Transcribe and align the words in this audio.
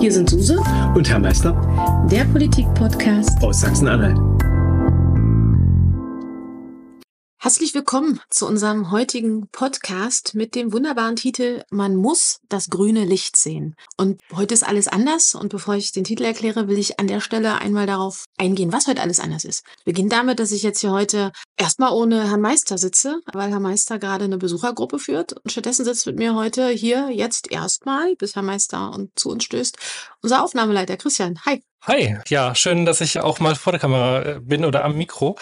Hier 0.00 0.10
sind 0.10 0.30
Suse 0.30 0.58
und 0.94 1.10
Herr 1.10 1.18
Meister, 1.18 1.52
der 2.10 2.24
Politik-Podcast 2.24 3.42
aus 3.42 3.60
Sachsen-Anhalt. 3.60 4.39
Herzlich 7.42 7.72
willkommen 7.72 8.20
zu 8.28 8.46
unserem 8.46 8.90
heutigen 8.90 9.48
Podcast 9.48 10.34
mit 10.34 10.54
dem 10.54 10.74
wunderbaren 10.74 11.16
Titel 11.16 11.62
Man 11.70 11.96
muss 11.96 12.40
das 12.50 12.68
grüne 12.68 13.06
Licht 13.06 13.34
sehen. 13.34 13.76
Und 13.96 14.20
heute 14.36 14.52
ist 14.52 14.62
alles 14.62 14.88
anders. 14.88 15.34
Und 15.34 15.48
bevor 15.48 15.74
ich 15.74 15.90
den 15.92 16.04
Titel 16.04 16.24
erkläre, 16.24 16.68
will 16.68 16.76
ich 16.76 17.00
an 17.00 17.06
der 17.06 17.20
Stelle 17.20 17.54
einmal 17.54 17.86
darauf 17.86 18.26
eingehen, 18.36 18.74
was 18.74 18.86
heute 18.88 19.00
alles 19.00 19.20
anders 19.20 19.46
ist. 19.46 19.64
Beginnt 19.86 20.12
damit, 20.12 20.38
dass 20.38 20.52
ich 20.52 20.62
jetzt 20.62 20.80
hier 20.80 20.92
heute 20.92 21.32
erstmal 21.56 21.92
ohne 21.92 22.28
Herrn 22.28 22.42
Meister 22.42 22.76
sitze, 22.76 23.22
weil 23.32 23.48
Herr 23.48 23.58
Meister 23.58 23.98
gerade 23.98 24.26
eine 24.26 24.36
Besuchergruppe 24.36 24.98
führt. 24.98 25.32
Und 25.32 25.50
stattdessen 25.50 25.86
sitzt 25.86 26.04
mit 26.04 26.18
mir 26.18 26.34
heute 26.34 26.68
hier 26.68 27.08
jetzt 27.08 27.50
erstmal, 27.50 28.16
bis 28.16 28.34
Herr 28.34 28.42
Meister 28.42 28.92
und 28.92 29.18
zu 29.18 29.30
uns 29.30 29.44
stößt, 29.44 29.78
unser 30.20 30.44
Aufnahmeleiter 30.44 30.98
Christian. 30.98 31.40
Hi. 31.46 31.62
Hi, 31.84 32.18
ja, 32.28 32.54
schön, 32.54 32.84
dass 32.84 33.00
ich 33.00 33.20
auch 33.20 33.40
mal 33.40 33.54
vor 33.54 33.72
der 33.72 33.80
Kamera 33.80 34.22
äh, 34.22 34.40
bin 34.40 34.66
oder 34.66 34.84
am 34.84 34.98
Mikro. 34.98 35.38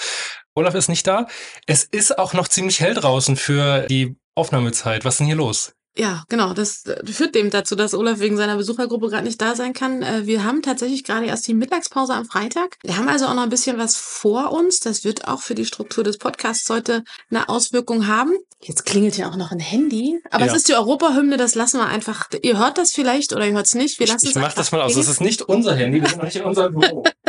Olaf 0.59 0.75
ist 0.75 0.89
nicht 0.89 1.07
da. 1.07 1.27
Es 1.67 1.85
ist 1.85 2.19
auch 2.19 2.35
noch 2.35 2.48
ziemlich 2.48 2.80
hell 2.80 2.95
draußen 2.95 3.37
für 3.37 3.87
die 3.89 4.16
Aufnahmezeit. 4.35 5.05
Was 5.05 5.15
ist 5.15 5.19
denn 5.21 5.27
hier 5.29 5.37
los? 5.37 5.73
Ja, 5.97 6.25
genau. 6.29 6.53
Das 6.53 6.85
äh, 6.87 7.05
führt 7.07 7.35
dem 7.35 7.51
dazu, 7.51 7.75
dass 7.75 7.93
Olaf 7.93 8.21
wegen 8.21 8.37
seiner 8.37 8.57
Besuchergruppe 8.57 9.09
gerade 9.09 9.25
nicht 9.25 9.41
da 9.41 9.57
sein 9.57 9.73
kann. 9.73 10.02
Äh, 10.02 10.27
wir 10.27 10.45
haben 10.45 10.63
tatsächlich 10.63 11.02
gerade 11.02 11.27
erst 11.27 11.47
die 11.49 11.55
Mittagspause 11.55 12.15
am 12.15 12.25
Freitag. 12.25 12.77
Wir 12.85 12.97
haben 12.97 13.09
also 13.09 13.27
auch 13.27 13.35
noch 13.35 13.43
ein 13.43 13.51
bisschen 13.51 13.79
was 13.79 13.97
vor 13.97 14.52
uns. 14.52 14.79
Das 14.80 15.05
wird 15.05 15.27
auch 15.27 15.41
für 15.41 15.57
die 15.57 15.65
Struktur 15.65 16.05
des 16.05 16.19
Podcasts 16.19 16.71
heute 16.71 17.02
eine 17.30 17.49
Auswirkung 17.49 18.07
haben. 18.07 18.33
Jetzt 18.61 18.85
klingelt 18.85 19.16
ja 19.16 19.29
auch 19.29 19.37
noch 19.37 19.51
ein 19.51 19.61
Handy. 19.61 20.21
Aber 20.30 20.47
ja. 20.47 20.52
es 20.52 20.59
ist 20.59 20.69
die 20.69 20.75
Europahymne, 20.75 21.37
das 21.37 21.55
lassen 21.57 21.79
wir 21.79 21.87
einfach. 21.87 22.29
Ihr 22.43 22.59
hört 22.59 22.79
das 22.79 22.93
vielleicht 22.93 23.33
oder 23.33 23.47
ihr 23.47 23.52
hört 23.52 23.66
es 23.66 23.75
nicht. 23.75 23.99
Wir 23.99 24.07
lassen 24.07 24.27
ich, 24.27 24.30
ich 24.30 24.37
mach 24.37 24.55
das 24.55 24.71
mal 24.71 24.80
aus. 24.80 24.95
Das 24.95 25.09
ist 25.09 25.21
nicht 25.21 25.43
unser 25.43 25.75
Handy, 25.75 26.01
wir 26.01 26.09
sind 26.09 26.23
nicht 26.23 26.37
in 26.37 26.45
unserem 26.45 26.75
Büro. 26.75 27.04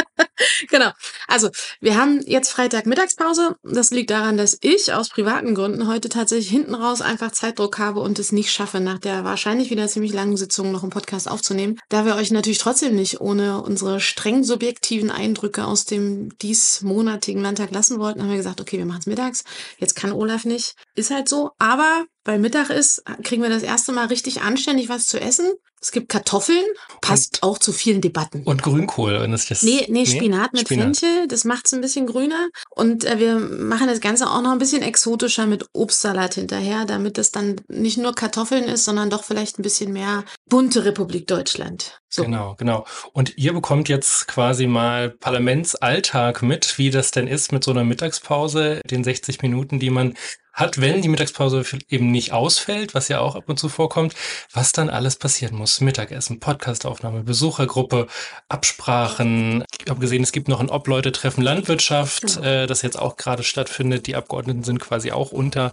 genau. 0.70 0.92
Also, 1.28 1.50
wir 1.82 1.98
haben 1.98 2.22
jetzt 2.26 2.52
Freitag 2.52 2.86
Mittagspause. 2.86 3.56
Das 3.64 3.92
liegt 3.92 4.10
daran, 4.10 4.38
dass 4.38 4.58
ich 4.62 4.94
aus 4.94 5.10
privaten 5.10 5.56
Gründen 5.56 5.88
heute 5.88 6.10
tatsächlich 6.10 6.50
hinten 6.50 6.76
raus 6.76 7.02
einfach 7.02 7.32
Zeitdruck 7.32 7.78
habe 7.80 8.00
und 8.00 8.20
es 8.20 8.32
nicht 8.32 8.52
schaffe, 8.52 8.80
nach 8.80 9.00
der 9.00 9.24
wahrscheinlich 9.24 9.70
wieder 9.70 9.88
ziemlich 9.88 10.14
langen 10.14 10.38
Sitzung 10.38 10.72
noch 10.72 10.84
einen 10.84 10.92
Podcast 10.92 11.30
aufzunehmen. 11.30 11.80
Da 11.90 12.06
wir 12.06 12.16
euch 12.16 12.32
natürlich 12.32 12.60
trotzdem 12.60 12.96
nicht 12.96 13.22
ohne 13.22 13.62
unsere 13.62 14.00
streng 14.00 14.44
subjektiven 14.44 15.12
Eindrücke 15.12 15.66
aus 15.66 15.86
dem 15.86 16.38
diesmonatigen 16.40 17.42
Landtag 17.42 17.72
lassen 17.72 18.00
wollten, 18.00 18.22
haben 18.22 18.30
wir 18.30 18.38
gesagt, 18.38 18.62
okay, 18.62 18.78
wir 18.78 18.86
machen 18.86 19.00
es 19.02 19.08
mittags. 19.08 19.44
Jetzt 19.78 19.96
kann 19.96 20.12
Olaf 20.12 20.46
nicht. 20.46 20.76
Ist 20.96 21.12
halt 21.12 21.30
so. 21.30 21.52
Aber 21.58 22.06
weil 22.26 22.40
Mittag 22.40 22.70
ist, 22.70 23.04
kriegen 23.24 23.42
wir 23.42 23.50
das 23.50 23.64
erste 23.64 23.92
Mal 23.92 24.08
richtig 24.08 24.42
anständig 24.42 24.90
was 24.90 25.08
zu 25.08 25.20
essen. 25.20 25.52
Es 25.82 25.92
gibt 25.92 26.10
Kartoffeln, 26.10 26.66
passt 27.00 27.42
und, 27.42 27.50
auch 27.50 27.58
zu 27.58 27.72
vielen 27.72 28.02
Debatten. 28.02 28.44
Und 28.44 28.62
Grünkohl, 28.62 29.22
wenn 29.22 29.34
es 29.34 29.48
jetzt. 29.48 29.64
Nee, 29.64 29.88
nee, 29.90 30.06
Spinat 30.06 30.52
nee? 30.54 30.60
mit 30.60 30.68
Spinat. 30.68 30.98
Fenchel, 30.98 31.28
das 31.28 31.46
macht 31.46 31.68
es 31.68 31.74
ein 31.74 31.80
bisschen 31.80 32.06
grüner. 32.06 32.50
Und 32.70 33.06
äh, 33.06 33.18
wir 33.18 33.40
machen 33.40 33.88
das 33.88 34.02
Ganze 34.02 34.30
auch 34.30 34.42
noch 34.42 34.52
ein 34.52 34.60
bisschen 34.60 34.82
exotischer 34.82 35.48
mit 35.48 35.66
Obstsalat 35.72 36.34
hinterher, 36.34 36.84
damit 36.86 37.18
es 37.18 37.32
dann 37.32 37.62
nicht 37.70 37.98
nur 37.98 38.14
Kartoffeln 38.14 38.66
ist, 38.66 38.84
sondern 38.84 39.10
doch 39.10 39.24
vielleicht 39.24 39.58
ein 39.58 39.64
bisschen 39.64 39.94
mehr 39.94 40.26
bunte 40.50 40.84
Republik 40.84 41.28
Deutschland. 41.28 42.00
So. 42.10 42.24
Genau, 42.24 42.56
genau. 42.56 42.86
Und 43.14 43.38
ihr 43.38 43.54
bekommt 43.54 43.88
jetzt 43.88 44.28
quasi 44.28 44.66
mal 44.66 45.12
Parlamentsalltag 45.12 46.42
mit, 46.42 46.80
wie 46.80 46.90
das 46.90 47.12
denn 47.12 47.28
ist 47.28 47.52
mit 47.52 47.64
so 47.64 47.70
einer 47.72 47.84
Mittagspause, 47.84 48.82
den 48.86 49.04
60 49.04 49.44
Minuten, 49.44 49.80
die 49.80 49.92
man 49.92 50.16
hat, 50.60 50.82
wenn 50.82 51.02
die 51.02 51.08
Mittagspause 51.08 51.64
eben 51.88 52.12
nicht 52.12 52.34
ausfällt, 52.34 52.94
was 52.94 53.08
ja 53.08 53.20
auch 53.20 53.36
ab 53.36 53.46
und 53.48 53.58
zu 53.58 53.70
vorkommt, 53.70 54.14
was 54.52 54.72
dann 54.72 54.90
alles 54.90 55.16
passieren 55.16 55.56
muss. 55.56 55.80
Mittagessen, 55.82 56.40
Podcastaufnahme, 56.40 57.24
Besuchergruppe, 57.24 58.08
Absprachen. 58.50 59.64
Ich 59.82 59.90
habe 59.90 60.00
gesehen, 60.02 60.24
es 60.24 60.32
gibt 60.32 60.48
noch 60.48 60.60
ein 60.60 60.70
Obleute-Treffen 60.70 61.44
Landwirtschaft, 61.44 62.36
genau. 62.36 62.42
äh, 62.42 62.68
das 62.68 62.82
jetzt 62.82 63.00
auch 63.00 63.16
gerade 63.16 63.44
stattfindet. 63.44 64.08
Die 64.08 64.16
Abgeordneten 64.16 64.64
sind 64.64 64.80
quasi 64.80 65.12
auch 65.12 65.32
unter. 65.32 65.72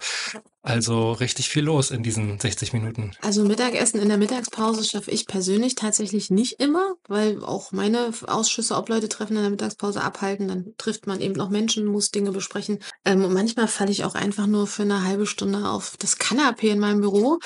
Also 0.67 1.13
richtig 1.13 1.49
viel 1.49 1.63
los 1.63 1.93
in 1.93 2.03
diesen 2.03 2.41
60 2.41 2.73
Minuten. 2.73 3.13
Also 3.23 3.45
Mittagessen 3.45 4.01
in 4.01 4.09
der 4.09 4.19
Mittagspause 4.19 4.83
schaffe 4.83 5.13
ich 5.13 5.29
persönlich 5.29 5.77
tatsächlich 5.77 6.29
nicht 6.29 6.55
immer, 6.59 6.97
weil 7.07 7.41
auch 7.45 7.71
meine 7.71 8.11
Ausschüsse, 8.27 8.75
ob 8.75 8.89
Leute 8.89 9.09
treffen 9.09 9.37
in 9.37 9.43
der 9.43 9.51
Mittagspause 9.51 10.03
abhalten, 10.03 10.49
dann 10.49 10.75
trifft 10.77 11.07
man 11.07 11.21
eben 11.21 11.35
noch 11.35 11.51
Menschen, 11.51 11.87
muss 11.87 12.11
Dinge 12.11 12.33
besprechen. 12.33 12.81
Ähm, 13.05 13.25
und 13.25 13.33
manchmal 13.33 13.69
falle 13.69 13.93
ich 13.93 14.03
auch 14.03 14.17
einfach 14.17 14.49
nur 14.49 14.67
für 14.67 14.83
eine 14.83 15.05
halbe 15.05 15.27
Stunde 15.27 15.69
auf 15.69 15.97
das 16.01 16.19
Kanapee 16.19 16.71
in 16.71 16.81
meinem 16.81 17.01
Büro. 17.01 17.39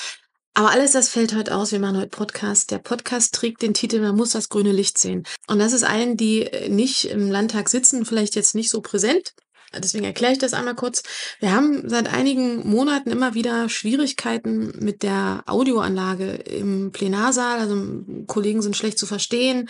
Aber 0.54 0.70
alles 0.70 0.92
das 0.92 1.10
fällt 1.10 1.34
heute 1.34 1.54
aus. 1.54 1.72
Wir 1.72 1.78
machen 1.78 1.98
heute 1.98 2.08
Podcast. 2.08 2.70
Der 2.70 2.78
Podcast 2.78 3.34
trägt 3.34 3.60
den 3.60 3.74
Titel 3.74 4.00
Man 4.00 4.16
muss 4.16 4.30
das 4.30 4.48
grüne 4.48 4.72
Licht 4.72 4.96
sehen. 4.96 5.24
Und 5.46 5.58
das 5.58 5.74
ist 5.74 5.84
allen, 5.84 6.16
die 6.16 6.48
nicht 6.70 7.04
im 7.04 7.30
Landtag 7.30 7.68
sitzen, 7.68 8.06
vielleicht 8.06 8.34
jetzt 8.34 8.54
nicht 8.54 8.70
so 8.70 8.80
präsent. 8.80 9.34
Deswegen 9.78 10.04
erkläre 10.04 10.32
ich 10.32 10.38
das 10.38 10.52
einmal 10.52 10.74
kurz. 10.74 11.02
Wir 11.38 11.52
haben 11.52 11.88
seit 11.88 12.12
einigen 12.12 12.68
Monaten 12.68 13.10
immer 13.10 13.34
wieder 13.34 13.68
Schwierigkeiten 13.68 14.72
mit 14.80 15.02
der 15.02 15.42
Audioanlage 15.46 16.32
im 16.32 16.90
Plenarsaal. 16.90 17.60
Also 17.60 17.76
Kollegen 18.26 18.62
sind 18.62 18.76
schlecht 18.76 18.98
zu 18.98 19.06
verstehen 19.06 19.68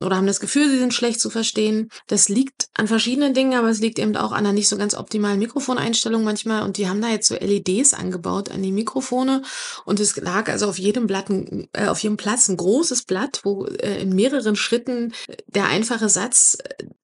oder 0.00 0.16
haben 0.16 0.26
das 0.26 0.40
Gefühl, 0.40 0.68
sie 0.70 0.78
sind 0.78 0.94
schlecht 0.94 1.20
zu 1.20 1.28
verstehen. 1.28 1.90
Das 2.06 2.28
liegt 2.28 2.68
an 2.74 2.88
verschiedenen 2.88 3.34
Dingen, 3.34 3.54
aber 3.54 3.68
es 3.68 3.80
liegt 3.80 3.98
eben 3.98 4.16
auch 4.16 4.32
an 4.32 4.38
einer 4.38 4.52
nicht 4.52 4.68
so 4.68 4.76
ganz 4.76 4.94
optimalen 4.94 5.38
Mikrofoneinstellung 5.38 6.24
manchmal. 6.24 6.62
Und 6.62 6.78
die 6.78 6.88
haben 6.88 7.02
da 7.02 7.08
jetzt 7.08 7.28
so 7.28 7.34
LEDs 7.34 7.94
angebaut 7.94 8.50
an 8.50 8.62
die 8.62 8.72
Mikrofone. 8.72 9.42
Und 9.84 10.00
es 10.00 10.16
lag 10.16 10.48
also 10.48 10.68
auf 10.68 10.78
jedem 10.78 11.06
Blatt, 11.06 11.26
äh, 11.72 11.86
auf 11.86 11.98
jedem 11.98 12.16
Platz 12.16 12.48
ein 12.48 12.56
großes 12.56 13.02
Blatt, 13.02 13.40
wo 13.44 13.66
äh, 13.66 14.00
in 14.00 14.14
mehreren 14.14 14.56
Schritten 14.56 15.12
der 15.46 15.66
einfache 15.66 16.08
Satz, 16.08 16.58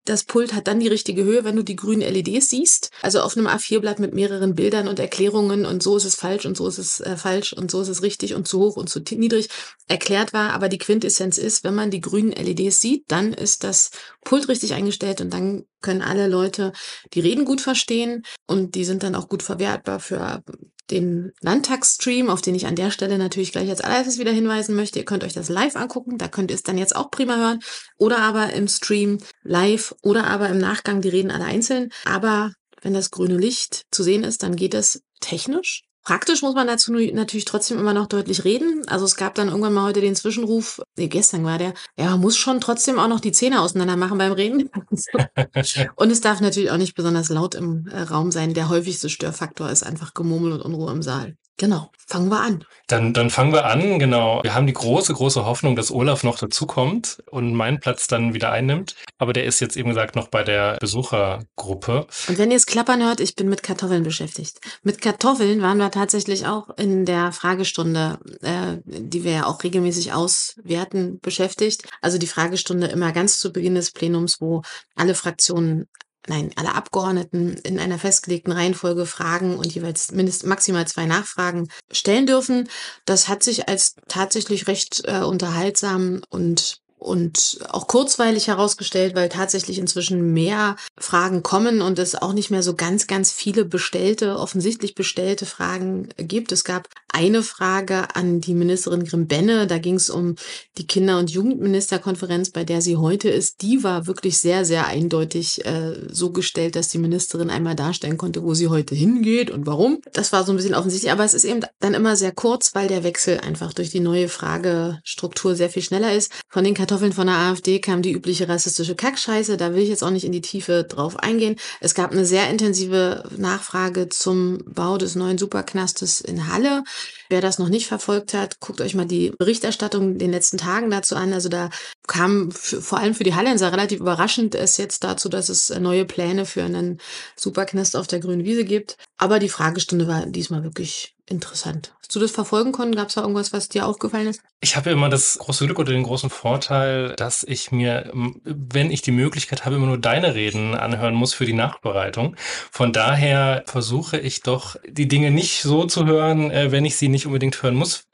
das 0.08 0.24
Pult 0.24 0.54
hat 0.54 0.66
dann 0.66 0.80
die 0.80 0.88
richtige 0.88 1.24
Höhe, 1.24 1.44
wenn 1.44 1.56
du 1.56 1.62
die 1.62 1.76
grünen 1.76 2.00
LEDs 2.00 2.48
siehst. 2.48 2.90
Also 3.02 3.20
auf 3.20 3.36
einem 3.36 3.46
A4-Blatt 3.46 3.98
mit 3.98 4.14
mehreren 4.14 4.54
Bildern 4.54 4.88
und 4.88 4.98
Erklärungen 4.98 5.66
und 5.66 5.82
so 5.82 5.96
ist 5.96 6.04
es 6.04 6.14
falsch 6.14 6.46
und 6.46 6.56
so 6.56 6.66
ist 6.66 6.78
es 6.78 7.00
äh, 7.00 7.16
falsch 7.16 7.52
und 7.52 7.70
so 7.70 7.82
ist 7.82 7.88
es 7.88 8.02
richtig 8.02 8.34
und 8.34 8.48
zu 8.48 8.60
hoch 8.60 8.76
und 8.76 8.88
zu 8.88 9.00
niedrig 9.00 9.48
erklärt 9.86 10.32
war. 10.32 10.52
Aber 10.52 10.68
die 10.68 10.78
Quintessenz 10.78 11.36
ist, 11.36 11.62
wenn 11.64 11.74
man 11.74 11.90
die 11.90 12.00
grünen 12.00 12.32
LEDs 12.32 12.80
sieht, 12.80 13.04
dann 13.08 13.32
ist 13.32 13.64
das 13.64 13.90
Pult 14.24 14.48
richtig 14.48 14.74
eingestellt 14.74 15.20
und 15.20 15.32
dann 15.32 15.64
können 15.80 16.02
alle 16.02 16.26
Leute 16.26 16.72
die 17.12 17.20
Reden 17.20 17.44
gut 17.44 17.60
verstehen 17.60 18.24
und 18.46 18.74
die 18.74 18.84
sind 18.84 19.02
dann 19.02 19.14
auch 19.14 19.28
gut 19.28 19.42
verwertbar 19.42 20.00
für 20.00 20.42
den 20.90 21.32
Landtagsstream, 21.40 22.30
auf 22.30 22.40
den 22.40 22.54
ich 22.54 22.66
an 22.66 22.74
der 22.74 22.90
Stelle 22.90 23.18
natürlich 23.18 23.52
gleich 23.52 23.68
als 23.68 23.80
allererstes 23.80 24.18
wieder 24.18 24.32
hinweisen 24.32 24.74
möchte. 24.74 24.98
Ihr 24.98 25.04
könnt 25.04 25.24
euch 25.24 25.32
das 25.32 25.48
live 25.48 25.76
angucken, 25.76 26.18
da 26.18 26.28
könnt 26.28 26.50
ihr 26.50 26.54
es 26.54 26.62
dann 26.62 26.78
jetzt 26.78 26.96
auch 26.96 27.10
prima 27.10 27.36
hören. 27.36 27.60
Oder 27.96 28.18
aber 28.18 28.52
im 28.52 28.68
Stream 28.68 29.18
live 29.42 29.94
oder 30.02 30.26
aber 30.26 30.48
im 30.48 30.58
Nachgang 30.58 31.00
die 31.00 31.08
Reden 31.08 31.30
alle 31.30 31.44
einzeln. 31.44 31.90
Aber 32.04 32.52
wenn 32.82 32.94
das 32.94 33.10
grüne 33.10 33.36
Licht 33.36 33.86
zu 33.90 34.02
sehen 34.02 34.24
ist, 34.24 34.42
dann 34.42 34.56
geht 34.56 34.74
es 34.74 35.02
technisch 35.20 35.87
Praktisch 36.08 36.40
muss 36.40 36.54
man 36.54 36.66
dazu 36.66 36.90
natürlich 36.90 37.44
trotzdem 37.44 37.78
immer 37.78 37.92
noch 37.92 38.06
deutlich 38.06 38.42
reden. 38.44 38.82
Also 38.88 39.04
es 39.04 39.16
gab 39.16 39.34
dann 39.34 39.48
irgendwann 39.48 39.74
mal 39.74 39.84
heute 39.84 40.00
den 40.00 40.16
Zwischenruf, 40.16 40.80
nee, 40.96 41.06
gestern 41.06 41.44
war 41.44 41.58
der, 41.58 41.74
ja, 41.98 42.12
man 42.12 42.20
muss 42.20 42.38
schon 42.38 42.62
trotzdem 42.62 42.98
auch 42.98 43.08
noch 43.08 43.20
die 43.20 43.30
Zähne 43.30 43.60
auseinander 43.60 43.96
machen 43.96 44.16
beim 44.16 44.32
Reden. 44.32 44.70
und 45.96 46.10
es 46.10 46.22
darf 46.22 46.40
natürlich 46.40 46.70
auch 46.70 46.78
nicht 46.78 46.94
besonders 46.94 47.28
laut 47.28 47.54
im 47.54 47.88
äh, 47.88 48.00
Raum 48.00 48.30
sein. 48.30 48.54
Der 48.54 48.70
häufigste 48.70 49.10
Störfaktor 49.10 49.68
ist 49.68 49.82
einfach 49.82 50.14
Gemurmel 50.14 50.52
und 50.52 50.62
Unruhe 50.62 50.90
im 50.92 51.02
Saal. 51.02 51.36
Genau, 51.58 51.90
fangen 52.06 52.30
wir 52.30 52.40
an. 52.40 52.64
Dann, 52.86 53.12
dann 53.12 53.30
fangen 53.30 53.52
wir 53.52 53.64
an, 53.64 53.98
genau. 53.98 54.40
Wir 54.44 54.54
haben 54.54 54.68
die 54.68 54.72
große, 54.72 55.12
große 55.12 55.44
Hoffnung, 55.44 55.74
dass 55.74 55.90
Olaf 55.90 56.22
noch 56.22 56.38
dazukommt 56.38 57.18
und 57.30 57.52
meinen 57.52 57.80
Platz 57.80 58.06
dann 58.06 58.32
wieder 58.32 58.52
einnimmt. 58.52 58.94
Aber 59.18 59.32
der 59.32 59.44
ist 59.44 59.58
jetzt 59.58 59.76
eben 59.76 59.88
gesagt 59.88 60.14
noch 60.14 60.28
bei 60.28 60.44
der 60.44 60.76
Besuchergruppe. 60.78 62.06
Und 62.28 62.38
wenn 62.38 62.52
ihr 62.52 62.56
es 62.56 62.66
klappern 62.66 63.02
hört, 63.02 63.18
ich 63.18 63.34
bin 63.34 63.48
mit 63.48 63.64
Kartoffeln 63.64 64.04
beschäftigt. 64.04 64.60
Mit 64.84 65.00
Kartoffeln 65.02 65.60
waren 65.60 65.78
wir 65.78 65.90
tatsächlich 65.90 66.46
auch 66.46 66.70
in 66.76 67.04
der 67.04 67.32
Fragestunde, 67.32 68.20
äh, 68.40 68.76
die 68.84 69.24
wir 69.24 69.32
ja 69.32 69.46
auch 69.46 69.64
regelmäßig 69.64 70.12
auswerten, 70.12 71.18
beschäftigt. 71.18 71.88
Also 72.00 72.18
die 72.18 72.28
Fragestunde 72.28 72.86
immer 72.86 73.10
ganz 73.10 73.40
zu 73.40 73.52
Beginn 73.52 73.74
des 73.74 73.90
Plenums, 73.90 74.40
wo 74.40 74.62
alle 74.94 75.16
Fraktionen 75.16 75.88
nein, 76.28 76.50
alle 76.56 76.74
Abgeordneten 76.74 77.56
in 77.64 77.78
einer 77.78 77.98
festgelegten 77.98 78.52
Reihenfolge 78.52 79.06
Fragen 79.06 79.56
und 79.56 79.72
jeweils 79.74 80.12
mindestens 80.12 80.48
maximal 80.48 80.86
zwei 80.86 81.06
Nachfragen 81.06 81.68
stellen 81.90 82.26
dürfen. 82.26 82.68
Das 83.04 83.28
hat 83.28 83.42
sich 83.42 83.68
als 83.68 83.96
tatsächlich 84.08 84.66
recht 84.66 85.02
äh, 85.04 85.20
unterhaltsam 85.20 86.22
und 86.30 86.80
und 86.98 87.58
auch 87.68 87.86
kurzweilig 87.86 88.48
herausgestellt, 88.48 89.14
weil 89.14 89.28
tatsächlich 89.28 89.78
inzwischen 89.78 90.32
mehr 90.32 90.76
Fragen 90.98 91.42
kommen 91.42 91.80
und 91.80 91.98
es 91.98 92.14
auch 92.14 92.32
nicht 92.32 92.50
mehr 92.50 92.62
so 92.62 92.74
ganz, 92.74 93.06
ganz 93.06 93.32
viele 93.32 93.64
bestellte, 93.64 94.36
offensichtlich 94.38 94.94
bestellte 94.94 95.46
Fragen 95.46 96.08
gibt. 96.16 96.52
Es 96.52 96.64
gab 96.64 96.88
eine 97.10 97.42
Frage 97.42 98.14
an 98.14 98.40
die 98.40 98.54
Ministerin 98.54 99.04
Grimbenne, 99.04 99.66
da 99.66 99.78
ging 99.78 99.94
es 99.94 100.10
um 100.10 100.34
die 100.76 100.86
Kinder- 100.86 101.18
und 101.18 101.30
Jugendministerkonferenz, 101.30 102.50
bei 102.50 102.64
der 102.64 102.82
sie 102.82 102.96
heute 102.96 103.28
ist. 103.28 103.62
Die 103.62 103.82
war 103.82 104.06
wirklich 104.06 104.38
sehr, 104.38 104.64
sehr 104.64 104.86
eindeutig 104.86 105.64
äh, 105.64 105.94
so 106.10 106.30
gestellt, 106.30 106.76
dass 106.76 106.88
die 106.88 106.98
Ministerin 106.98 107.50
einmal 107.50 107.76
darstellen 107.76 108.18
konnte, 108.18 108.42
wo 108.42 108.54
sie 108.54 108.68
heute 108.68 108.94
hingeht 108.94 109.50
und 109.50 109.66
warum. 109.66 110.00
Das 110.12 110.32
war 110.32 110.44
so 110.44 110.52
ein 110.52 110.56
bisschen 110.56 110.74
offensichtlich, 110.74 111.12
aber 111.12 111.24
es 111.24 111.34
ist 111.34 111.44
eben 111.44 111.60
dann 111.80 111.94
immer 111.94 112.16
sehr 112.16 112.32
kurz, 112.32 112.74
weil 112.74 112.88
der 112.88 113.04
Wechsel 113.04 113.38
einfach 113.40 113.72
durch 113.72 113.90
die 113.90 114.00
neue 114.00 114.28
Fragestruktur 114.28 115.54
sehr 115.54 115.70
viel 115.70 115.82
schneller 115.82 116.12
ist. 116.12 116.32
Von 116.48 116.64
den 116.64 116.74
Kartoffeln 116.88 117.12
von 117.12 117.26
der 117.26 117.36
AfD 117.36 117.80
kam 117.80 118.00
die 118.00 118.12
übliche 118.12 118.48
rassistische 118.48 118.94
Kackscheiße. 118.94 119.58
Da 119.58 119.74
will 119.74 119.82
ich 119.82 119.90
jetzt 119.90 120.02
auch 120.02 120.08
nicht 120.08 120.24
in 120.24 120.32
die 120.32 120.40
Tiefe 120.40 120.84
drauf 120.88 121.18
eingehen. 121.18 121.56
Es 121.80 121.94
gab 121.94 122.12
eine 122.12 122.24
sehr 122.24 122.48
intensive 122.48 123.24
Nachfrage 123.36 124.08
zum 124.08 124.64
Bau 124.64 124.96
des 124.96 125.14
neuen 125.14 125.36
Superknastes 125.36 126.22
in 126.22 126.50
Halle. 126.50 126.84
Wer 127.28 127.42
das 127.42 127.58
noch 127.58 127.68
nicht 127.68 127.88
verfolgt 127.88 128.32
hat, 128.32 128.60
guckt 128.60 128.80
euch 128.80 128.94
mal 128.94 129.04
die 129.04 129.32
Berichterstattung 129.38 130.12
in 130.12 130.18
den 130.18 130.30
letzten 130.30 130.56
Tagen 130.56 130.90
dazu 130.90 131.14
an. 131.14 131.34
Also 131.34 131.50
da 131.50 131.68
kam 132.06 132.52
vor 132.52 132.96
allem 132.96 133.12
für 133.12 133.24
die 133.24 133.34
Hallenser 133.34 133.70
relativ 133.70 134.00
überraschend 134.00 134.54
es 134.54 134.78
jetzt 134.78 135.04
dazu, 135.04 135.28
dass 135.28 135.50
es 135.50 135.68
neue 135.68 136.06
Pläne 136.06 136.46
für 136.46 136.62
einen 136.62 137.02
Superknast 137.36 137.96
auf 137.96 138.06
der 138.06 138.20
grünen 138.20 138.46
Wiese 138.46 138.64
gibt. 138.64 138.96
Aber 139.18 139.40
die 139.40 139.50
Fragestunde 139.50 140.08
war 140.08 140.24
diesmal 140.24 140.64
wirklich 140.64 141.17
interessant. 141.30 141.94
Hast 142.00 142.14
du 142.14 142.20
das 142.20 142.30
verfolgen 142.30 142.72
können? 142.72 142.94
Gab 142.94 143.08
es 143.08 143.14
da 143.14 143.20
irgendwas, 143.20 143.52
was 143.52 143.68
dir 143.68 143.86
aufgefallen 143.86 144.28
ist? 144.28 144.42
Ich 144.60 144.76
habe 144.76 144.90
immer 144.90 145.08
das 145.08 145.38
große 145.38 145.66
Glück 145.66 145.78
oder 145.78 145.92
den 145.92 146.02
großen 146.02 146.30
Vorteil, 146.30 147.14
dass 147.16 147.42
ich 147.42 147.70
mir, 147.70 148.10
wenn 148.44 148.90
ich 148.90 149.02
die 149.02 149.10
Möglichkeit 149.10 149.64
habe, 149.64 149.76
immer 149.76 149.86
nur 149.86 149.98
deine 149.98 150.34
Reden 150.34 150.74
anhören 150.74 151.14
muss 151.14 151.34
für 151.34 151.44
die 151.44 151.52
Nachbereitung. 151.52 152.34
Von 152.70 152.92
daher 152.92 153.62
versuche 153.66 154.18
ich 154.18 154.42
doch, 154.42 154.76
die 154.88 155.06
Dinge 155.06 155.30
nicht 155.30 155.62
so 155.62 155.84
zu 155.84 156.06
hören, 156.06 156.50
äh, 156.50 156.72
wenn 156.72 156.84
ich 156.84 156.96
sie 156.96 157.08
nicht 157.08 157.26
unbedingt 157.26 157.62
hören 157.62 157.74
muss. 157.74 158.04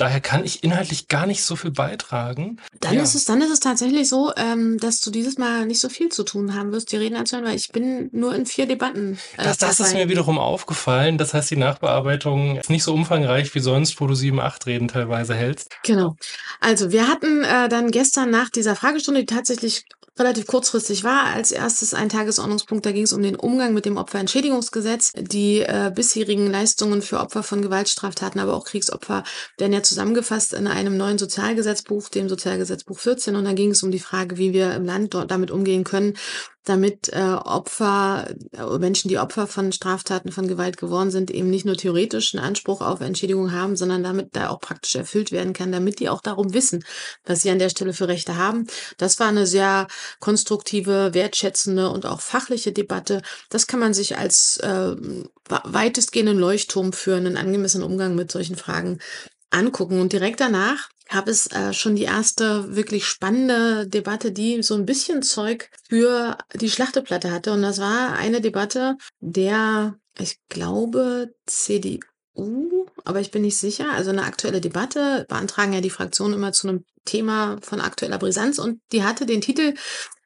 Daher 0.00 0.20
kann 0.20 0.46
ich 0.46 0.64
inhaltlich 0.64 1.08
gar 1.08 1.26
nicht 1.26 1.44
so 1.44 1.56
viel 1.56 1.70
beitragen. 1.70 2.58
Dann 2.80 2.94
ja. 2.94 3.02
ist 3.02 3.14
es, 3.14 3.26
dann 3.26 3.42
ist 3.42 3.50
es 3.50 3.60
tatsächlich 3.60 4.08
so, 4.08 4.32
ähm, 4.34 4.78
dass 4.78 5.02
du 5.02 5.10
dieses 5.10 5.36
Mal 5.36 5.66
nicht 5.66 5.78
so 5.78 5.90
viel 5.90 6.08
zu 6.08 6.22
tun 6.22 6.54
haben 6.54 6.72
wirst, 6.72 6.90
die 6.92 6.96
Reden 6.96 7.16
anzuhören, 7.16 7.46
weil 7.46 7.56
ich 7.56 7.68
bin 7.68 8.08
nur 8.12 8.34
in 8.34 8.46
vier 8.46 8.64
Debatten. 8.64 9.18
Äh, 9.36 9.44
das, 9.44 9.58
das 9.58 9.78
ist 9.78 9.92
mir 9.92 10.08
wiederum 10.08 10.38
aufgefallen. 10.38 11.18
Das 11.18 11.34
heißt, 11.34 11.50
die 11.50 11.56
Nachbearbeitung 11.56 12.56
ist 12.56 12.70
nicht 12.70 12.82
so 12.82 12.94
umfangreich 12.94 13.54
wie 13.54 13.60
sonst, 13.60 14.00
wo 14.00 14.06
du 14.06 14.14
sieben, 14.14 14.40
acht 14.40 14.66
Reden 14.66 14.88
teilweise 14.88 15.34
hältst. 15.34 15.70
Genau. 15.82 16.16
Also 16.60 16.92
wir 16.92 17.06
hatten 17.06 17.44
äh, 17.44 17.68
dann 17.68 17.90
gestern 17.90 18.30
nach 18.30 18.48
dieser 18.48 18.76
Fragestunde, 18.76 19.20
die 19.20 19.26
tatsächlich 19.26 19.84
relativ 20.18 20.46
kurzfristig 20.46 21.04
war. 21.04 21.24
Als 21.24 21.52
erstes 21.52 21.94
ein 21.94 22.08
Tagesordnungspunkt, 22.08 22.84
da 22.84 22.92
ging 22.92 23.04
es 23.04 23.12
um 23.12 23.22
den 23.22 23.36
Umgang 23.36 23.74
mit 23.74 23.84
dem 23.84 23.96
Opferentschädigungsgesetz. 23.96 25.12
Die 25.16 25.60
äh, 25.60 25.92
bisherigen 25.94 26.50
Leistungen 26.50 27.02
für 27.02 27.20
Opfer 27.20 27.42
von 27.42 27.62
Gewaltstraftaten, 27.62 28.40
aber 28.40 28.54
auch 28.54 28.64
Kriegsopfer 28.64 29.24
werden 29.58 29.72
ja 29.72 29.82
zusammengefasst 29.82 30.52
in 30.52 30.66
einem 30.66 30.96
neuen 30.96 31.18
Sozialgesetzbuch, 31.18 32.08
dem 32.08 32.28
Sozialgesetzbuch 32.28 32.98
14. 32.98 33.36
Und 33.36 33.44
da 33.44 33.52
ging 33.52 33.70
es 33.70 33.82
um 33.82 33.90
die 33.90 33.98
Frage, 33.98 34.36
wie 34.36 34.52
wir 34.52 34.74
im 34.74 34.84
Land 34.84 35.14
dort 35.14 35.30
damit 35.30 35.50
umgehen 35.50 35.84
können, 35.84 36.14
damit 36.64 37.10
äh, 37.12 37.20
Opfer, 37.20 38.28
äh, 38.52 38.78
Menschen, 38.78 39.08
die 39.08 39.18
Opfer 39.18 39.46
von 39.46 39.72
Straftaten 39.72 40.30
von 40.30 40.46
Gewalt 40.46 40.76
geworden 40.76 41.10
sind, 41.10 41.30
eben 41.30 41.48
nicht 41.48 41.64
nur 41.64 41.76
theoretisch 41.76 42.34
einen 42.34 42.44
Anspruch 42.44 42.82
auf 42.82 43.00
Entschädigung 43.00 43.52
haben, 43.52 43.76
sondern 43.76 44.02
damit 44.02 44.36
da 44.36 44.50
auch 44.50 44.60
praktisch 44.60 44.94
erfüllt 44.94 45.32
werden 45.32 45.54
kann, 45.54 45.72
damit 45.72 46.00
die 46.00 46.08
auch 46.08 46.20
darum 46.20 46.52
wissen, 46.52 46.84
was 47.24 47.42
sie 47.42 47.50
an 47.50 47.58
der 47.58 47.70
Stelle 47.70 47.94
für 47.94 48.08
Rechte 48.08 48.36
haben. 48.36 48.66
Das 48.98 49.18
war 49.18 49.28
eine 49.28 49.46
sehr 49.46 49.86
konstruktive, 50.18 51.14
wertschätzende 51.14 51.88
und 51.88 52.04
auch 52.04 52.20
fachliche 52.20 52.72
Debatte. 52.72 53.22
Das 53.48 53.66
kann 53.66 53.80
man 53.80 53.94
sich 53.94 54.18
als 54.18 54.58
äh, 54.58 54.96
weitestgehenden 55.48 56.38
Leuchtturm 56.38 56.92
für 56.92 57.16
einen 57.16 57.36
angemessenen 57.36 57.86
Umgang 57.86 58.14
mit 58.14 58.30
solchen 58.30 58.56
Fragen 58.56 58.98
angucken. 59.50 60.00
Und 60.00 60.12
direkt 60.12 60.40
danach 60.40 60.88
gab 61.10 61.28
es 61.28 61.48
äh, 61.48 61.72
schon 61.72 61.96
die 61.96 62.04
erste 62.04 62.74
wirklich 62.74 63.04
spannende 63.04 63.86
Debatte, 63.86 64.32
die 64.32 64.62
so 64.62 64.74
ein 64.74 64.86
bisschen 64.86 65.22
Zeug 65.22 65.68
für 65.88 66.38
die 66.54 66.70
Schlachteplatte 66.70 67.32
hatte. 67.32 67.52
Und 67.52 67.62
das 67.62 67.80
war 67.80 68.14
eine 68.14 68.40
Debatte 68.40 68.96
der, 69.18 69.98
ich 70.18 70.38
glaube, 70.48 71.34
CDU, 71.46 72.86
aber 73.04 73.20
ich 73.20 73.30
bin 73.30 73.42
nicht 73.42 73.58
sicher. 73.58 73.90
Also 73.92 74.10
eine 74.10 74.22
aktuelle 74.22 74.60
Debatte 74.60 75.26
beantragen 75.28 75.72
ja 75.72 75.80
die 75.80 75.90
Fraktionen 75.90 76.34
immer 76.34 76.52
zu 76.52 76.68
einem 76.68 76.84
Thema 77.04 77.58
von 77.60 77.80
aktueller 77.80 78.18
Brisanz 78.18 78.58
und 78.58 78.80
die 78.92 79.02
hatte 79.02 79.26
den 79.26 79.40
Titel 79.40 79.74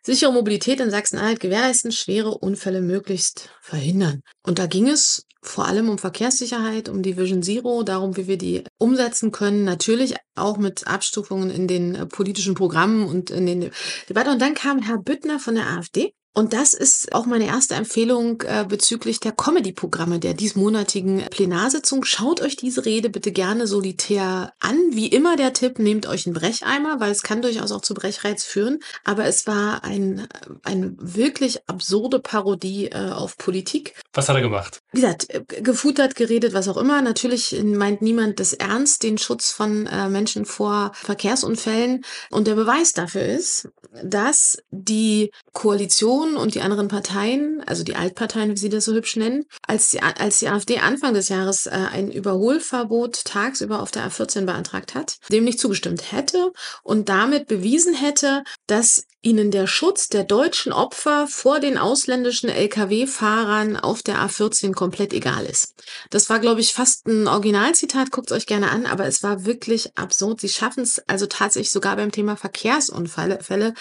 Sichere 0.07 0.33
Mobilität 0.33 0.81
in 0.81 0.91
Sachsen-Anhalt 0.91 1.41
gewährleisten, 1.41 1.91
schwere 1.91 2.37
Unfälle 2.37 2.83
möglichst 2.83 3.49
verhindern. 3.63 4.21
Und 4.43 4.59
da 4.59 4.67
ging 4.67 4.89
es 4.89 5.25
vor 5.41 5.67
allem 5.67 5.89
um 5.89 5.97
Verkehrssicherheit, 5.97 6.91
um 6.91 7.03
die 7.03 7.17
Vision 7.17 7.43
Zero, 7.43 7.83
darum, 7.83 8.17
wie 8.17 8.27
wir 8.27 8.37
die 8.37 8.65
umsetzen 8.79 9.33
können. 9.33 9.65
Natürlich 9.65 10.15
auch 10.35 10.59
mit 10.59 10.87
Abstufungen 10.87 11.51
in 11.51 11.69
den 11.69 11.95
äh, 11.95 12.07
politischen 12.07 12.55
Programmen 12.55 13.07
und 13.07 13.31
in 13.31 13.47
den 13.47 13.71
Debatten. 14.09 14.31
Und 14.31 14.43
dann 14.43 14.55
kam 14.55 14.83
Herr 14.83 14.99
Büttner 14.99 15.39
von 15.39 15.55
der 15.55 15.69
AfD 15.69 16.13
und 16.37 16.53
das 16.53 16.75
ist 16.75 17.15
auch 17.15 17.27
meine 17.27 17.47
erste 17.47 17.77
Empfehlung 17.77 18.43
äh, 18.43 18.65
bezüglich 18.69 19.21
der 19.21 19.31
Comedy-Programme 19.31 20.19
der 20.19 20.35
diesmonatigen 20.35 21.25
Plenarsitzung. 21.31 22.05
Schaut 22.05 22.41
euch 22.41 22.57
diese 22.57 22.85
Rede 22.85 23.09
bitte 23.09 23.31
gerne 23.31 23.69
solitär 23.69 24.53
an. 24.59 24.77
Wie 24.91 25.07
immer 25.07 25.37
der 25.37 25.53
Tipp, 25.53 25.79
nehmt 25.79 26.07
euch 26.09 26.27
einen 26.27 26.35
Brecheimer, 26.35 26.99
weil 26.99 27.13
es 27.13 27.23
kann 27.23 27.41
durchaus 27.41 27.71
auch 27.71 27.83
zu 27.83 27.95
Brechreiz 27.95 28.43
führen. 28.43 28.81
Aber 29.05 29.27
es 29.27 29.47
war 29.47 29.85
ein, 29.85 30.27
ein 30.65 30.97
wirklich 30.99 31.61
absurde 31.69 32.19
Parodie 32.19 32.87
äh, 32.87 33.11
auf 33.11 33.37
Politik. 33.37 33.95
Was 34.13 34.29
hat 34.29 34.35
er 34.35 34.43
gemacht? 34.43 34.81
Wie 34.91 35.01
gesagt, 35.01 35.31
äh, 35.31 35.45
gefuttert, 35.63 36.17
geredet, 36.17 36.53
was 36.53 36.67
auch 36.67 36.79
immer. 36.79 37.01
Natürlich 37.01 37.63
meint 37.63 38.03
niemand 38.03 38.41
das 38.41 38.55
ernst, 38.55 39.05
den 39.05 39.19
Schutz 39.19 39.53
von 39.53 39.87
äh, 39.87 40.09
Menschen 40.09 40.47
vor 40.47 40.91
Verkehrsunfällen. 40.95 42.05
Und 42.31 42.49
der 42.49 42.57
Beweis 42.57 42.93
dafür 42.93 43.23
ist, 43.23 43.69
dass 44.03 44.59
die 44.73 45.31
Koalition 45.53 46.24
Union 46.25 46.37
und 46.37 46.55
die 46.55 46.61
anderen 46.61 46.89
Parteien, 46.89 47.63
also 47.67 47.85
die 47.85 47.97
Altparteien, 47.97 48.51
wie 48.53 48.57
sie 48.57 48.69
das 48.69 48.85
so 48.85 48.95
hübsch 48.95 49.17
nennen, 49.17 49.45
als 49.67 49.91
die, 49.91 50.03
als 50.03 50.39
die 50.39 50.49
AfD 50.49 50.79
Anfang 50.79 51.15
des 51.15 51.29
Jahres 51.29 51.67
äh, 51.67 51.71
ein 51.71 52.11
Überholverbot 52.11 53.25
tagsüber 53.25 53.81
auf 53.81 53.91
der 53.91 54.09
A14 54.09 54.47
beantragt 54.47 54.95
hat, 54.95 55.19
dem 55.31 55.45
nicht 55.45 55.61
zugestimmt 55.61 56.13
hätte 56.13 56.53
und 56.83 57.09
damit 57.09 57.47
bewiesen 57.47 57.95
hätte, 57.95 58.45
dass 58.67 59.07
ihnen 59.25 59.51
der 59.51 59.67
Schutz 59.67 60.09
der 60.09 60.25
deutschen 60.25 60.73
Opfer 60.73 61.27
vor 61.29 61.61
den 61.61 61.79
ausländischen 61.79 62.51
Lkw-Fahrern 62.51 63.77
auf 63.77 64.03
der 64.03 64.19
A14 64.19 64.73
komplett 64.73 65.13
egal 65.13 65.47
ist. 65.47 65.75
Das 66.11 66.29
war, 66.31 66.39
glaube 66.39 66.61
ich, 66.61 66.75
fast 66.75 67.07
ein 67.07 67.27
Originalzitat, 67.27 68.11
guckt 68.11 68.33
euch 68.33 68.47
gerne 68.47 68.71
an, 68.71 68.87
aber 68.87 69.07
es 69.07 69.23
war 69.23 69.45
wirklich 69.45 69.97
absurd. 69.97 70.41
Sie 70.41 70.49
schaffen 70.49 70.83
es 70.83 71.03
also 71.07 71.27
tatsächlich 71.27 71.71
sogar 71.71 71.97
beim 71.97 72.13
Thema 72.13 72.37
Verkehrsunfälle 72.37 73.75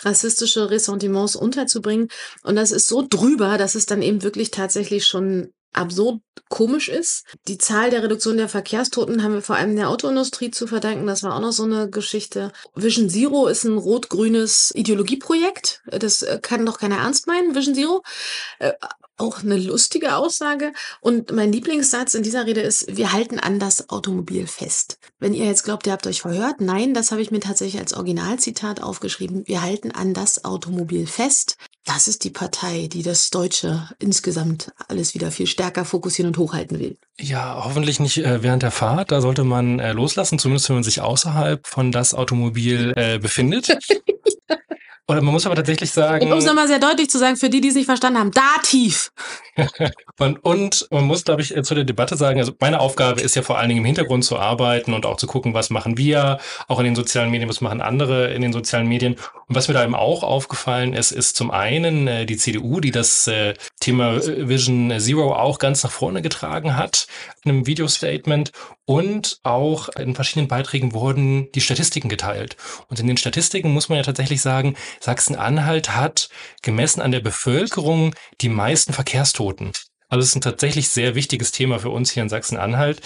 rassistische 0.00 0.70
Ressentiments 0.70 1.36
unterzubringen. 1.36 2.08
Und 2.42 2.56
das 2.56 2.70
ist 2.70 2.88
so 2.88 3.06
drüber, 3.08 3.58
dass 3.58 3.74
es 3.74 3.86
dann 3.86 4.02
eben 4.02 4.22
wirklich 4.22 4.50
tatsächlich 4.50 5.06
schon 5.06 5.52
absurd 5.72 6.20
komisch 6.48 6.88
ist. 6.88 7.24
Die 7.48 7.58
Zahl 7.58 7.90
der 7.90 8.02
Reduktion 8.02 8.36
der 8.36 8.48
Verkehrstoten 8.48 9.22
haben 9.22 9.34
wir 9.34 9.42
vor 9.42 9.56
allem 9.56 9.74
der 9.76 9.88
Autoindustrie 9.88 10.50
zu 10.50 10.66
verdanken. 10.66 11.06
Das 11.06 11.22
war 11.22 11.36
auch 11.36 11.40
noch 11.40 11.52
so 11.52 11.64
eine 11.64 11.88
Geschichte. 11.88 12.52
Vision 12.74 13.08
Zero 13.08 13.46
ist 13.46 13.64
ein 13.64 13.78
rot-grünes 13.78 14.72
Ideologieprojekt. 14.74 15.82
Das 15.86 16.22
äh, 16.22 16.38
kann 16.42 16.66
doch 16.66 16.78
keiner 16.78 16.98
ernst 16.98 17.26
meinen, 17.26 17.54
Vision 17.54 17.74
Zero. 17.74 18.02
Äh, 18.58 18.72
auch 19.22 19.42
eine 19.42 19.56
lustige 19.56 20.16
Aussage. 20.16 20.72
Und 21.00 21.32
mein 21.32 21.52
Lieblingssatz 21.52 22.14
in 22.14 22.22
dieser 22.22 22.46
Rede 22.46 22.60
ist, 22.60 22.96
wir 22.96 23.12
halten 23.12 23.38
an 23.38 23.58
das 23.58 23.88
Automobil 23.88 24.46
fest. 24.46 24.98
Wenn 25.18 25.34
ihr 25.34 25.46
jetzt 25.46 25.62
glaubt, 25.62 25.86
ihr 25.86 25.92
habt 25.92 26.06
euch 26.06 26.22
verhört, 26.22 26.60
nein, 26.60 26.92
das 26.92 27.12
habe 27.12 27.22
ich 27.22 27.30
mir 27.30 27.40
tatsächlich 27.40 27.80
als 27.80 27.94
Originalzitat 27.94 28.82
aufgeschrieben. 28.82 29.46
Wir 29.46 29.62
halten 29.62 29.92
an 29.92 30.12
das 30.12 30.44
Automobil 30.44 31.06
fest. 31.06 31.56
Das 31.84 32.06
ist 32.06 32.22
die 32.22 32.30
Partei, 32.30 32.86
die 32.86 33.02
das 33.02 33.30
Deutsche 33.30 33.88
insgesamt 33.98 34.72
alles 34.86 35.14
wieder 35.14 35.32
viel 35.32 35.48
stärker 35.48 35.84
fokussieren 35.84 36.28
und 36.28 36.38
hochhalten 36.38 36.78
will. 36.78 36.96
Ja, 37.20 37.64
hoffentlich 37.64 37.98
nicht 37.98 38.18
äh, 38.18 38.42
während 38.42 38.62
der 38.62 38.70
Fahrt. 38.70 39.10
Da 39.10 39.20
sollte 39.20 39.42
man 39.42 39.80
äh, 39.80 39.92
loslassen, 39.92 40.38
zumindest 40.38 40.68
wenn 40.68 40.76
man 40.76 40.84
sich 40.84 41.00
außerhalb 41.00 41.66
von 41.66 41.90
das 41.90 42.14
Automobil 42.14 42.92
äh, 42.96 43.18
befindet. 43.18 43.68
Oder 45.08 45.20
man 45.20 45.32
muss 45.32 45.46
aber 45.46 45.56
tatsächlich 45.56 45.90
sagen. 45.90 46.30
Um 46.30 46.38
es 46.38 46.44
nochmal 46.44 46.68
sehr 46.68 46.78
deutlich 46.78 47.10
zu 47.10 47.18
sagen, 47.18 47.36
für 47.36 47.50
die, 47.50 47.60
die 47.60 47.68
es 47.68 47.74
nicht 47.74 47.86
verstanden 47.86 48.20
haben, 48.20 48.30
Dativ. 48.30 49.10
und, 50.18 50.44
und 50.44 50.86
man 50.90 51.04
muss, 51.04 51.24
glaube 51.24 51.42
ich, 51.42 51.54
zu 51.62 51.74
der 51.74 51.84
Debatte 51.84 52.16
sagen, 52.16 52.38
also 52.38 52.52
meine 52.60 52.78
Aufgabe 52.78 53.20
ist 53.20 53.34
ja 53.34 53.42
vor 53.42 53.58
allen 53.58 53.68
Dingen 53.68 53.80
im 53.80 53.84
Hintergrund 53.84 54.24
zu 54.24 54.38
arbeiten 54.38 54.94
und 54.94 55.04
auch 55.04 55.16
zu 55.16 55.26
gucken, 55.26 55.54
was 55.54 55.70
machen 55.70 55.98
wir, 55.98 56.38
auch 56.68 56.78
in 56.78 56.84
den 56.84 56.94
sozialen 56.94 57.30
Medien, 57.30 57.48
was 57.48 57.60
machen 57.60 57.80
andere 57.80 58.32
in 58.32 58.42
den 58.42 58.52
sozialen 58.52 58.86
Medien. 58.86 59.14
Und 59.48 59.56
was 59.56 59.66
mir 59.66 59.74
da 59.74 59.82
eben 59.82 59.96
auch 59.96 60.22
aufgefallen 60.22 60.94
ist, 60.94 61.10
ist 61.10 61.36
zum 61.36 61.50
einen 61.50 62.06
äh, 62.06 62.24
die 62.24 62.36
CDU, 62.36 62.78
die 62.80 62.92
das 62.92 63.26
äh, 63.26 63.54
Thema 63.80 64.20
Vision 64.24 64.98
Zero 65.00 65.34
auch 65.34 65.58
ganz 65.58 65.82
nach 65.82 65.90
vorne 65.90 66.22
getragen 66.22 66.76
hat, 66.76 67.06
in 67.44 67.50
einem 67.50 67.66
Video-Statement 67.66 68.52
Und 68.84 69.38
auch 69.44 69.88
in 69.90 70.14
verschiedenen 70.14 70.48
Beiträgen 70.48 70.92
wurden 70.92 71.50
die 71.52 71.60
Statistiken 71.60 72.08
geteilt. 72.08 72.56
Und 72.88 72.98
in 72.98 73.06
den 73.06 73.16
Statistiken 73.16 73.72
muss 73.72 73.88
man 73.88 73.98
ja 73.98 74.04
tatsächlich 74.04 74.42
sagen, 74.42 74.74
Sachsen-Anhalt 75.00 75.94
hat 75.94 76.28
gemessen 76.62 77.00
an 77.00 77.12
der 77.12 77.20
Bevölkerung 77.20 78.14
die 78.40 78.48
meisten 78.48 78.92
Verkehrstoten. 78.92 79.72
Also 80.08 80.22
es 80.22 80.30
ist 80.30 80.36
ein 80.36 80.42
tatsächlich 80.42 80.88
sehr 80.88 81.14
wichtiges 81.14 81.52
Thema 81.52 81.78
für 81.78 81.90
uns 81.90 82.10
hier 82.10 82.22
in 82.22 82.28
Sachsen-Anhalt, 82.28 83.00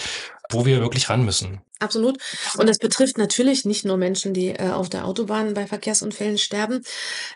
wo 0.49 0.65
wir 0.65 0.81
wirklich 0.81 1.09
ran 1.09 1.23
müssen. 1.23 1.61
Absolut. 1.79 2.17
Und 2.57 2.67
das 2.67 2.79
betrifft 2.79 3.17
natürlich 3.17 3.65
nicht 3.65 3.85
nur 3.85 3.97
Menschen, 3.97 4.33
die 4.33 4.49
äh, 4.49 4.69
auf 4.69 4.89
der 4.89 5.05
Autobahn 5.05 5.53
bei 5.53 5.67
Verkehrsunfällen 5.67 6.37
sterben, 6.37 6.83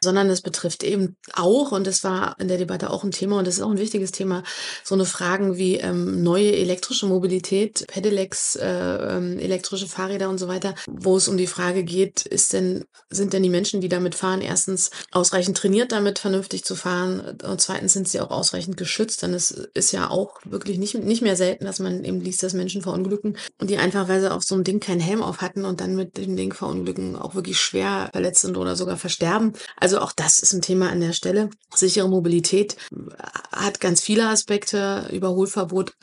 sondern 0.03 0.29
es 0.29 0.41
betrifft 0.41 0.83
eben 0.83 1.15
auch, 1.33 1.71
und 1.71 1.85
das 1.85 2.03
war 2.03 2.35
in 2.39 2.47
der 2.47 2.57
Debatte 2.57 2.89
auch 2.89 3.03
ein 3.03 3.11
Thema 3.11 3.37
und 3.37 3.45
das 3.45 3.57
ist 3.57 3.61
auch 3.61 3.69
ein 3.69 3.77
wichtiges 3.77 4.11
Thema, 4.11 4.43
so 4.83 4.95
eine 4.95 5.05
Fragen 5.05 5.57
wie 5.57 5.75
ähm, 5.77 6.23
neue 6.23 6.55
elektrische 6.55 7.05
Mobilität, 7.05 7.85
Pedelecs, 7.87 8.55
äh, 8.55 8.67
ähm, 8.67 9.37
elektrische 9.37 9.87
Fahrräder 9.87 10.29
und 10.29 10.39
so 10.39 10.47
weiter, 10.47 10.73
wo 10.89 11.17
es 11.17 11.27
um 11.27 11.37
die 11.37 11.47
Frage 11.47 11.83
geht, 11.83 12.25
ist 12.25 12.53
denn, 12.53 12.85
sind 13.09 13.33
denn 13.33 13.43
die 13.43 13.49
Menschen, 13.49 13.79
die 13.81 13.89
damit 13.89 14.15
fahren, 14.15 14.41
erstens 14.41 14.89
ausreichend 15.11 15.57
trainiert, 15.57 15.91
damit 15.91 16.17
vernünftig 16.17 16.63
zu 16.63 16.75
fahren 16.75 17.37
und 17.43 17.61
zweitens 17.61 17.93
sind 17.93 18.07
sie 18.07 18.19
auch 18.19 18.31
ausreichend 18.31 18.77
geschützt, 18.77 19.21
denn 19.21 19.33
es 19.33 19.51
ist 19.51 19.91
ja 19.91 20.09
auch 20.09 20.39
wirklich 20.45 20.79
nicht, 20.79 20.95
nicht 20.95 21.21
mehr 21.21 21.35
selten, 21.35 21.65
dass 21.65 21.79
man 21.79 22.03
eben 22.03 22.21
liest, 22.21 22.41
dass 22.41 22.53
Menschen 22.53 22.81
verunglücken 22.81 23.37
und 23.59 23.69
die 23.69 23.77
einfachweise 23.77 24.30
auf 24.31 24.43
so 24.43 24.55
einem 24.55 24.63
Ding 24.63 24.79
keinen 24.79 24.99
Helm 24.99 25.21
auf 25.21 25.41
hatten 25.41 25.65
und 25.65 25.81
dann 25.81 25.95
mit 25.95 26.17
dem 26.17 26.35
Ding 26.35 26.53
verunglücken, 26.53 27.15
auch 27.15 27.35
wirklich 27.35 27.59
schwer 27.59 28.09
verletzt 28.11 28.41
sind 28.41 28.57
oder 28.57 28.75
sogar 28.75 28.97
versterben. 28.97 29.53
Also 29.77 29.99
auch 29.99 30.11
das 30.11 30.39
ist 30.39 30.53
ein 30.53 30.61
Thema 30.61 30.89
an 30.89 31.01
der 31.01 31.13
Stelle. 31.13 31.49
Sichere 31.73 32.09
Mobilität 32.09 32.77
hat 33.51 33.79
ganz 33.79 34.01
viele 34.01 34.27
Aspekte. 34.27 35.07
Überholverbot 35.11 35.93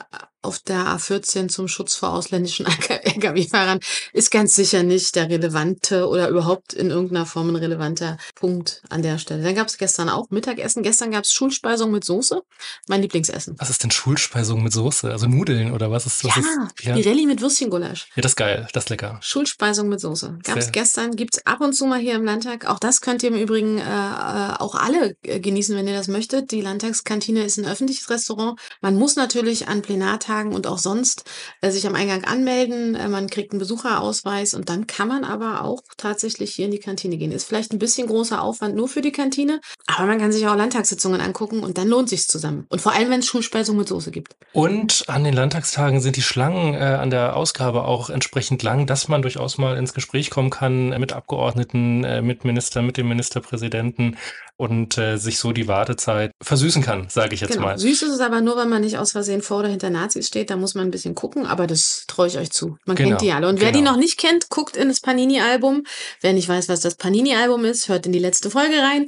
auf 0.41 0.59
der 0.59 0.85
A14 0.87 1.49
zum 1.49 1.67
Schutz 1.67 1.95
vor 1.95 2.13
ausländischen 2.13 2.65
Lkw-Fahrern 2.89 3.79
ist 4.13 4.31
ganz 4.31 4.55
sicher 4.55 4.83
nicht 4.83 5.15
der 5.15 5.29
relevante 5.29 6.07
oder 6.07 6.29
überhaupt 6.29 6.73
in 6.73 6.89
irgendeiner 6.89 7.25
Form 7.25 7.49
ein 7.49 7.57
relevanter 7.57 8.17
Punkt 8.35 8.81
an 8.89 9.01
der 9.01 9.17
Stelle. 9.17 9.43
Dann 9.43 9.55
gab 9.55 9.67
es 9.67 9.77
gestern 9.77 10.07
auch 10.07 10.29
Mittagessen. 10.29 10.81
Gestern 10.81 11.11
gab 11.11 11.25
es 11.25 11.33
Schulspeisung 11.33 11.91
mit 11.91 12.05
Soße. 12.05 12.41
Mein 12.87 13.01
Lieblingsessen. 13.01 13.55
Was 13.57 13.69
ist 13.69 13.83
denn 13.83 13.91
Schulspeisung 13.91 14.63
mit 14.63 14.71
Soße? 14.71 15.11
Also 15.11 15.27
Nudeln 15.27 15.73
oder 15.73 15.91
was 15.91 16.05
ist 16.05 16.23
das? 16.23 16.35
Ja, 16.37 16.67
ja. 16.81 16.93
Pirelli 16.95 17.25
mit 17.25 17.41
Würstchengulasch. 17.41 18.07
Ja, 18.15 18.21
das 18.21 18.31
ist 18.31 18.37
geil. 18.37 18.67
Das 18.71 18.85
ist 18.85 18.89
lecker. 18.89 19.19
Schulspeisung 19.21 19.89
mit 19.89 19.99
Soße. 19.99 20.39
Gab 20.43 20.57
es 20.57 20.71
gestern, 20.71 21.15
gibt's 21.15 21.45
ab 21.45 21.59
und 21.59 21.73
zu 21.73 21.85
mal 21.85 21.99
hier 21.99 22.15
im 22.15 22.23
Landtag. 22.23 22.65
Auch 22.65 22.79
das 22.79 23.01
könnt 23.01 23.23
ihr 23.23 23.29
im 23.29 23.37
Übrigen 23.37 23.77
äh, 23.77 23.81
äh 23.81 24.49
auch 24.59 24.75
alle 24.75 25.15
äh, 25.23 25.39
genießen, 25.39 25.75
wenn 25.75 25.87
ihr 25.87 25.93
das 25.93 26.07
möchtet. 26.07 26.51
Die 26.51 26.61
Landtagskantine 26.61 27.43
ist 27.43 27.57
ein 27.57 27.65
öffentliches 27.65 28.09
Restaurant. 28.09 28.59
Man 28.81 28.95
muss 28.95 29.15
natürlich 29.15 29.67
an 29.67 29.81
Plenartagen 29.81 30.28
Feiertagen 30.29 30.53
und 30.53 30.67
auch 30.67 30.77
sonst 30.77 31.23
äh, 31.61 31.71
sich 31.71 31.87
am 31.87 31.95
Eingang 31.95 32.23
anmelden. 32.23 32.95
Äh, 32.95 33.07
man 33.07 33.29
kriegt 33.29 33.51
einen 33.51 33.59
Besucherausweis 33.59 34.53
und 34.53 34.69
dann 34.69 34.87
kann 34.87 35.07
man 35.07 35.23
aber 35.23 35.63
auch 35.63 35.81
tatsächlich 35.97 36.51
hier 36.51 36.65
in 36.65 36.71
die 36.71 36.79
Kantine 36.79 37.17
gehen. 37.17 37.31
Ist 37.31 37.47
vielleicht 37.47 37.73
ein 37.73 37.79
bisschen 37.79 38.07
großer 38.07 38.41
Aufwand 38.41 38.75
nur 38.75 38.87
für 38.87 39.01
die 39.01 39.11
Kantine, 39.11 39.59
aber 39.87 40.07
man 40.07 40.19
kann 40.19 40.31
sich 40.31 40.47
auch 40.47 40.55
Landtagssitzungen 40.55 41.21
angucken 41.21 41.61
und 41.61 41.77
dann 41.77 41.87
lohnt 41.87 42.09
sich 42.09 42.27
zusammen. 42.27 42.65
Und 42.69 42.81
vor 42.81 42.93
allem, 42.93 43.09
wenn 43.09 43.19
es 43.19 43.27
Schulspeisung 43.27 43.77
mit 43.77 43.87
Soße 43.87 44.11
gibt. 44.11 44.35
Und 44.53 45.05
an 45.07 45.23
den 45.23 45.33
Landtagstagen 45.33 46.01
sind 46.01 46.15
die 46.15 46.21
Schlangen 46.21 46.73
äh, 46.73 46.77
an 46.77 47.09
der 47.09 47.35
Ausgabe 47.35 47.85
auch 47.85 48.09
entsprechend 48.09 48.63
lang, 48.63 48.85
dass 48.85 49.07
man 49.07 49.21
durchaus 49.21 49.57
mal 49.57 49.77
ins 49.77 49.93
Gespräch 49.93 50.29
kommen 50.29 50.49
kann 50.49 50.89
mit 50.99 51.13
Abgeordneten, 51.13 52.03
äh, 52.03 52.21
mit 52.21 52.45
Minister, 52.45 52.81
mit 52.81 52.97
dem 52.97 53.07
Ministerpräsidenten 53.09 54.17
und 54.59 54.97
äh, 54.97 55.15
sich 55.15 55.39
so 55.39 55.53
die 55.53 55.69
Wartezeit 55.69 56.31
versüßen 56.41 56.83
kann, 56.83 57.07
sage 57.07 57.33
ich 57.33 57.39
jetzt 57.39 57.53
genau. 57.53 57.67
mal. 57.67 57.77
Süß 57.77 58.01
ist 58.01 58.11
es 58.11 58.19
aber 58.19 58.41
nur, 58.41 58.57
wenn 58.57 58.67
man 58.67 58.81
nicht 58.81 58.97
aus 58.97 59.13
Versehen 59.13 59.41
vor 59.41 59.59
oder 59.59 59.69
hinter 59.69 59.89
Nazis 59.89 60.18
steht. 60.27 60.49
Da 60.49 60.57
muss 60.57 60.75
man 60.75 60.87
ein 60.87 60.91
bisschen 60.91 61.15
gucken, 61.15 61.45
aber 61.45 61.67
das 61.67 62.05
traue 62.07 62.27
ich 62.27 62.37
euch 62.37 62.51
zu. 62.51 62.77
Man 62.85 62.95
genau. 62.95 63.09
kennt 63.09 63.21
die 63.21 63.31
alle. 63.31 63.47
Und 63.47 63.61
wer 63.61 63.71
genau. 63.71 63.77
die 63.77 63.91
noch 63.91 63.97
nicht 63.97 64.17
kennt, 64.17 64.49
guckt 64.49 64.77
in 64.77 64.87
das 64.87 64.99
Panini-Album. 64.99 65.83
Wer 66.21 66.33
nicht 66.33 66.47
weiß, 66.47 66.69
was 66.69 66.81
das 66.81 66.95
Panini-Album 66.95 67.65
ist, 67.65 67.89
hört 67.89 68.05
in 68.05 68.11
die 68.11 68.19
letzte 68.19 68.49
Folge 68.49 68.77
rein 68.77 69.07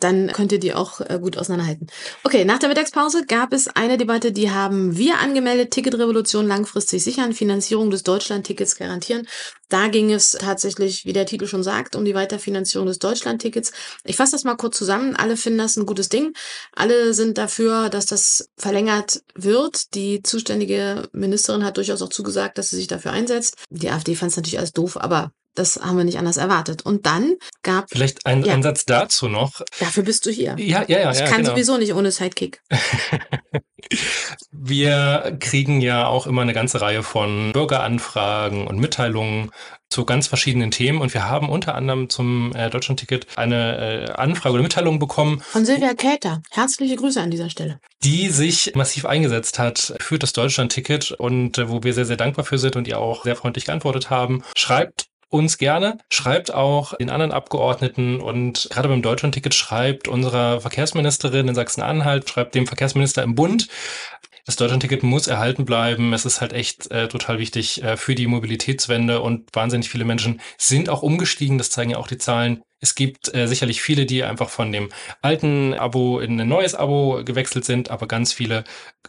dann 0.00 0.28
könnt 0.32 0.52
ihr 0.52 0.60
die 0.60 0.74
auch 0.74 1.00
äh, 1.00 1.18
gut 1.20 1.36
auseinanderhalten. 1.38 1.88
Okay, 2.24 2.44
nach 2.44 2.58
der 2.58 2.68
Mittagspause 2.68 3.26
gab 3.26 3.52
es 3.52 3.68
eine 3.68 3.98
Debatte, 3.98 4.32
die 4.32 4.50
haben 4.50 4.96
wir 4.96 5.18
angemeldet, 5.18 5.72
Ticketrevolution 5.72 6.46
langfristig 6.46 7.02
sichern, 7.02 7.32
Finanzierung 7.32 7.90
des 7.90 8.04
Deutschlandtickets 8.04 8.76
garantieren. 8.76 9.26
Da 9.68 9.88
ging 9.88 10.12
es 10.12 10.32
tatsächlich, 10.32 11.04
wie 11.04 11.12
der 11.12 11.26
Titel 11.26 11.46
schon 11.46 11.62
sagt, 11.62 11.94
um 11.94 12.04
die 12.04 12.14
Weiterfinanzierung 12.14 12.86
des 12.86 12.98
Deutschlandtickets. 12.98 13.72
Ich 14.04 14.16
fasse 14.16 14.32
das 14.32 14.44
mal 14.44 14.56
kurz 14.56 14.78
zusammen. 14.78 15.14
Alle 15.14 15.36
finden 15.36 15.58
das 15.58 15.76
ein 15.76 15.84
gutes 15.84 16.08
Ding. 16.08 16.32
Alle 16.74 17.12
sind 17.12 17.36
dafür, 17.36 17.90
dass 17.90 18.06
das 18.06 18.50
verlängert 18.56 19.22
wird. 19.34 19.94
Die 19.94 20.22
zuständige 20.22 21.08
Ministerin 21.12 21.64
hat 21.64 21.76
durchaus 21.76 22.00
auch 22.00 22.08
zugesagt, 22.08 22.56
dass 22.56 22.70
sie 22.70 22.76
sich 22.76 22.86
dafür 22.86 23.12
einsetzt. 23.12 23.56
Die 23.68 23.90
AfD 23.90 24.14
fand 24.14 24.30
es 24.30 24.36
natürlich 24.36 24.58
alles 24.58 24.72
doof, 24.72 24.96
aber 24.96 25.32
das 25.54 25.76
haben 25.76 25.96
wir 25.96 26.04
nicht 26.04 26.18
anders 26.18 26.36
erwartet. 26.36 26.84
Und 26.84 27.06
dann 27.06 27.34
gab 27.62 27.90
vielleicht 27.90 28.26
ein, 28.26 28.44
ja, 28.44 28.54
ein 28.54 28.62
Satz 28.62 28.84
dazu 28.84 29.28
noch. 29.28 29.60
Dafür 29.80 30.02
bist 30.02 30.26
du 30.26 30.30
hier. 30.30 30.56
Ja, 30.58 30.84
ja, 30.86 31.00
ja. 31.00 31.10
Ich 31.10 31.18
ja, 31.18 31.26
kann 31.26 31.38
genau. 31.38 31.50
sowieso 31.50 31.78
nicht 31.78 31.94
ohne 31.94 32.10
Sidekick. 32.10 32.62
wir 34.50 35.36
kriegen 35.40 35.80
ja 35.80 36.06
auch 36.06 36.26
immer 36.26 36.42
eine 36.42 36.52
ganze 36.52 36.80
Reihe 36.80 37.02
von 37.02 37.52
Bürgeranfragen 37.52 38.66
und 38.66 38.78
Mitteilungen 38.78 39.50
zu 39.90 40.04
ganz 40.04 40.26
verschiedenen 40.26 40.70
Themen 40.70 41.00
und 41.00 41.14
wir 41.14 41.28
haben 41.28 41.48
unter 41.48 41.74
anderem 41.74 42.10
zum 42.10 42.54
äh, 42.54 42.68
Deutschlandticket 42.68 43.26
eine 43.36 44.08
äh, 44.08 44.10
Anfrage 44.10 44.54
oder 44.54 44.62
Mitteilung 44.62 44.98
bekommen. 44.98 45.40
Von 45.40 45.64
Silvia 45.64 45.94
Käter. 45.94 46.42
Herzliche 46.50 46.96
Grüße 46.96 47.20
an 47.20 47.30
dieser 47.30 47.48
Stelle. 47.48 47.80
Die 48.04 48.28
sich 48.28 48.74
massiv 48.74 49.06
eingesetzt 49.06 49.58
hat 49.58 49.94
für 50.00 50.18
das 50.18 50.34
Deutschlandticket 50.34 51.12
und 51.12 51.56
äh, 51.56 51.70
wo 51.70 51.82
wir 51.84 51.94
sehr, 51.94 52.04
sehr 52.04 52.18
dankbar 52.18 52.44
für 52.44 52.58
sind 52.58 52.76
und 52.76 52.86
ihr 52.86 52.98
auch 52.98 53.24
sehr 53.24 53.36
freundlich 53.36 53.64
geantwortet 53.64 54.10
haben. 54.10 54.42
Schreibt 54.54 55.07
uns 55.30 55.58
gerne, 55.58 55.98
schreibt 56.10 56.52
auch 56.52 56.94
den 56.94 57.10
anderen 57.10 57.32
Abgeordneten 57.32 58.20
und 58.20 58.68
gerade 58.70 58.88
beim 58.88 59.02
Deutschlandticket 59.02 59.54
schreibt 59.54 60.08
unserer 60.08 60.60
Verkehrsministerin 60.60 61.48
in 61.48 61.54
Sachsen-Anhalt, 61.54 62.28
schreibt 62.28 62.54
dem 62.54 62.66
Verkehrsminister 62.66 63.22
im 63.22 63.34
Bund. 63.34 63.68
Das 64.46 64.56
Deutschlandticket 64.56 65.02
muss 65.02 65.26
erhalten 65.26 65.66
bleiben. 65.66 66.14
Es 66.14 66.24
ist 66.24 66.40
halt 66.40 66.54
echt 66.54 66.90
äh, 66.90 67.08
total 67.08 67.38
wichtig 67.38 67.82
äh, 67.82 67.98
für 67.98 68.14
die 68.14 68.26
Mobilitätswende 68.26 69.20
und 69.20 69.50
wahnsinnig 69.52 69.90
viele 69.90 70.06
Menschen 70.06 70.40
sind 70.56 70.88
auch 70.88 71.02
umgestiegen. 71.02 71.58
Das 71.58 71.70
zeigen 71.70 71.90
ja 71.90 71.98
auch 71.98 72.06
die 72.06 72.16
Zahlen. 72.16 72.62
Es 72.80 72.94
gibt 72.94 73.34
äh, 73.34 73.46
sicherlich 73.46 73.82
viele, 73.82 74.06
die 74.06 74.24
einfach 74.24 74.48
von 74.48 74.72
dem 74.72 74.88
alten 75.20 75.74
Abo 75.74 76.18
in 76.20 76.40
ein 76.40 76.48
neues 76.48 76.74
Abo 76.74 77.22
gewechselt 77.24 77.66
sind, 77.66 77.90
aber 77.90 78.08
ganz 78.08 78.32
viele 78.32 78.64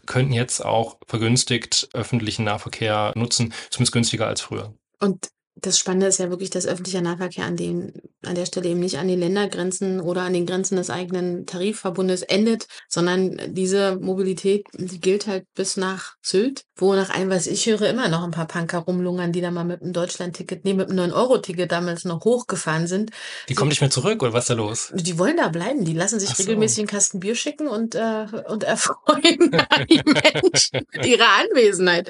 könnten 0.05 0.33
jetzt 0.33 0.65
auch 0.65 0.97
vergünstigt 1.07 1.87
öffentlichen 1.93 2.43
Nahverkehr 2.43 3.13
nutzen, 3.15 3.53
zumindest 3.69 3.93
günstiger 3.93 4.27
als 4.27 4.41
früher. 4.41 4.73
Und 4.99 5.29
das 5.61 5.79
Spannende 5.79 6.07
ist 6.07 6.19
ja 6.19 6.29
wirklich, 6.29 6.49
dass 6.49 6.67
öffentlicher 6.67 7.01
Nahverkehr 7.01 7.45
an, 7.45 7.57
den, 7.57 7.93
an 8.25 8.35
der 8.35 8.45
Stelle 8.45 8.69
eben 8.69 8.79
nicht 8.79 8.97
an 8.97 9.07
den 9.07 9.19
Ländergrenzen 9.19 9.99
oder 9.99 10.21
an 10.21 10.33
den 10.33 10.45
Grenzen 10.45 10.75
des 10.75 10.89
eigenen 10.89 11.45
Tarifverbundes 11.45 12.21
endet, 12.23 12.67
sondern 12.87 13.39
diese 13.53 13.97
Mobilität, 13.97 14.65
die 14.73 14.99
gilt 14.99 15.27
halt 15.27 15.45
bis 15.55 15.77
nach 15.77 16.15
Sylt, 16.21 16.65
wo 16.75 16.93
nach 16.93 17.09
allem, 17.09 17.29
was 17.29 17.47
ich 17.47 17.65
höre, 17.65 17.89
immer 17.89 18.07
noch 18.09 18.23
ein 18.23 18.31
paar 18.31 18.47
Punker 18.47 18.79
rumlungern, 18.79 19.31
die 19.31 19.41
da 19.41 19.51
mal 19.51 19.65
mit 19.65 19.81
einem 19.81 19.93
Deutschland-Ticket, 19.93 20.65
nee, 20.65 20.73
mit 20.73 20.89
einem 20.89 21.11
9-Euro-Ticket 21.11 21.71
damals 21.71 22.05
noch 22.05 22.23
hochgefahren 22.23 22.87
sind. 22.87 23.11
Die 23.49 23.55
kommen 23.55 23.69
nicht 23.69 23.81
mehr 23.81 23.89
zurück, 23.89 24.21
oder 24.23 24.33
was 24.33 24.45
ist 24.45 24.49
da 24.49 24.53
los? 24.55 24.91
Die 24.93 25.17
wollen 25.19 25.37
da 25.37 25.49
bleiben, 25.49 25.85
die 25.85 25.93
lassen 25.93 26.19
sich 26.19 26.29
so. 26.29 26.43
regelmäßig 26.43 26.79
einen 26.79 26.87
Kasten 26.87 27.19
Bier 27.19 27.35
schicken 27.35 27.67
und, 27.67 27.95
äh, 27.95 28.25
und 28.47 28.63
erfreuen 28.63 29.51
die 29.89 30.01
Menschen 30.05 30.85
mit 30.93 31.05
ihrer 31.05 31.27
Anwesenheit. 31.41 32.09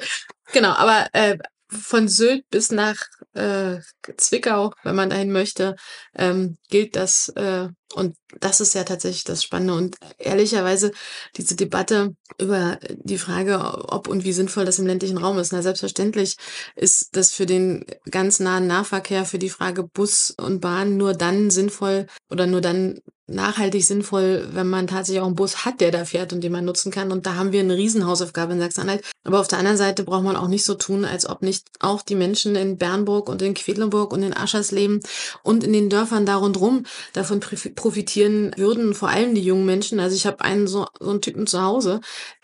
Genau, 0.52 0.70
aber 0.70 1.08
äh, 1.12 1.38
von 1.70 2.08
Sylt 2.08 2.48
bis 2.50 2.70
nach 2.70 2.96
äh, 3.34 3.78
Zwickau, 4.16 4.72
wenn 4.82 4.96
man 4.96 5.10
dahin 5.10 5.32
möchte, 5.32 5.76
ähm, 6.14 6.56
gilt 6.68 6.96
das. 6.96 7.28
Äh, 7.30 7.68
und 7.94 8.16
das 8.38 8.60
ist 8.60 8.74
ja 8.74 8.84
tatsächlich 8.84 9.24
das 9.24 9.42
Spannende. 9.42 9.74
Und 9.74 9.96
ehrlicherweise 10.18 10.92
diese 11.36 11.56
Debatte 11.56 12.14
über 12.38 12.78
die 12.92 13.18
Frage, 13.18 13.58
ob 13.88 14.08
und 14.08 14.24
wie 14.24 14.32
sinnvoll 14.32 14.64
das 14.64 14.78
im 14.78 14.86
ländlichen 14.86 15.18
Raum 15.18 15.38
ist. 15.38 15.52
Na, 15.52 15.62
selbstverständlich 15.62 16.36
ist 16.76 17.16
das 17.16 17.32
für 17.32 17.46
den 17.46 17.84
ganz 18.10 18.38
nahen 18.40 18.66
Nahverkehr, 18.66 19.24
für 19.24 19.38
die 19.38 19.50
Frage 19.50 19.82
Bus 19.82 20.30
und 20.30 20.60
Bahn 20.60 20.96
nur 20.96 21.14
dann 21.14 21.50
sinnvoll 21.50 22.06
oder 22.30 22.46
nur 22.46 22.60
dann 22.60 23.00
nachhaltig 23.30 23.84
sinnvoll, 23.84 24.48
wenn 24.52 24.68
man 24.68 24.86
tatsächlich 24.86 25.20
auch 25.20 25.26
einen 25.26 25.34
Bus 25.34 25.64
hat, 25.64 25.80
der 25.80 25.90
da 25.90 26.04
fährt 26.04 26.32
und 26.32 26.42
den 26.42 26.52
man 26.52 26.64
nutzen 26.64 26.90
kann. 26.90 27.12
Und 27.12 27.26
da 27.26 27.36
haben 27.36 27.52
wir 27.52 27.60
eine 27.60 27.76
Riesenhausaufgabe 27.76 28.52
in 28.52 28.60
Sachsen-Anhalt. 28.60 29.04
Aber 29.24 29.40
auf 29.40 29.48
der 29.48 29.58
anderen 29.58 29.76
Seite 29.76 30.04
braucht 30.04 30.24
man 30.24 30.36
auch 30.36 30.48
nicht 30.48 30.64
so 30.64 30.74
tun, 30.74 31.04
als 31.04 31.28
ob 31.28 31.42
nicht 31.42 31.66
auch 31.80 32.02
die 32.02 32.14
Menschen 32.14 32.56
in 32.56 32.76
Bernburg 32.76 33.28
und 33.28 33.42
in 33.42 33.54
Quedlinburg 33.54 34.12
und 34.12 34.22
in 34.22 34.36
Aschersleben 34.36 35.00
und 35.42 35.64
in 35.64 35.72
den 35.72 35.88
Dörfern 35.88 36.26
da 36.26 36.36
rundrum 36.36 36.84
davon 37.12 37.40
profitieren 37.40 38.52
würden, 38.56 38.94
vor 38.94 39.08
allem 39.08 39.34
die 39.34 39.42
jungen 39.42 39.66
Menschen. 39.66 40.00
Also 40.00 40.16
ich 40.16 40.26
habe 40.26 40.42
einen 40.42 40.66
so, 40.66 40.86
so 40.98 41.10
einen 41.10 41.22
Typen 41.22 41.46
zu 41.46 41.62
Hause, 41.62 42.00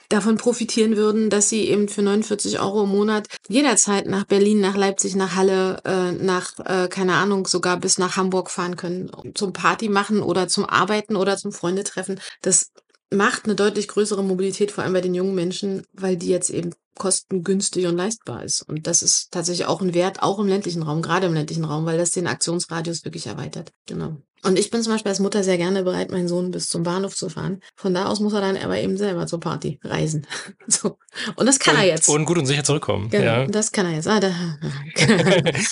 davon 0.09 0.37
profitieren 0.37 0.97
würden, 0.97 1.31
dass 1.31 1.49
sie 1.49 1.69
eben 1.69 1.89
für 1.89 2.03
49 2.03 2.61
Euro 2.61 2.85
im 2.85 2.91
Monat 2.91 3.29
jederzeit 3.49 4.07
nach 4.07 4.25
Berlin, 4.25 4.61
nach 4.61 4.77
Leipzig, 4.77 5.17
nach 5.17 5.35
Halle, 5.35 5.81
äh, 5.85 6.13
nach, 6.13 6.59
äh, 6.65 6.89
keine 6.89 7.15
Ahnung, 7.15 7.47
sogar 7.47 7.79
bis 7.79 7.99
nach 7.99 8.17
Hamburg 8.17 8.51
fahren 8.51 8.77
können, 8.77 9.11
zum 9.35 9.53
Party 9.53 9.89
machen 9.89 10.23
oder 10.23 10.49
zum 10.49 10.65
Arbeiten 10.65 11.17
oder 11.17 11.37
zum 11.37 11.53
Freunde 11.53 11.85
treffen. 11.85 12.21
Das 12.43 12.73
macht 13.11 13.45
eine 13.45 13.55
deutlich 13.55 13.89
größere 13.89 14.25
Mobilität, 14.25 14.73
vor 14.73 14.85
allem 14.85 14.93
bei 14.93 15.01
den 15.01 15.15
jungen 15.15 15.35
Menschen, 15.35 15.85
weil 15.93 16.17
die 16.17 16.29
jetzt 16.29 16.51
eben 16.51 16.73
kostengünstig 16.97 17.87
und 17.87 17.97
leistbar 17.97 18.43
ist. 18.43 18.63
Und 18.63 18.87
das 18.87 19.03
ist 19.03 19.31
tatsächlich 19.31 19.67
auch 19.67 19.81
ein 19.81 19.95
Wert, 19.95 20.23
auch 20.23 20.39
im 20.39 20.49
ländlichen 20.49 20.83
Raum, 20.83 21.03
gerade 21.03 21.27
im 21.27 21.35
ländlichen 21.35 21.65
Raum, 21.65 21.85
weil 21.85 21.99
das 21.99 22.11
den 22.11 22.27
Aktionsradius 22.27 23.05
wirklich 23.05 23.27
erweitert. 23.27 23.73
Genau. 23.87 24.17
Und 24.47 24.59
ich 24.59 24.71
bin 24.71 24.81
zum 24.81 24.93
Beispiel 24.93 25.11
als 25.11 25.19
Mutter 25.19 25.43
sehr 25.43 25.57
gerne 25.57 25.83
bereit, 25.83 26.13
meinen 26.13 26.29
Sohn 26.29 26.53
bis 26.53 26.69
zum 26.69 26.85
Bahnhof 26.85 27.17
zu 27.17 27.29
fahren. 27.29 27.61
Von 27.75 27.95
da 27.95 28.07
aus 28.07 28.21
muss 28.21 28.33
er 28.33 28.41
dann 28.41 28.57
aber 28.57 28.79
eben 28.79 28.97
selber 28.97 29.27
zur 29.27 29.41
Party 29.41 29.81
reisen. 29.83 30.25
so. 30.69 30.99
Und 31.35 31.47
das 31.47 31.59
kann 31.59 31.75
und, 31.75 31.81
er 31.81 31.87
jetzt. 31.89 32.09
Und 32.09 32.25
gut 32.27 32.39
und 32.39 32.47
sicher 32.47 32.63
zurückkommen. 32.63 33.11
Genau, 33.11 33.25
ja. 33.25 33.47
das 33.47 33.73
kann 33.73 33.87
er 33.87 33.97
jetzt. 33.97 34.07
Ah, 34.07 34.21
da. 34.21 34.31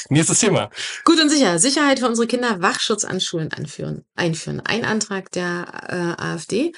Nächstes 0.09 0.40
Thema. 0.40 0.71
Gut 1.04 1.21
und 1.21 1.31
sicher. 1.31 1.61
Sicherheit 1.61 2.00
für 2.00 2.09
unsere 2.09 2.26
Kinder, 2.26 2.61
Wachschutz 2.61 3.04
an 3.04 3.21
Schulen 3.21 3.52
anführen, 3.52 4.04
einführen. 4.16 4.61
Ein 4.64 4.85
Antrag 4.85 5.31
der 5.31 6.16
äh, 6.19 6.21
AfD, 6.21 6.73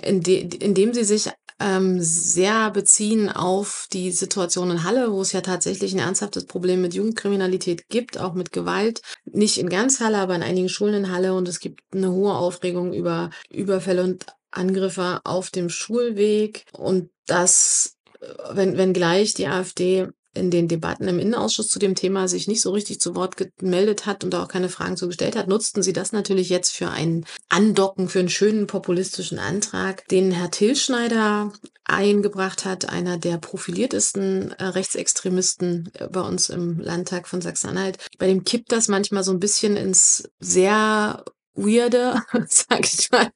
in, 0.00 0.20
de, 0.20 0.42
in 0.42 0.74
dem 0.74 0.94
sie 0.94 1.04
sich 1.04 1.28
ähm, 1.62 2.00
sehr 2.00 2.70
beziehen 2.70 3.28
auf 3.28 3.86
die 3.92 4.10
Situation 4.10 4.70
in 4.70 4.84
Halle, 4.84 5.12
wo 5.12 5.20
es 5.20 5.32
ja 5.32 5.40
tatsächlich 5.40 5.92
ein 5.92 6.00
ernsthaftes 6.00 6.46
Problem 6.46 6.82
mit 6.82 6.94
Jugendkriminalität 6.94 7.88
gibt, 7.88 8.18
auch 8.18 8.34
mit 8.34 8.52
Gewalt. 8.52 9.02
Nicht 9.24 9.58
in 9.58 9.68
ganz 9.68 10.00
Halle, 10.00 10.18
aber 10.18 10.34
in 10.34 10.42
einigen 10.42 10.68
Schulen 10.68 10.94
in 10.94 11.12
Halle. 11.12 11.34
Und 11.34 11.48
es 11.48 11.60
gibt 11.60 11.82
eine 11.94 12.10
hohe 12.10 12.34
Aufregung 12.34 12.92
über 12.92 13.30
Überfälle 13.50 14.02
und 14.02 14.26
Angriffe 14.50 15.20
auf 15.24 15.50
dem 15.50 15.68
Schulweg. 15.68 16.64
Und 16.72 17.10
das, 17.26 17.96
äh, 18.20 18.26
wenn, 18.52 18.76
wenn 18.76 18.92
gleich 18.92 19.34
die 19.34 19.46
AfD 19.46 20.08
in 20.34 20.50
den 20.50 20.68
Debatten 20.68 21.08
im 21.08 21.18
Innenausschuss 21.18 21.68
zu 21.68 21.78
dem 21.78 21.94
Thema 21.94 22.28
sich 22.28 22.48
nicht 22.48 22.60
so 22.60 22.70
richtig 22.70 23.00
zu 23.00 23.14
Wort 23.14 23.36
gemeldet 23.58 24.06
hat 24.06 24.24
und 24.24 24.34
auch 24.34 24.48
keine 24.48 24.68
Fragen 24.68 24.96
zu 24.96 25.06
gestellt 25.06 25.36
hat, 25.36 25.48
nutzten 25.48 25.82
sie 25.82 25.92
das 25.92 26.12
natürlich 26.12 26.48
jetzt 26.48 26.70
für 26.70 26.88
ein 26.88 27.26
Andocken, 27.48 28.08
für 28.08 28.20
einen 28.20 28.28
schönen 28.28 28.66
populistischen 28.66 29.38
Antrag, 29.38 30.06
den 30.08 30.32
Herr 30.32 30.50
Tilschneider 30.50 31.52
eingebracht 31.84 32.64
hat, 32.64 32.88
einer 32.88 33.18
der 33.18 33.38
profiliertesten 33.38 34.52
äh, 34.52 34.64
Rechtsextremisten 34.64 35.90
äh, 35.94 36.08
bei 36.08 36.20
uns 36.20 36.48
im 36.48 36.78
Landtag 36.78 37.28
von 37.28 37.40
Sachsen-Anhalt. 37.40 37.98
Bei 38.18 38.26
dem 38.26 38.44
kippt 38.44 38.72
das 38.72 38.88
manchmal 38.88 39.24
so 39.24 39.32
ein 39.32 39.40
bisschen 39.40 39.76
ins 39.76 40.28
sehr 40.38 41.24
weirde, 41.54 42.22
sag 42.48 42.84
ich 42.84 43.10
mal. 43.10 43.28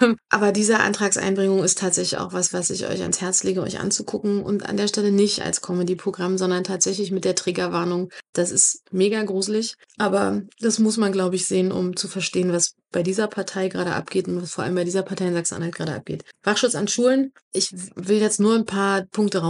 Ähm, 0.00 0.16
aber 0.28 0.52
diese 0.52 0.78
Antragseinbringung 0.78 1.62
ist 1.62 1.78
tatsächlich 1.78 2.18
auch 2.18 2.32
was, 2.32 2.52
was 2.52 2.70
ich 2.70 2.86
euch 2.86 3.02
ans 3.02 3.20
Herz 3.20 3.42
lege, 3.42 3.62
euch 3.62 3.78
anzugucken 3.78 4.42
und 4.42 4.66
an 4.66 4.76
der 4.76 4.88
Stelle 4.88 5.12
nicht 5.12 5.42
als 5.42 5.60
Comedy-Programm, 5.60 6.38
sondern 6.38 6.64
tatsächlich 6.64 7.10
mit 7.10 7.24
der 7.24 7.34
Triggerwarnung. 7.34 8.10
Das 8.32 8.50
ist 8.50 8.82
mega 8.90 9.22
gruselig, 9.22 9.76
aber 9.98 10.42
das 10.60 10.78
muss 10.78 10.96
man, 10.96 11.12
glaube 11.12 11.36
ich, 11.36 11.46
sehen, 11.46 11.72
um 11.72 11.96
zu 11.96 12.08
verstehen, 12.08 12.52
was 12.52 12.74
bei 12.92 13.02
dieser 13.02 13.28
Partei 13.28 13.68
gerade 13.68 13.94
abgeht 13.94 14.26
und 14.26 14.42
was 14.42 14.52
vor 14.52 14.64
allem 14.64 14.74
bei 14.74 14.84
dieser 14.84 15.02
Partei 15.02 15.26
in 15.26 15.34
Sachsen-Anhalt 15.34 15.74
gerade 15.74 15.94
abgeht. 15.94 16.24
Wachschutz 16.42 16.74
an 16.74 16.88
Schulen. 16.88 17.32
Ich 17.52 17.72
will 17.94 18.18
jetzt 18.18 18.40
nur 18.40 18.54
ein 18.54 18.66
paar 18.66 19.02
Punkte 19.02 19.42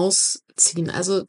rausziehen. 0.60 0.90
Also 0.90 1.24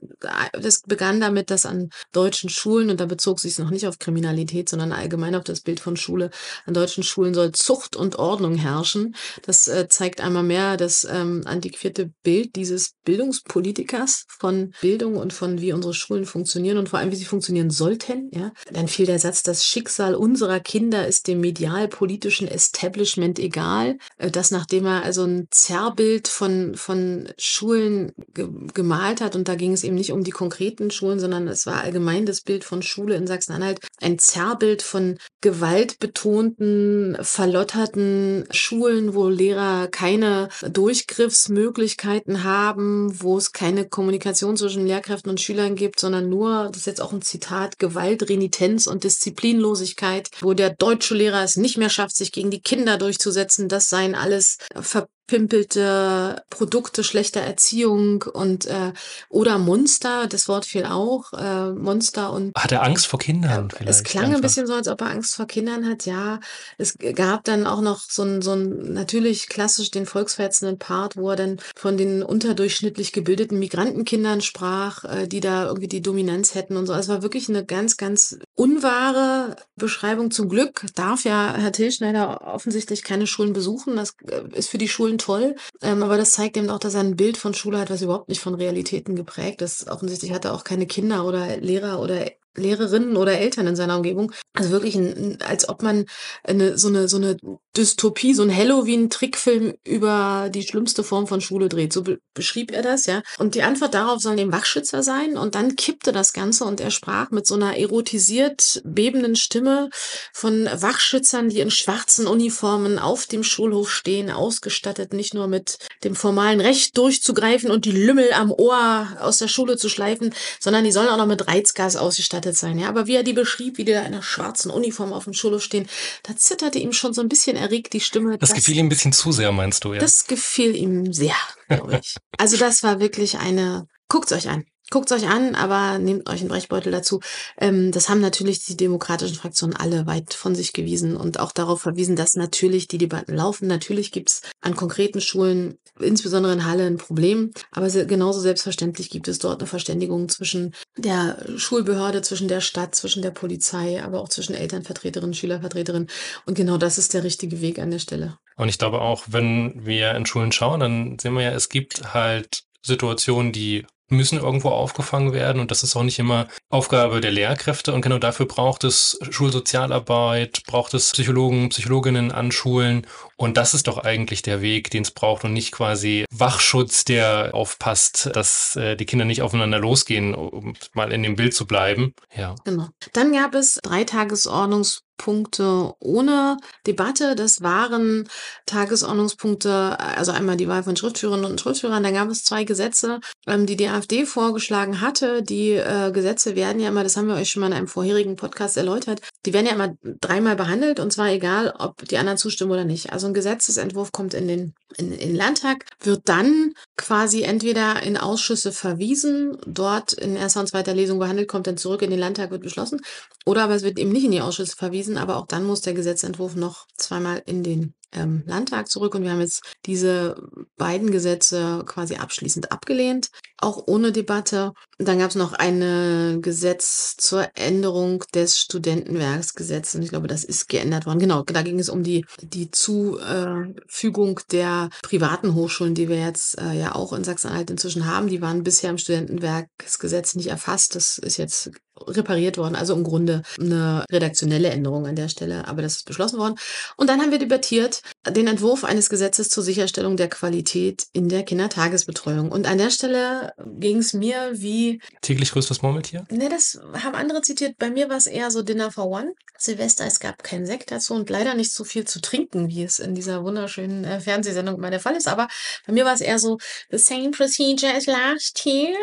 das 0.54 0.82
begann 0.82 1.22
damit, 1.22 1.50
dass 1.50 1.66
an 1.66 1.90
deutschen 2.12 2.50
Schulen, 2.50 2.90
und 2.90 3.00
da 3.00 3.06
bezog 3.06 3.40
sich 3.40 3.54
es 3.54 3.60
noch 3.60 3.70
nicht 3.70 3.88
auf 3.88 4.00
Kriminalität, 4.00 4.70
sondern 4.70 4.92
allgemein 4.92 5.36
auf 5.36 5.44
das 5.44 5.62
Bild 5.62 5.80
von 5.80 5.98
Schule, 5.98 6.30
an 6.66 6.74
deutschen 6.74 7.04
Schulen 7.04 7.34
soll 7.34 7.52
Zucht 7.52 7.96
und 7.96 8.18
Ordnung 8.18 8.56
herrschen. 8.56 9.16
Das 9.44 9.68
äh, 9.68 9.88
zeigt 9.88 10.22
einmal 10.22 10.44
mehr 10.44 10.78
das 10.78 11.08
ähm, 11.10 11.44
antiquierte 11.46 12.12
Bild 12.24 12.56
dieses 12.56 12.94
Bildungspolitikers 13.06 14.26
von 14.28 14.74
Bildung 14.82 15.18
und 15.18 15.34
von 15.34 15.62
wie 15.62 15.74
unsere 15.74 15.94
Schulen 15.94 16.26
funktionieren 16.26 16.78
und 16.78 16.90
vor 16.90 17.00
allem 17.00 17.12
wie 17.12 17.16
sie 17.16 17.26
funktionieren 17.26 17.70
sollten. 17.70 18.30
Ja? 18.34 18.52
Dann 18.72 18.88
fiel 18.88 19.06
der 19.06 19.20
Satz, 19.20 19.44
das 19.44 19.66
Schicksal 19.66 20.16
unserer 20.16 20.60
Kinder 20.60 21.08
ist 21.08 21.28
dem 21.28 21.42
medial 21.42 21.88
politischen 21.88 22.48
Establishment 22.48 23.40
egal. 23.40 23.98
Äh, 24.18 24.32
das, 24.32 24.52
nachdem 24.52 24.86
er 24.86 25.04
also 25.04 25.24
ein 25.24 25.48
Zerrbild 25.52 26.28
von, 26.28 26.76
von 26.76 27.30
Schulen 27.38 28.14
ge 28.34 28.50
gemalt 28.74 29.21
hat, 29.22 29.36
und 29.36 29.48
da 29.48 29.56
ging 29.56 29.74
es 29.74 29.84
eben 29.84 29.96
nicht 29.96 30.12
um 30.12 30.24
die 30.24 30.32
konkreten 30.32 30.92
Schulen, 30.92 31.20
sondern 31.20 31.48
es 31.48 31.66
war 31.66 31.82
allgemein 31.82 32.26
das 32.26 32.42
Bild 32.42 32.64
von 32.64 32.82
Schule 32.82 33.16
in 33.16 33.28
Sachsen-Anhalt, 33.28 33.80
ein 34.00 34.20
Zerrbild 34.20 34.82
von 34.82 35.18
gewaltbetonten, 35.42 37.18
verlotterten 37.22 38.46
Schulen, 38.52 39.14
wo 39.14 39.30
Lehrer 39.30 39.88
keine 39.88 40.50
Durchgriffsmöglichkeiten 40.62 42.44
haben, 42.44 43.22
wo 43.22 43.38
es 43.38 43.52
keine 43.52 43.88
Kommunikation 43.88 44.58
zwischen 44.58 44.86
Lehrkräften 44.86 45.30
und 45.30 45.42
Schülern 45.42 45.76
gibt, 45.76 46.00
sondern 46.00 46.30
nur, 46.30 46.68
das 46.68 46.78
ist 46.78 46.88
jetzt 46.88 47.02
auch 47.02 47.14
ein 47.14 47.22
Zitat, 47.22 47.80
Gewalt, 47.80 48.30
Renitenz 48.30 48.88
und 48.88 49.04
Disziplinlosigkeit, 49.04 50.30
wo 50.42 50.54
der 50.54 50.72
deutsche 50.72 51.16
Lehrer 51.16 51.44
es 51.44 51.58
nicht 51.58 51.78
mehr 51.78 51.90
schafft, 51.90 52.16
sich 52.16 52.32
gegen 52.32 52.52
die 52.52 52.62
Kinder 52.62 52.98
durchzusetzen. 52.98 53.68
Das 53.68 53.90
seien 53.90 54.16
alles 54.16 54.58
ver 54.80 55.08
verpimpelte 55.32 56.44
Produkte 56.50 57.06
schlechter 57.06 57.40
Erziehung 57.40 58.24
und 58.24 58.66
äh, 58.66 58.92
oder 59.30 59.60
Monster, 59.60 60.28
das 60.28 60.50
Wort 60.50 60.66
fiel 60.66 60.86
auch, 60.86 61.32
äh, 61.32 61.72
Monster 61.72 62.34
und 62.34 62.52
hat 62.58 62.74
er 62.74 62.84
Angst 62.84 63.08
vor 63.08 63.20
Kindern 63.20 63.68
äh, 63.68 63.76
vielleicht? 63.76 63.90
Es 63.90 64.04
klang 64.04 64.26
einfach. 64.26 64.38
ein 64.38 64.42
bisschen 64.42 64.68
so, 64.68 64.74
als 64.74 64.90
ob 64.90 65.00
er 65.00 65.08
Angst 65.08 65.36
vor 65.36 65.48
Kindern 65.48 65.88
hat, 65.88 66.06
ja. 66.06 66.40
Es 66.78 66.98
gab 67.16 67.46
dann 67.46 67.66
auch 67.66 67.82
noch 67.82 68.02
so 68.10 68.24
ein, 68.24 68.42
so 68.42 68.54
ein 68.54 68.94
natürlich 68.94 69.48
klassisch 69.48 69.90
den 69.90 70.06
volksverhetzenden 70.06 70.78
Part, 70.78 71.16
wo 71.16 71.30
er 71.30 71.38
dann 71.38 71.62
von 71.76 71.96
den 71.96 72.24
unterdurchschnittlich 72.24 73.14
gebildeten 73.14 73.58
Migrantenkindern 73.60 74.42
sprach, 74.42 75.06
äh, 75.06 75.28
die 75.28 75.40
da 75.40 75.68
irgendwie 75.68 75.88
die 75.88 76.02
Dominanz 76.02 76.56
hätten 76.56 76.76
und 76.76 76.88
so. 76.88 76.94
Es 76.94 77.08
war 77.08 77.22
wirklich 77.22 77.48
eine 77.48 77.66
ganz, 77.66 77.96
ganz 77.96 78.38
unwahre 78.56 79.56
Beschreibung. 79.78 80.30
Zum 80.32 80.50
Glück 80.50 80.86
darf 80.96 81.24
ja 81.24 81.56
Herr 81.58 81.72
Tilschneider 81.72 82.42
offensichtlich 82.54 83.04
keine 83.04 83.28
Schulen 83.28 83.54
besuchen. 83.54 83.96
Das 83.96 84.16
äh, 84.28 84.42
ist 84.58 84.70
für 84.70 84.78
die 84.78 84.90
Schulen 84.90 85.20
toll. 85.22 85.56
Ähm, 85.82 86.04
aber 86.04 86.18
das 86.18 86.32
zeigt 86.32 86.58
eben 86.58 86.70
auch, 86.70 86.80
dass 86.80 86.96
er 86.96 87.02
ein 87.02 87.16
Bild 87.16 87.38
von 87.38 87.54
Schule 87.54 87.80
hat, 87.80 87.90
was 87.90 88.02
überhaupt 88.02 88.30
nicht 88.30 88.42
von 88.42 88.56
Realitäten 88.56 89.16
geprägt 89.16 89.62
ist. 89.62 89.88
Offensichtlich 89.88 90.34
hat 90.34 90.46
er 90.46 90.54
auch 90.54 90.64
keine 90.64 90.88
Kinder 90.88 91.26
oder 91.26 91.58
Lehrer 91.58 92.00
oder 92.02 92.26
Lehrerinnen 92.58 93.18
oder 93.18 93.38
Eltern 93.38 93.68
in 93.68 93.76
seiner 93.76 93.98
Umgebung. 93.98 94.32
Also 94.54 94.72
wirklich, 94.72 94.96
ein, 94.96 95.38
als 95.42 95.70
ob 95.70 95.82
man 95.82 96.06
eine, 96.44 96.78
so 96.78 96.90
eine, 96.90 97.08
so 97.08 97.18
eine 97.18 97.38
Dystopie, 97.78 98.34
so 98.34 98.44
ein 98.44 98.56
Halloween-Trickfilm 98.56 99.76
über 99.86 100.50
die 100.54 100.64
schlimmste 100.64 101.04
Form 101.04 101.28
von 101.28 101.40
Schule 101.40 101.70
dreht. 101.70 101.94
So 101.94 102.04
be 102.04 102.20
beschrieb 102.34 102.72
er 102.72 102.82
das, 102.82 103.06
ja. 103.06 103.22
Und 103.40 103.56
die 103.56 103.64
Antwort 103.64 103.94
darauf 103.94 104.22
sollen 104.22 104.38
eben 104.38 104.52
Wachschützer 104.52 105.04
sein. 105.04 105.38
Und 105.38 105.56
dann 105.56 105.76
kippte 105.76 106.12
das 106.12 106.34
Ganze 106.34 106.66
und 106.66 106.80
er 106.80 106.92
sprach 106.92 107.32
mit 107.32 107.46
so 107.46 107.56
einer 107.56 107.78
erotisiert 107.78 108.82
bebenden 108.86 109.36
Stimme 109.36 109.90
von 110.34 110.66
Wachschützern, 110.66 111.50
die 111.50 111.60
in 111.60 111.72
schwarzen 111.72 112.28
Uniformen 112.28 113.00
auf 113.00 113.26
dem 113.26 113.44
Schulhof 113.44 113.92
stehen, 113.92 114.30
ausgestattet 114.30 115.14
nicht 115.14 115.34
nur 115.34 115.48
mit 115.48 115.78
dem 116.04 116.16
formalen 116.16 116.62
Recht 116.62 116.98
durchzugreifen 116.98 117.72
und 117.72 117.86
die 117.86 117.92
Lümmel 117.92 118.32
am 118.34 118.52
Ohr 118.52 119.08
aus 119.20 119.38
der 119.38 119.48
Schule 119.48 119.78
zu 119.78 119.90
schleifen, 119.90 120.34
sondern 120.60 120.84
die 120.84 120.92
sollen 120.92 121.10
auch 121.10 121.18
noch 121.18 121.28
mit 121.28 121.48
Reizgas 121.48 121.96
ausgestattet 121.96 122.41
ausgestattet 122.42 122.58
sein. 122.58 122.80
Ja, 122.80 122.90
aber 122.90 123.08
wie 123.08 123.16
er 123.16 123.24
die 123.24 123.34
beschrieb, 123.34 123.78
wie 123.78 123.86
die 123.86 123.94
da 123.94 124.02
in 124.02 124.08
einer 124.08 124.24
schwarzen 124.24 124.72
Uniform 124.72 125.14
auf 125.14 125.26
dem 125.26 125.34
Schulhof 125.34 125.64
stehen, 125.64 125.88
da 126.24 126.36
zitterte 126.36 126.80
ihm 126.80 126.94
schon 126.94 127.14
so 127.14 127.22
ein 127.22 127.30
bisschen 127.30 127.56
erregt 127.58 127.94
die 127.94 128.00
Stimme. 128.00 128.38
Das, 128.38 128.50
das 128.50 128.56
gefiel 128.56 128.78
ihm 128.78 128.88
ein 128.88 128.90
bisschen 128.90 129.14
zu 129.14 129.32
sehr, 129.32 129.52
meinst 129.52 129.84
du, 129.84 129.94
ja? 129.94 130.00
Das 130.00 130.26
gefiel 130.26 130.76
ihm 130.76 131.14
sehr, 131.14 131.36
glaube 131.68 132.00
ich. 132.02 132.16
also 132.38 132.58
das 132.58 132.84
war 132.84 133.00
wirklich 133.00 133.38
eine, 133.38 133.88
guckt's 134.08 134.32
euch 134.32 134.50
an. 134.50 134.66
Guckt 134.92 135.10
euch 135.14 135.30
an, 135.30 135.56
aber 135.56 136.00
nehmt 136.00 136.30
euch 136.30 136.42
einen 136.42 136.50
Brechbeutel 136.50 136.92
dazu. 136.92 137.22
Ähm, 137.58 137.94
das 137.94 138.10
haben 138.10 138.20
natürlich 138.20 138.66
die 138.66 138.76
demokratischen 138.76 139.38
Fraktionen 139.38 139.74
alle 139.74 140.06
weit 140.06 140.34
von 140.34 140.54
sich 140.54 140.74
gewiesen 140.74 141.16
und 141.16 141.40
auch 141.40 141.54
darauf 141.54 141.82
verwiesen, 141.82 142.18
dass 142.18 142.36
natürlich 142.36 142.90
die 142.90 142.98
Debatten 142.98 143.34
laufen. 143.34 143.68
Natürlich 143.68 144.12
gibt's 144.12 144.42
an 144.60 144.76
konkreten 144.76 145.22
Schulen, 145.22 145.78
insbesondere 145.98 146.52
in 146.52 146.66
Halle, 146.66 146.88
ein 146.88 146.98
Problem. 146.98 147.52
Aber 147.72 147.88
genauso 147.90 148.42
selbstverständlich 148.42 149.10
gibt 149.10 149.30
es 149.30 149.40
dort 149.40 149.62
eine 149.62 149.68
Verständigung 149.68 150.28
zwischen 150.28 150.76
der 150.98 151.38
Schulbehörde, 151.56 152.22
zwischen 152.22 152.50
der 152.50 152.60
Stadt, 152.60 152.94
zwischen 152.94 153.22
der 153.22 153.32
Polizei, 153.32 154.04
aber 154.04 154.20
auch 154.20 154.28
zwischen 154.28 154.56
Elternvertreterinnen, 154.56 155.34
Schülervertreterinnen. 155.34 156.10
Und 156.46 156.56
genau 156.56 156.76
das 156.76 156.98
ist 156.98 157.14
der 157.14 157.24
richtige 157.24 157.62
Weg 157.62 157.80
an 157.80 157.92
der 157.92 158.00
Stelle. 158.00 158.38
Und 158.58 158.68
ich 158.68 158.78
glaube 158.78 159.00
auch, 159.00 159.24
wenn 159.28 159.86
wir 159.86 160.16
in 160.16 160.26
Schulen 160.26 160.52
schauen, 160.52 160.82
dann 160.82 161.18
sehen 161.18 161.34
wir 161.34 161.44
ja, 161.44 161.52
es 161.52 161.70
gibt 161.70 162.14
halt 162.14 162.64
Situationen, 162.84 163.54
die 163.54 163.86
müssen 164.12 164.38
irgendwo 164.40 164.70
aufgefangen 164.70 165.34
werden 165.34 165.62
und 165.62 165.72
das 165.72 165.84
ist 165.84 165.96
auch 165.96 166.04
nicht 166.04 166.20
immer 166.20 166.48
Aufgabe 166.70 167.22
der 167.22 167.32
Lehrkräfte. 167.32 167.94
Und 167.94 168.02
genau 168.02 168.18
dafür 168.18 168.46
braucht 168.46 168.84
es 168.84 169.20
Schulsozialarbeit, 169.30 170.64
braucht 170.68 170.94
es 170.94 171.12
Psychologen, 171.12 171.70
Psychologinnen 171.70 172.32
an 172.32 172.52
Schulen 172.52 173.08
und 173.42 173.58
das 173.58 173.74
ist 173.74 173.88
doch 173.88 173.98
eigentlich 173.98 174.44
der 174.44 174.62
Weg, 174.62 174.92
den 174.92 175.02
es 175.02 175.10
braucht 175.10 175.44
und 175.44 175.54
nicht 175.54 175.72
quasi 175.72 176.26
Wachschutz, 176.32 177.06
der 177.06 177.56
aufpasst, 177.56 178.30
dass 178.34 178.76
äh, 178.76 178.96
die 178.96 179.08
Kinder 179.08 179.26
nicht 179.26 179.42
aufeinander 179.42 179.80
losgehen, 179.80 180.36
um 180.36 180.76
mal 180.94 181.12
in 181.12 181.24
dem 181.24 181.36
Bild 181.36 181.56
zu 181.56 181.66
bleiben. 181.66 182.14
Ja. 182.36 182.54
Genau. 182.66 182.90
Dann 183.14 183.34
gab 183.34 183.56
es 183.56 183.80
drei 183.82 184.04
Tagesordnungs 184.04 185.02
Tagesordnungspunkte 185.22 185.94
ohne 186.00 186.58
Debatte. 186.88 187.36
Das 187.36 187.62
waren 187.62 188.28
Tagesordnungspunkte, 188.66 190.00
also 190.00 190.32
einmal 190.32 190.58
die 190.58 190.68
Wahl 190.68 190.84
von 190.84 190.96
Schriftführerinnen 190.96 191.50
und 191.50 191.62
Schriftführern. 191.62 192.04
Dann 192.04 192.14
gab 192.14 192.30
es 192.30 192.44
zwei 192.44 192.64
Gesetze, 192.64 193.20
ähm, 193.48 193.66
die 193.66 193.76
die 193.76 193.88
AfD 193.88 194.26
vorgeschlagen 194.26 195.02
hatte. 195.02 195.44
Die 195.44 195.72
äh, 195.72 196.12
Gesetze 196.12 196.56
werden 196.56 196.82
ja 196.82 196.90
immer, 196.90 197.04
das 197.04 197.18
haben 197.18 197.28
wir 197.28 197.36
euch 197.36 197.50
schon 197.50 197.62
mal 197.62 197.68
in 197.68 197.74
einem 197.74 197.88
vorherigen 197.88 198.36
Podcast 198.36 198.78
erläutert, 198.78 199.22
die 199.46 199.54
werden 199.54 199.68
ja 199.68 199.74
immer 199.74 199.96
dreimal 200.04 200.56
behandelt 200.56 201.00
und 201.00 201.14
zwar 201.14 201.30
egal, 201.30 201.74
ob 201.78 202.08
die 202.08 202.18
anderen 202.18 202.38
zustimmen 202.38 202.72
oder 202.72 202.86
nicht. 202.86 203.12
Also 203.14 203.31
ein 203.32 203.34
Gesetzesentwurf 203.34 204.12
kommt 204.12 204.34
in 204.34 204.48
den, 204.48 204.74
in, 204.98 205.12
in 205.12 205.30
den 205.30 205.36
Landtag, 205.36 205.86
wird 206.02 206.22
dann 206.26 206.74
quasi 206.98 207.44
entweder 207.44 208.04
in 208.04 208.18
Ausschüsse 208.18 208.72
verwiesen, 208.72 209.58
dort 209.66 210.14
in 210.14 210.36
erster 210.36 210.60
und 210.60 210.68
zweiter 210.68 210.94
Lesung 210.94 211.20
behandelt, 211.20 211.48
kommt 211.48 211.68
dann 211.68 211.78
zurück 211.78 212.02
in 212.02 212.12
den 212.12 212.20
Landtag, 212.20 212.52
wird 212.52 212.62
beschlossen. 212.62 213.02
Oder 213.46 213.64
aber 213.64 213.76
es 213.76 213.84
wird 213.84 213.98
eben 213.98 214.12
nicht 214.12 214.26
in 214.26 214.32
die 214.32 214.42
Ausschüsse 214.42 214.76
verwiesen, 214.76 215.18
aber 215.18 215.38
auch 215.38 215.48
dann 215.48 215.66
muss 215.66 215.82
der 215.82 215.94
Gesetzentwurf 215.94 216.56
noch 216.56 216.88
zweimal 216.98 217.42
in 217.46 217.64
den 217.64 217.94
ähm, 218.14 218.44
Landtag 218.46 218.90
zurück 218.90 219.16
und 219.16 219.24
wir 219.24 219.32
haben 219.32 219.42
jetzt 219.42 219.64
diese 219.86 220.36
beiden 220.78 221.12
Gesetze 221.12 221.84
quasi 221.86 222.16
abschließend 222.16 222.72
abgelehnt, 222.72 223.30
auch 223.58 223.88
ohne 223.88 224.12
Debatte. 224.12 224.74
Dann 224.98 225.20
gab 225.20 225.30
es 225.30 225.36
noch 225.36 225.54
ein 225.54 226.42
Gesetz 226.42 227.16
zur 227.18 227.50
Änderung 227.56 228.24
des 228.34 228.60
Studentenwerksgesetzes 228.60 229.96
und 229.96 230.04
ich 230.04 230.10
glaube, 230.10 230.28
das 230.28 230.44
ist 230.44 230.70
geändert 230.70 231.06
worden. 231.06 231.20
Genau, 231.20 231.44
da 231.44 231.62
ging 231.62 231.80
es 231.80 231.90
um 231.90 232.04
die, 232.04 232.26
die 232.42 232.70
Zufügung 232.72 234.40
der 234.52 234.90
privaten 235.02 235.56
Hochschulen, 235.56 235.96
die 235.96 236.10
wir 236.10 236.20
jetzt 236.20 236.60
äh, 236.60 236.74
ja 236.74 236.96
auch 236.96 237.14
in 237.14 237.24
Sachsen-Anhalt 237.24 237.72
inzwischen 237.72 238.06
haben. 238.06 238.28
Die 238.28 238.42
waren 238.42 238.64
bisher 238.64 238.90
im 238.90 238.98
Studentenwerksgesetz 238.98 240.36
nicht 240.36 240.48
erfasst. 240.48 240.96
Das 240.96 241.18
ist 241.18 241.38
jetzt 241.38 241.72
repariert 242.08 242.58
worden. 242.58 242.76
Also 242.76 242.94
im 242.94 243.04
Grunde 243.04 243.44
eine 243.60 244.06
redaktionelle 244.12 244.70
Änderung 244.70 245.08
an 245.08 245.16
der 245.16 245.30
Stelle, 245.30 245.68
aber 245.68 245.82
das 245.82 245.98
ist 245.98 246.06
beschlossen 246.06 246.40
worden. 246.40 246.56
Und 246.98 247.10
dann 247.10 247.22
haben 247.22 247.32
wir 247.32 247.40
debattiert 247.40 248.02
den 248.30 248.48
Entwurf 248.48 248.84
eines 248.84 249.10
Gesetzes 249.10 249.50
zur 249.50 249.64
Sicherstellung 249.64 250.18
der 250.18 250.30
Qualität 250.30 251.08
in 251.14 251.30
der 251.30 251.44
Kindertagesbetreuung. 251.44 252.52
Und 252.52 252.68
an 252.68 252.78
der 252.78 252.90
Stelle 252.90 253.54
ging 253.80 253.98
es 253.98 254.14
mir 254.14 254.52
wie. 254.54 255.02
Täglich 255.22 255.52
größtes 255.52 255.82
Murmeltier? 255.82 256.26
Ne, 256.30 256.50
das 256.50 256.80
haben 256.94 257.16
andere 257.16 257.42
zitiert. 257.42 257.78
Bei 257.78 257.90
mir 257.90 258.10
war 258.10 258.18
es 258.18 258.28
eher 258.28 258.52
so 258.52 258.62
Dinner 258.62 258.92
for 258.92 259.08
One. 259.08 259.34
Silvester, 259.58 260.06
es 260.06 260.20
gab 260.20 260.44
keinen 260.44 260.66
Sekt 260.66 260.92
dazu 260.92 261.14
und 261.14 261.30
leider 261.30 261.54
nicht 261.54 261.72
so 261.72 261.84
viel 261.84 262.06
zu 262.06 262.20
trinken, 262.20 262.68
wie 262.70 262.84
es 262.84 263.00
in 263.00 263.14
dieser 263.14 263.44
wunderschönen 263.44 264.04
äh, 264.04 264.20
Fernsehsendung 264.20 264.76
immer 264.76 264.90
der 264.90 265.00
Fall 265.00 265.16
ist. 265.16 265.28
Aber 265.28 265.48
bei 265.86 265.94
mir 265.94 266.04
war 266.06 266.14
es 266.14 266.22
eher 266.22 266.40
so, 266.40 266.58
the 266.90 266.98
same 266.98 267.30
procedure 267.32 267.94
as 267.94 268.08
last 268.08 268.66
year. 268.66 268.96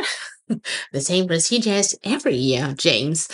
The 0.92 1.00
same 1.00 1.26
procedure 1.26 1.74
as 1.74 1.98
every 2.02 2.36
year, 2.36 2.74
James. 2.78 3.28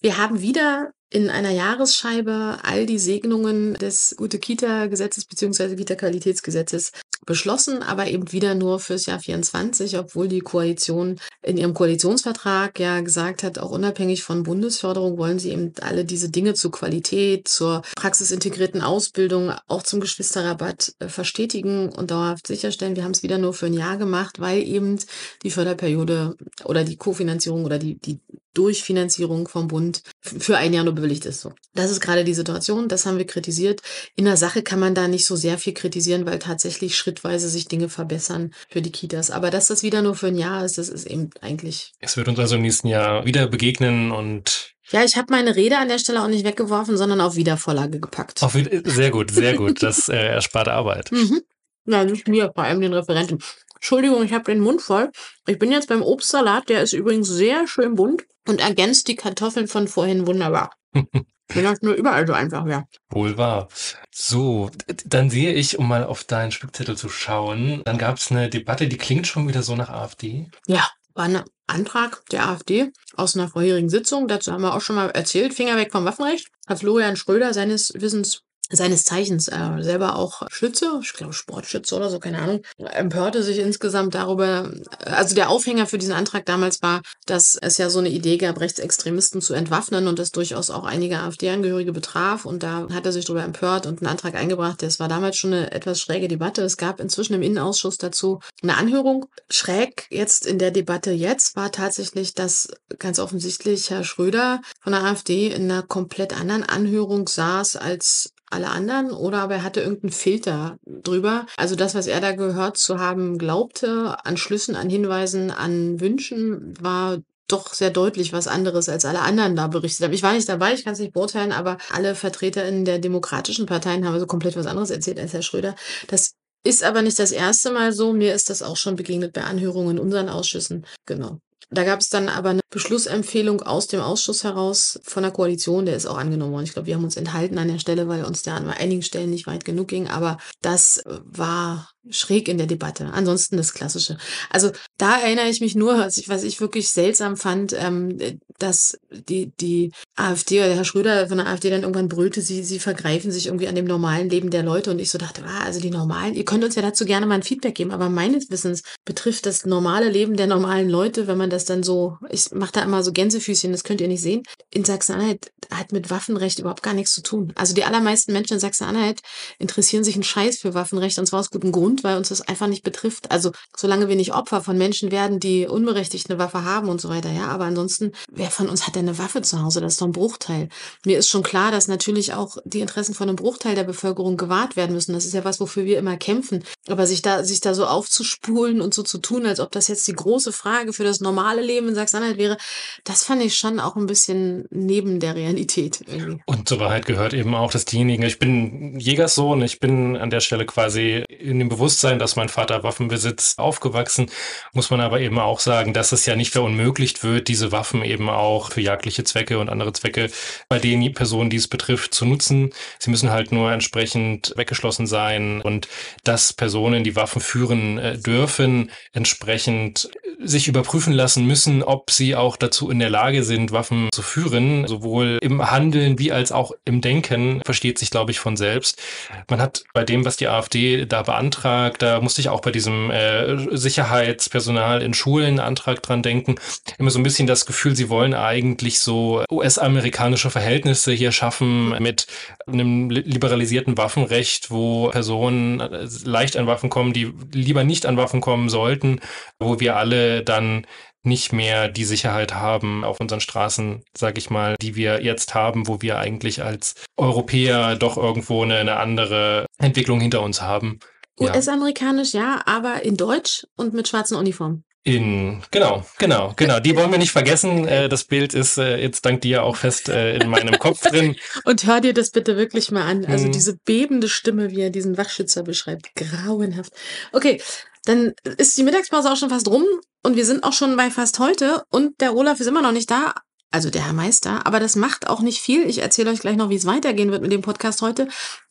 Wir 0.00 0.16
haben 0.16 0.40
wieder 0.42 0.92
in 1.10 1.30
einer 1.30 1.50
Jahresscheibe 1.50 2.58
all 2.62 2.84
die 2.86 2.98
Segnungen 2.98 3.74
des 3.74 4.14
Gute-Kita-Gesetzes 4.16 5.24
bzw. 5.24 5.76
Kita-Qualitätsgesetzes 5.76 6.92
beschlossen, 7.26 7.82
aber 7.82 8.06
eben 8.06 8.32
wieder 8.32 8.54
nur 8.54 8.80
fürs 8.80 9.06
Jahr 9.06 9.18
24, 9.18 9.98
obwohl 9.98 10.28
die 10.28 10.40
Koalition 10.40 11.20
in 11.42 11.58
ihrem 11.58 11.74
Koalitionsvertrag 11.74 12.78
ja 12.78 13.00
gesagt 13.00 13.42
hat, 13.42 13.58
auch 13.58 13.70
unabhängig 13.70 14.22
von 14.22 14.44
Bundesförderung 14.44 15.18
wollen 15.18 15.38
sie 15.38 15.50
eben 15.50 15.72
alle 15.80 16.04
diese 16.04 16.30
Dinge 16.30 16.54
zur 16.54 16.70
Qualität, 16.70 17.48
zur 17.48 17.82
praxisintegrierten 17.96 18.80
Ausbildung, 18.80 19.52
auch 19.66 19.82
zum 19.82 20.00
Geschwisterrabatt 20.00 20.94
äh, 21.00 21.08
verstetigen 21.08 21.88
und 21.90 22.10
dauerhaft 22.10 22.46
sicherstellen. 22.46 22.96
Wir 22.96 23.04
haben 23.04 23.10
es 23.10 23.22
wieder 23.22 23.38
nur 23.38 23.52
für 23.52 23.66
ein 23.66 23.74
Jahr 23.74 23.96
gemacht, 23.96 24.40
weil 24.40 24.62
eben 24.62 24.98
die 25.42 25.50
Förderperiode 25.50 26.36
oder 26.64 26.84
die 26.84 26.96
Kofinanzierung 26.96 27.64
oder 27.64 27.78
die, 27.78 27.98
die 27.98 28.20
Durchfinanzierung 28.56 29.48
vom 29.48 29.68
Bund 29.68 30.02
für 30.20 30.56
ein 30.56 30.72
Jahr 30.72 30.84
nur 30.84 30.94
bewilligt 30.94 31.26
ist. 31.26 31.40
So. 31.40 31.52
Das 31.74 31.90
ist 31.90 32.00
gerade 32.00 32.24
die 32.24 32.34
Situation, 32.34 32.88
das 32.88 33.06
haben 33.06 33.18
wir 33.18 33.26
kritisiert. 33.26 33.82
In 34.14 34.24
der 34.24 34.36
Sache 34.36 34.62
kann 34.62 34.80
man 34.80 34.94
da 34.94 35.08
nicht 35.08 35.26
so 35.26 35.36
sehr 35.36 35.58
viel 35.58 35.74
kritisieren, 35.74 36.26
weil 36.26 36.38
tatsächlich 36.38 36.96
schrittweise 36.96 37.48
sich 37.48 37.68
Dinge 37.68 37.88
verbessern 37.88 38.52
für 38.68 38.82
die 38.82 38.92
Kitas. 38.92 39.30
Aber 39.30 39.50
dass 39.50 39.68
das 39.68 39.82
wieder 39.82 40.02
nur 40.02 40.14
für 40.14 40.28
ein 40.28 40.38
Jahr 40.38 40.64
ist, 40.64 40.78
das 40.78 40.88
ist 40.88 41.06
eben 41.06 41.30
eigentlich. 41.40 41.92
Es 42.00 42.16
wird 42.16 42.28
uns 42.28 42.38
also 42.38 42.56
im 42.56 42.62
nächsten 42.62 42.88
Jahr 42.88 43.24
wieder 43.26 43.46
begegnen 43.46 44.10
und 44.10 44.72
ja, 44.90 45.02
ich 45.02 45.16
habe 45.16 45.26
meine 45.30 45.56
Rede 45.56 45.78
an 45.78 45.88
der 45.88 45.98
Stelle 45.98 46.22
auch 46.22 46.28
nicht 46.28 46.44
weggeworfen, 46.44 46.96
sondern 46.96 47.20
auf 47.20 47.34
Wiedervorlage 47.34 47.98
gepackt. 47.98 48.42
Auf, 48.42 48.52
sehr 48.52 49.10
gut, 49.10 49.32
sehr 49.32 49.56
gut. 49.56 49.82
Das 49.82 50.08
äh, 50.08 50.14
erspart 50.14 50.68
Arbeit. 50.68 51.10
Mhm. 51.10 51.42
Ja, 51.86 52.04
nicht 52.04 52.28
mir, 52.28 52.52
vor 52.54 52.64
allem 52.64 52.80
den 52.80 52.92
Referenten. 52.92 53.38
Entschuldigung, 53.76 54.22
ich 54.24 54.32
habe 54.32 54.44
den 54.44 54.60
Mund 54.60 54.82
voll. 54.82 55.10
Ich 55.46 55.58
bin 55.58 55.72
jetzt 55.72 55.88
beim 55.88 56.02
Obstsalat, 56.02 56.68
der 56.68 56.82
ist 56.82 56.92
übrigens 56.92 57.28
sehr 57.28 57.66
schön 57.66 57.94
bunt 57.94 58.24
und 58.48 58.60
ergänzt 58.60 59.08
die 59.08 59.16
Kartoffeln 59.16 59.68
von 59.68 59.88
vorhin 59.88 60.26
wunderbar. 60.26 60.70
Wenn 61.48 61.64
das 61.64 61.80
nur 61.80 61.94
überall 61.94 62.26
so 62.26 62.32
einfach 62.32 62.66
wäre. 62.66 62.84
Wohl 63.08 63.38
wahr. 63.38 63.68
So, 64.10 64.70
dann 65.04 65.30
sehe 65.30 65.52
ich, 65.52 65.78
um 65.78 65.86
mal 65.86 66.04
auf 66.04 66.24
deinen 66.24 66.50
Spickzettel 66.50 66.96
zu 66.96 67.08
schauen, 67.08 67.82
dann 67.84 67.98
gab 67.98 68.16
es 68.16 68.32
eine 68.32 68.50
Debatte, 68.50 68.88
die 68.88 68.98
klingt 68.98 69.28
schon 69.28 69.46
wieder 69.46 69.62
so 69.62 69.76
nach 69.76 69.88
AfD. 69.88 70.50
Ja, 70.66 70.88
war 71.14 71.24
ein 71.24 71.42
Antrag 71.66 72.24
der 72.30 72.48
AfD 72.48 72.92
aus 73.14 73.36
einer 73.36 73.48
vorherigen 73.48 73.88
Sitzung. 73.88 74.28
Dazu 74.28 74.52
haben 74.52 74.62
wir 74.62 74.74
auch 74.74 74.80
schon 74.80 74.96
mal 74.96 75.10
erzählt. 75.10 75.54
Finger 75.54 75.76
weg 75.76 75.92
vom 75.92 76.04
Waffenrecht. 76.04 76.48
Hat 76.66 76.80
Florian 76.80 77.16
Schröder 77.16 77.54
seines 77.54 77.92
Wissens 77.94 78.42
seines 78.70 79.04
Zeichens 79.04 79.48
äh, 79.48 79.80
selber 79.80 80.16
auch 80.16 80.42
Schütze, 80.50 81.00
ich 81.02 81.12
glaube 81.12 81.32
Sportschütze 81.32 81.94
oder 81.94 82.10
so, 82.10 82.18
keine 82.18 82.38
Ahnung, 82.38 82.62
empörte 82.78 83.42
sich 83.42 83.58
insgesamt 83.58 84.14
darüber. 84.14 84.70
Also 85.04 85.34
der 85.34 85.50
Aufhänger 85.50 85.86
für 85.86 85.98
diesen 85.98 86.14
Antrag 86.14 86.46
damals 86.46 86.82
war, 86.82 87.02
dass 87.26 87.56
es 87.56 87.78
ja 87.78 87.90
so 87.90 88.00
eine 88.00 88.08
Idee 88.08 88.36
gab, 88.38 88.60
Rechtsextremisten 88.60 89.40
zu 89.40 89.54
entwaffnen 89.54 90.08
und 90.08 90.18
das 90.18 90.32
durchaus 90.32 90.70
auch 90.70 90.84
einige 90.84 91.20
AfD-Angehörige 91.20 91.92
betraf. 91.92 92.44
Und 92.44 92.62
da 92.62 92.88
hat 92.92 93.06
er 93.06 93.12
sich 93.12 93.24
darüber 93.24 93.44
empört 93.44 93.86
und 93.86 94.00
einen 94.00 94.10
Antrag 94.10 94.34
eingebracht. 94.34 94.82
Das 94.82 94.98
war 94.98 95.08
damals 95.08 95.36
schon 95.36 95.52
eine 95.52 95.72
etwas 95.72 96.00
schräge 96.00 96.28
Debatte. 96.28 96.62
Es 96.62 96.76
gab 96.76 97.00
inzwischen 97.00 97.34
im 97.34 97.42
Innenausschuss 97.42 97.98
dazu 97.98 98.40
eine 98.62 98.76
Anhörung. 98.76 99.26
Schräg 99.48 100.06
jetzt 100.10 100.46
in 100.46 100.58
der 100.58 100.70
Debatte 100.70 101.12
jetzt 101.12 101.56
war 101.56 101.70
tatsächlich, 101.70 102.34
dass 102.34 102.68
ganz 102.98 103.18
offensichtlich 103.18 103.90
Herr 103.90 104.04
Schröder 104.04 104.60
von 104.80 104.92
der 104.92 105.04
AfD 105.04 105.48
in 105.48 105.70
einer 105.70 105.82
komplett 105.82 106.38
anderen 106.38 106.64
Anhörung 106.64 107.28
saß 107.28 107.76
als 107.76 108.32
alle 108.50 108.68
anderen 108.68 109.10
oder 109.10 109.38
aber 109.38 109.56
er 109.56 109.62
hatte 109.62 109.80
irgendeinen 109.80 110.12
Filter 110.12 110.78
drüber. 110.86 111.46
Also 111.56 111.76
das, 111.76 111.94
was 111.94 112.06
er 112.06 112.20
da 112.20 112.32
gehört 112.32 112.76
zu 112.76 112.98
haben 112.98 113.38
glaubte, 113.38 114.16
an 114.24 114.36
Schlüssen, 114.36 114.76
an 114.76 114.90
Hinweisen, 114.90 115.50
an 115.50 116.00
Wünschen, 116.00 116.74
war 116.80 117.18
doch 117.48 117.74
sehr 117.74 117.90
deutlich 117.90 118.32
was 118.32 118.48
anderes, 118.48 118.88
als 118.88 119.04
alle 119.04 119.20
anderen 119.20 119.54
da 119.56 119.68
berichtet 119.68 120.04
haben. 120.04 120.12
Ich 120.12 120.22
war 120.22 120.32
nicht 120.32 120.48
dabei, 120.48 120.74
ich 120.74 120.84
kann 120.84 120.94
es 120.94 120.98
nicht 120.98 121.12
beurteilen, 121.12 121.52
aber 121.52 121.78
alle 121.92 122.14
VertreterInnen 122.14 122.84
der 122.84 122.98
demokratischen 122.98 123.66
Parteien 123.66 124.06
haben 124.06 124.18
so 124.18 124.26
komplett 124.26 124.56
was 124.56 124.66
anderes 124.66 124.90
erzählt 124.90 125.20
als 125.20 125.32
Herr 125.32 125.42
Schröder. 125.42 125.76
Das 126.08 126.32
ist 126.64 126.82
aber 126.82 127.02
nicht 127.02 127.18
das 127.18 127.30
erste 127.30 127.70
Mal 127.70 127.92
so. 127.92 128.12
Mir 128.12 128.34
ist 128.34 128.50
das 128.50 128.62
auch 128.62 128.76
schon 128.76 128.96
begegnet 128.96 129.32
bei 129.32 129.44
Anhörungen 129.44 129.96
in 129.96 130.02
unseren 130.02 130.28
Ausschüssen. 130.28 130.84
Genau. 131.06 131.38
Da 131.70 131.84
gab 131.84 132.00
es 132.00 132.08
dann 132.08 132.28
aber 132.28 132.50
eine 132.50 132.60
Beschlussempfehlung 132.76 133.62
aus 133.62 133.86
dem 133.86 134.00
Ausschuss 134.00 134.44
heraus 134.44 135.00
von 135.02 135.22
der 135.22 135.32
Koalition, 135.32 135.86
der 135.86 135.96
ist 135.96 136.04
auch 136.04 136.18
angenommen 136.18 136.52
worden. 136.52 136.64
Ich 136.64 136.74
glaube, 136.74 136.84
wir 136.84 136.94
haben 136.94 137.04
uns 137.04 137.16
enthalten 137.16 137.56
an 137.56 137.68
der 137.68 137.78
Stelle, 137.78 138.06
weil 138.06 138.22
uns 138.22 138.42
der 138.42 138.52
an 138.52 138.68
einigen 138.68 139.00
Stellen 139.00 139.30
nicht 139.30 139.46
weit 139.46 139.64
genug 139.64 139.88
ging, 139.88 140.08
aber 140.08 140.36
das 140.60 141.02
war 141.06 141.88
schräg 142.10 142.48
in 142.48 142.58
der 142.58 142.66
Debatte. 142.66 143.10
Ansonsten 143.12 143.56
das 143.56 143.72
Klassische. 143.72 144.18
Also 144.50 144.70
da 144.98 145.18
erinnere 145.18 145.48
ich 145.48 145.60
mich 145.60 145.74
nur, 145.74 145.98
was 145.98 146.18
ich, 146.18 146.28
was 146.28 146.44
ich 146.44 146.60
wirklich 146.60 146.88
seltsam 146.88 147.36
fand, 147.36 147.72
ähm, 147.72 148.18
dass 148.58 148.98
die, 149.10 149.52
die 149.60 149.92
AfD 150.14 150.60
oder 150.60 150.74
Herr 150.74 150.84
Schröder 150.84 151.28
von 151.28 151.38
der 151.38 151.46
AfD 151.46 151.70
dann 151.70 151.82
irgendwann 151.82 152.08
brüllte, 152.08 152.40
sie, 152.40 152.62
sie 152.62 152.78
vergreifen 152.78 153.30
sich 153.30 153.46
irgendwie 153.46 153.68
an 153.68 153.74
dem 153.74 153.84
normalen 153.84 154.30
Leben 154.30 154.50
der 154.50 154.62
Leute 154.62 154.90
und 154.90 154.98
ich 154.98 155.10
so 155.10 155.18
dachte, 155.18 155.42
ah, 155.46 155.64
also 155.64 155.80
die 155.80 155.90
normalen, 155.90 156.34
ihr 156.34 156.44
könnt 156.44 156.64
uns 156.64 156.74
ja 156.74 156.82
dazu 156.82 157.04
gerne 157.04 157.26
mal 157.26 157.36
ein 157.36 157.42
Feedback 157.42 157.74
geben, 157.74 157.90
aber 157.90 158.08
meines 158.08 158.50
Wissens 158.50 158.82
betrifft 159.04 159.46
das 159.46 159.66
normale 159.66 160.08
Leben 160.08 160.36
der 160.36 160.46
normalen 160.46 160.88
Leute, 160.88 161.26
wenn 161.26 161.38
man 161.38 161.50
das 161.50 161.64
dann 161.64 161.82
so, 161.82 162.18
ich 162.30 162.52
mache 162.52 162.65
da 162.70 162.82
immer 162.82 163.02
so 163.02 163.12
Gänsefüßchen, 163.12 163.72
das 163.72 163.84
könnt 163.84 164.00
ihr 164.00 164.08
nicht 164.08 164.22
sehen, 164.22 164.42
in 164.70 164.84
Sachsen-Anhalt 164.84 165.52
hat 165.70 165.92
mit 165.92 166.10
Waffenrecht 166.10 166.58
überhaupt 166.58 166.82
gar 166.82 166.94
nichts 166.94 167.12
zu 167.12 167.22
tun. 167.22 167.52
Also 167.56 167.74
die 167.74 167.84
allermeisten 167.84 168.32
Menschen 168.32 168.54
in 168.54 168.60
Sachsen-Anhalt 168.60 169.20
interessieren 169.58 170.04
sich 170.04 170.14
einen 170.14 170.22
Scheiß 170.22 170.58
für 170.58 170.74
Waffenrecht 170.74 171.18
und 171.18 171.26
zwar 171.26 171.40
aus 171.40 171.50
gutem 171.50 171.72
Grund, 171.72 172.04
weil 172.04 172.16
uns 172.16 172.28
das 172.28 172.42
einfach 172.42 172.66
nicht 172.66 172.82
betrifft. 172.82 173.30
Also 173.30 173.52
solange 173.76 174.08
wir 174.08 174.16
nicht 174.16 174.34
Opfer 174.34 174.62
von 174.62 174.78
Menschen 174.78 175.10
werden, 175.10 175.40
die 175.40 175.66
unberechtigt 175.66 176.30
eine 176.30 176.38
Waffe 176.38 176.64
haben 176.64 176.88
und 176.88 177.00
so 177.00 177.08
weiter, 177.08 177.30
ja, 177.30 177.48
aber 177.48 177.64
ansonsten, 177.64 178.12
wer 178.30 178.50
von 178.50 178.68
uns 178.68 178.86
hat 178.86 178.94
denn 178.94 179.08
eine 179.08 179.18
Waffe 179.18 179.42
zu 179.42 179.62
Hause? 179.62 179.80
Das 179.80 179.94
ist 179.94 180.00
doch 180.00 180.06
ein 180.06 180.12
Bruchteil. 180.12 180.68
Mir 181.04 181.18
ist 181.18 181.28
schon 181.28 181.42
klar, 181.42 181.70
dass 181.70 181.88
natürlich 181.88 182.34
auch 182.34 182.56
die 182.64 182.80
Interessen 182.80 183.14
von 183.14 183.28
einem 183.28 183.36
Bruchteil 183.36 183.74
der 183.74 183.84
Bevölkerung 183.84 184.36
gewahrt 184.36 184.76
werden 184.76 184.94
müssen. 184.94 185.12
Das 185.12 185.24
ist 185.24 185.34
ja 185.34 185.44
was, 185.44 185.60
wofür 185.60 185.84
wir 185.84 185.98
immer 185.98 186.16
kämpfen. 186.16 186.64
Aber 186.88 187.06
sich 187.06 187.22
da, 187.22 187.44
sich 187.44 187.60
da 187.60 187.74
so 187.74 187.86
aufzuspulen 187.86 188.80
und 188.80 188.94
so 188.94 189.02
zu 189.02 189.18
tun, 189.18 189.46
als 189.46 189.60
ob 189.60 189.72
das 189.72 189.88
jetzt 189.88 190.06
die 190.06 190.12
große 190.12 190.52
Frage 190.52 190.92
für 190.92 191.04
das 191.04 191.20
normale 191.20 191.62
Leben 191.62 191.88
in 191.88 191.94
Sachsen-Anhalt 191.94 192.38
wäre, 192.38 192.45
wäre, 192.48 192.58
das 193.04 193.24
fand 193.24 193.42
ich 193.42 193.56
schon 193.56 193.80
auch 193.80 193.96
ein 193.96 194.06
bisschen 194.06 194.66
neben 194.70 195.20
der 195.20 195.34
Realität 195.34 196.02
irgendwie. 196.06 196.42
Und 196.46 196.68
zur 196.68 196.80
Wahrheit 196.80 197.06
gehört 197.06 197.34
eben 197.34 197.54
auch, 197.54 197.70
dass 197.70 197.84
diejenigen, 197.84 198.22
ich 198.22 198.38
bin 198.38 198.98
Jägerssohn, 198.98 199.62
ich 199.62 199.80
bin 199.80 200.16
an 200.16 200.30
der 200.30 200.40
Stelle 200.40 200.66
quasi 200.66 201.24
in 201.28 201.58
dem 201.58 201.68
Bewusstsein, 201.68 202.18
dass 202.18 202.36
mein 202.36 202.48
Vater 202.48 202.82
Waffen 202.82 203.08
besitzt, 203.08 203.58
aufgewachsen, 203.58 204.30
muss 204.72 204.90
man 204.90 205.00
aber 205.00 205.20
eben 205.20 205.38
auch 205.38 205.60
sagen, 205.60 205.92
dass 205.92 206.12
es 206.12 206.26
ja 206.26 206.36
nicht 206.36 206.52
verunmöglicht 206.52 207.22
wird, 207.22 207.48
diese 207.48 207.72
Waffen 207.72 208.02
eben 208.02 208.28
auch 208.28 208.72
für 208.72 208.80
jagdliche 208.80 209.24
Zwecke 209.24 209.58
und 209.58 209.68
andere 209.68 209.92
Zwecke 209.92 210.30
bei 210.68 210.78
den 210.78 211.12
Personen, 211.12 211.50
die 211.50 211.56
es 211.56 211.68
betrifft, 211.68 212.14
zu 212.14 212.24
nutzen. 212.24 212.70
Sie 212.98 213.10
müssen 213.10 213.30
halt 213.30 213.52
nur 213.52 213.72
entsprechend 213.72 214.52
weggeschlossen 214.56 215.06
sein 215.06 215.60
und 215.60 215.88
dass 216.24 216.52
Personen, 216.52 217.04
die 217.04 217.16
Waffen 217.16 217.40
führen 217.40 217.98
äh, 217.98 218.18
dürfen, 218.18 218.90
entsprechend 219.12 220.10
sich 220.38 220.68
überprüfen 220.68 221.12
lassen 221.12 221.46
müssen, 221.46 221.82
ob 221.82 222.10
sie 222.10 222.34
auch 222.36 222.56
dazu 222.56 222.90
in 222.90 222.98
der 222.98 223.10
Lage 223.10 223.42
sind, 223.42 223.72
Waffen 223.72 224.08
zu 224.12 224.22
führen, 224.22 224.86
sowohl 224.86 225.38
im 225.42 225.70
Handeln 225.70 226.18
wie 226.18 226.32
als 226.32 226.52
auch 226.52 226.72
im 226.84 227.00
Denken, 227.00 227.62
versteht 227.64 227.98
sich, 227.98 228.10
glaube 228.10 228.30
ich, 228.30 228.38
von 228.38 228.56
selbst. 228.56 229.02
Man 229.50 229.60
hat 229.60 229.84
bei 229.92 230.04
dem, 230.04 230.24
was 230.24 230.36
die 230.36 230.48
AfD 230.48 231.06
da 231.06 231.22
beantragt, 231.22 232.02
da 232.02 232.20
musste 232.20 232.40
ich 232.40 232.48
auch 232.48 232.60
bei 232.60 232.70
diesem 232.70 233.10
äh, 233.10 233.76
Sicherheitspersonal 233.76 235.02
in 235.02 235.14
Schulen 235.14 235.60
Antrag 235.60 236.02
dran 236.02 236.22
denken, 236.22 236.56
immer 236.98 237.10
so 237.10 237.18
ein 237.18 237.22
bisschen 237.22 237.46
das 237.46 237.66
Gefühl, 237.66 237.96
sie 237.96 238.08
wollen 238.08 238.34
eigentlich 238.34 239.00
so 239.00 239.44
US-amerikanische 239.50 240.50
Verhältnisse 240.50 241.12
hier 241.12 241.32
schaffen 241.32 241.90
mit 242.02 242.26
einem 242.66 243.10
liberalisierten 243.10 243.96
Waffenrecht, 243.96 244.70
wo 244.70 245.08
Personen 245.10 245.80
äh, 245.80 246.06
leicht 246.24 246.56
an 246.56 246.66
Waffen 246.66 246.90
kommen, 246.90 247.12
die 247.12 247.32
lieber 247.52 247.84
nicht 247.84 248.06
an 248.06 248.16
Waffen 248.16 248.40
kommen 248.40 248.68
sollten, 248.68 249.20
wo 249.58 249.80
wir 249.80 249.96
alle 249.96 250.42
dann 250.42 250.86
nicht 251.26 251.52
mehr 251.52 251.88
die 251.88 252.04
Sicherheit 252.04 252.54
haben 252.54 253.04
auf 253.04 253.20
unseren 253.20 253.40
Straßen, 253.40 254.02
sag 254.16 254.38
ich 254.38 254.50
mal, 254.50 254.76
die 254.80 254.94
wir 254.94 255.22
jetzt 255.22 255.54
haben, 255.54 255.86
wo 255.88 256.00
wir 256.00 256.18
eigentlich 256.18 256.62
als 256.62 256.94
Europäer 257.16 257.96
doch 257.96 258.16
irgendwo 258.16 258.62
eine, 258.62 258.76
eine 258.76 258.96
andere 258.96 259.66
Entwicklung 259.78 260.20
hinter 260.20 260.42
uns 260.42 260.62
haben. 260.62 261.00
US-amerikanisch, 261.38 262.32
ja, 262.32 262.62
aber 262.64 263.02
in 263.02 263.16
Deutsch 263.16 263.66
und 263.76 263.92
mit 263.92 264.08
schwarzen 264.08 264.36
Uniformen. 264.36 264.84
In, 265.06 265.62
genau, 265.70 266.04
genau, 266.18 266.52
genau. 266.56 266.80
Die 266.80 266.96
wollen 266.96 267.12
wir 267.12 267.18
nicht 267.18 267.30
vergessen. 267.30 267.86
Äh, 267.86 268.08
das 268.08 268.24
Bild 268.24 268.54
ist 268.54 268.76
äh, 268.76 268.96
jetzt 268.96 269.24
dank 269.24 269.40
dir 269.40 269.62
auch 269.62 269.76
fest 269.76 270.08
äh, 270.08 270.36
in 270.36 270.48
meinem 270.48 270.80
Kopf 270.80 271.00
drin. 271.00 271.36
Und 271.64 271.86
hör 271.86 272.00
dir 272.00 272.12
das 272.12 272.32
bitte 272.32 272.56
wirklich 272.56 272.90
mal 272.90 273.02
an. 273.02 273.24
Also 273.24 273.46
mhm. 273.46 273.52
diese 273.52 273.76
bebende 273.76 274.28
Stimme, 274.28 274.72
wie 274.72 274.80
er 274.80 274.90
diesen 274.90 275.16
Wachschützer 275.16 275.62
beschreibt. 275.62 276.12
Grauenhaft. 276.16 276.92
Okay, 277.30 277.62
dann 278.06 278.32
ist 278.56 278.78
die 278.78 278.82
Mittagspause 278.82 279.30
auch 279.30 279.36
schon 279.36 279.50
fast 279.50 279.68
rum 279.68 279.84
und 280.22 280.36
wir 280.36 280.46
sind 280.46 280.64
auch 280.64 280.72
schon 280.72 280.96
bei 280.96 281.10
fast 281.10 281.38
heute 281.38 281.82
und 281.90 282.20
der 282.20 282.34
Olaf 282.34 282.60
ist 282.60 282.66
immer 282.66 282.82
noch 282.82 282.92
nicht 282.92 283.10
da. 283.10 283.34
Also 283.72 283.90
der 283.90 284.06
Herr 284.06 284.12
Meister, 284.12 284.64
aber 284.64 284.80
das 284.80 284.96
macht 284.96 285.28
auch 285.28 285.40
nicht 285.40 285.60
viel. 285.60 285.86
Ich 285.88 285.98
erzähle 285.98 286.30
euch 286.30 286.40
gleich 286.40 286.56
noch, 286.56 286.70
wie 286.70 286.76
es 286.76 286.86
weitergehen 286.86 287.32
wird 287.32 287.42
mit 287.42 287.52
dem 287.52 287.62
Podcast 287.62 288.00
heute. 288.00 288.28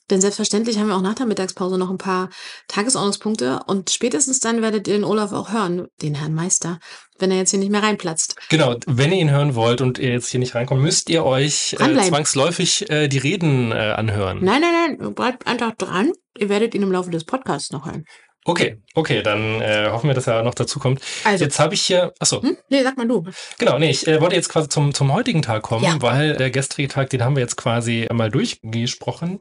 Denn 0.10 0.22
selbstverständlich 0.22 0.78
haben 0.78 0.88
wir 0.88 0.96
auch 0.96 1.02
nach 1.02 1.16
der 1.16 1.26
Mittagspause 1.26 1.80
noch 1.80 1.90
ein 1.90 1.98
paar 1.98 2.30
Tagesordnungspunkte 2.68 3.62
und 3.66 3.90
spätestens 3.90 4.40
dann 4.40 4.62
werdet 4.62 4.88
ihr 4.88 4.94
den 4.94 5.04
Olaf 5.04 5.34
auch 5.34 5.52
hören, 5.52 5.88
den 6.02 6.14
Herrn 6.14 6.36
Meister, 6.36 6.80
wenn 7.18 7.32
er 7.32 7.38
jetzt 7.38 7.50
hier 7.50 7.60
nicht 7.60 7.72
mehr 7.72 7.82
reinplatzt. 7.82 8.36
Genau, 8.50 8.76
wenn 8.86 9.12
ihr 9.12 9.20
ihn 9.20 9.32
hören 9.32 9.56
wollt 9.56 9.82
und 9.82 9.98
ihr 9.98 10.12
jetzt 10.12 10.30
hier 10.30 10.40
nicht 10.40 10.54
reinkommt, 10.54 10.82
müsst 10.82 11.10
ihr 11.10 11.26
euch 11.26 11.76
äh, 11.80 12.02
zwangsläufig 12.04 12.90
äh, 12.90 13.08
die 13.08 13.18
Reden 13.18 13.72
äh, 13.72 13.94
anhören. 13.96 14.44
Nein, 14.44 14.62
nein, 14.62 14.98
nein, 15.00 15.16
bleibt 15.16 15.48
einfach 15.48 15.74
dran. 15.76 16.12
Ihr 16.38 16.50
werdet 16.50 16.76
ihn 16.76 16.84
im 16.84 16.92
Laufe 16.92 17.10
des 17.10 17.24
Podcasts 17.24 17.72
noch 17.72 17.86
hören. 17.86 18.06
Okay, 18.48 18.78
okay, 18.94 19.24
dann 19.24 19.60
äh, 19.60 19.90
hoffen 19.90 20.08
wir, 20.08 20.14
dass 20.14 20.28
er 20.28 20.44
noch 20.44 20.54
dazu 20.54 20.78
kommt. 20.78 21.02
Also, 21.24 21.44
jetzt 21.44 21.60
habe 21.60 21.74
ich 21.74 21.82
hier, 21.82 22.14
achso. 22.20 22.44
Hm? 22.44 22.56
Nee, 22.70 22.84
sag 22.84 22.96
mal 22.96 23.08
du. 23.08 23.26
Genau, 23.58 23.80
nee, 23.80 23.90
ich 23.90 24.08
äh, 24.08 24.22
wollte 24.22 24.36
jetzt 24.36 24.50
quasi 24.50 24.70
zum, 24.70 24.94
zum 24.94 25.12
heutigen 25.12 25.42
Tag 25.42 25.64
kommen, 25.64 25.84
ja. 25.84 26.00
weil 26.00 26.38
der 26.38 26.52
gestrige 26.52 26.88
Tag, 26.88 27.10
den 27.10 27.24
haben 27.24 27.36
wir 27.36 27.42
jetzt 27.42 27.56
quasi 27.56 28.06
einmal 28.08 28.30
durchgesprochen. 28.30 29.40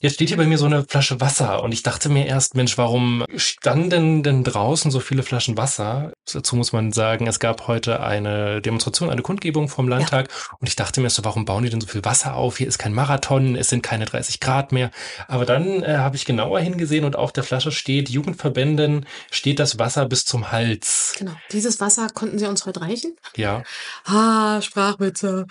Jetzt 0.00 0.14
steht 0.14 0.28
hier 0.28 0.36
bei 0.36 0.46
mir 0.46 0.58
so 0.58 0.66
eine 0.66 0.84
Flasche 0.84 1.20
Wasser 1.20 1.64
und 1.64 1.72
ich 1.72 1.82
dachte 1.82 2.08
mir 2.08 2.24
erst, 2.24 2.54
Mensch, 2.54 2.78
warum 2.78 3.24
standen 3.34 4.22
denn 4.22 4.44
draußen 4.44 4.92
so 4.92 5.00
viele 5.00 5.24
Flaschen 5.24 5.56
Wasser? 5.56 6.12
Dazu 6.32 6.54
muss 6.54 6.72
man 6.72 6.92
sagen, 6.92 7.26
es 7.26 7.40
gab 7.40 7.66
heute 7.66 8.00
eine 8.00 8.62
Demonstration, 8.62 9.10
eine 9.10 9.22
Kundgebung 9.22 9.68
vom 9.68 9.88
Landtag 9.88 10.28
ja. 10.28 10.56
und 10.60 10.68
ich 10.68 10.76
dachte 10.76 11.00
mir 11.00 11.10
so, 11.10 11.24
warum 11.24 11.44
bauen 11.44 11.64
die 11.64 11.70
denn 11.70 11.80
so 11.80 11.88
viel 11.88 12.04
Wasser 12.04 12.36
auf? 12.36 12.58
Hier 12.58 12.68
ist 12.68 12.78
kein 12.78 12.94
Marathon, 12.94 13.56
es 13.56 13.70
sind 13.70 13.82
keine 13.82 14.04
30 14.04 14.38
Grad 14.38 14.70
mehr. 14.70 14.92
Aber 15.26 15.44
dann 15.44 15.82
äh, 15.82 15.96
habe 15.96 16.14
ich 16.14 16.24
genauer 16.24 16.60
hingesehen 16.60 17.04
und 17.04 17.16
auf 17.16 17.32
der 17.32 17.42
Flasche 17.42 17.72
steht, 17.72 18.08
Jugendverbänden 18.08 19.04
steht 19.32 19.58
das 19.58 19.80
Wasser 19.80 20.06
bis 20.06 20.24
zum 20.24 20.52
Hals. 20.52 21.14
Genau. 21.18 21.32
Dieses 21.50 21.80
Wasser 21.80 22.06
konnten 22.14 22.38
Sie 22.38 22.46
uns 22.46 22.66
heute 22.66 22.82
reichen? 22.82 23.16
Ja. 23.34 23.64
Ah, 24.04 24.60
Sprachwitze. 24.62 25.46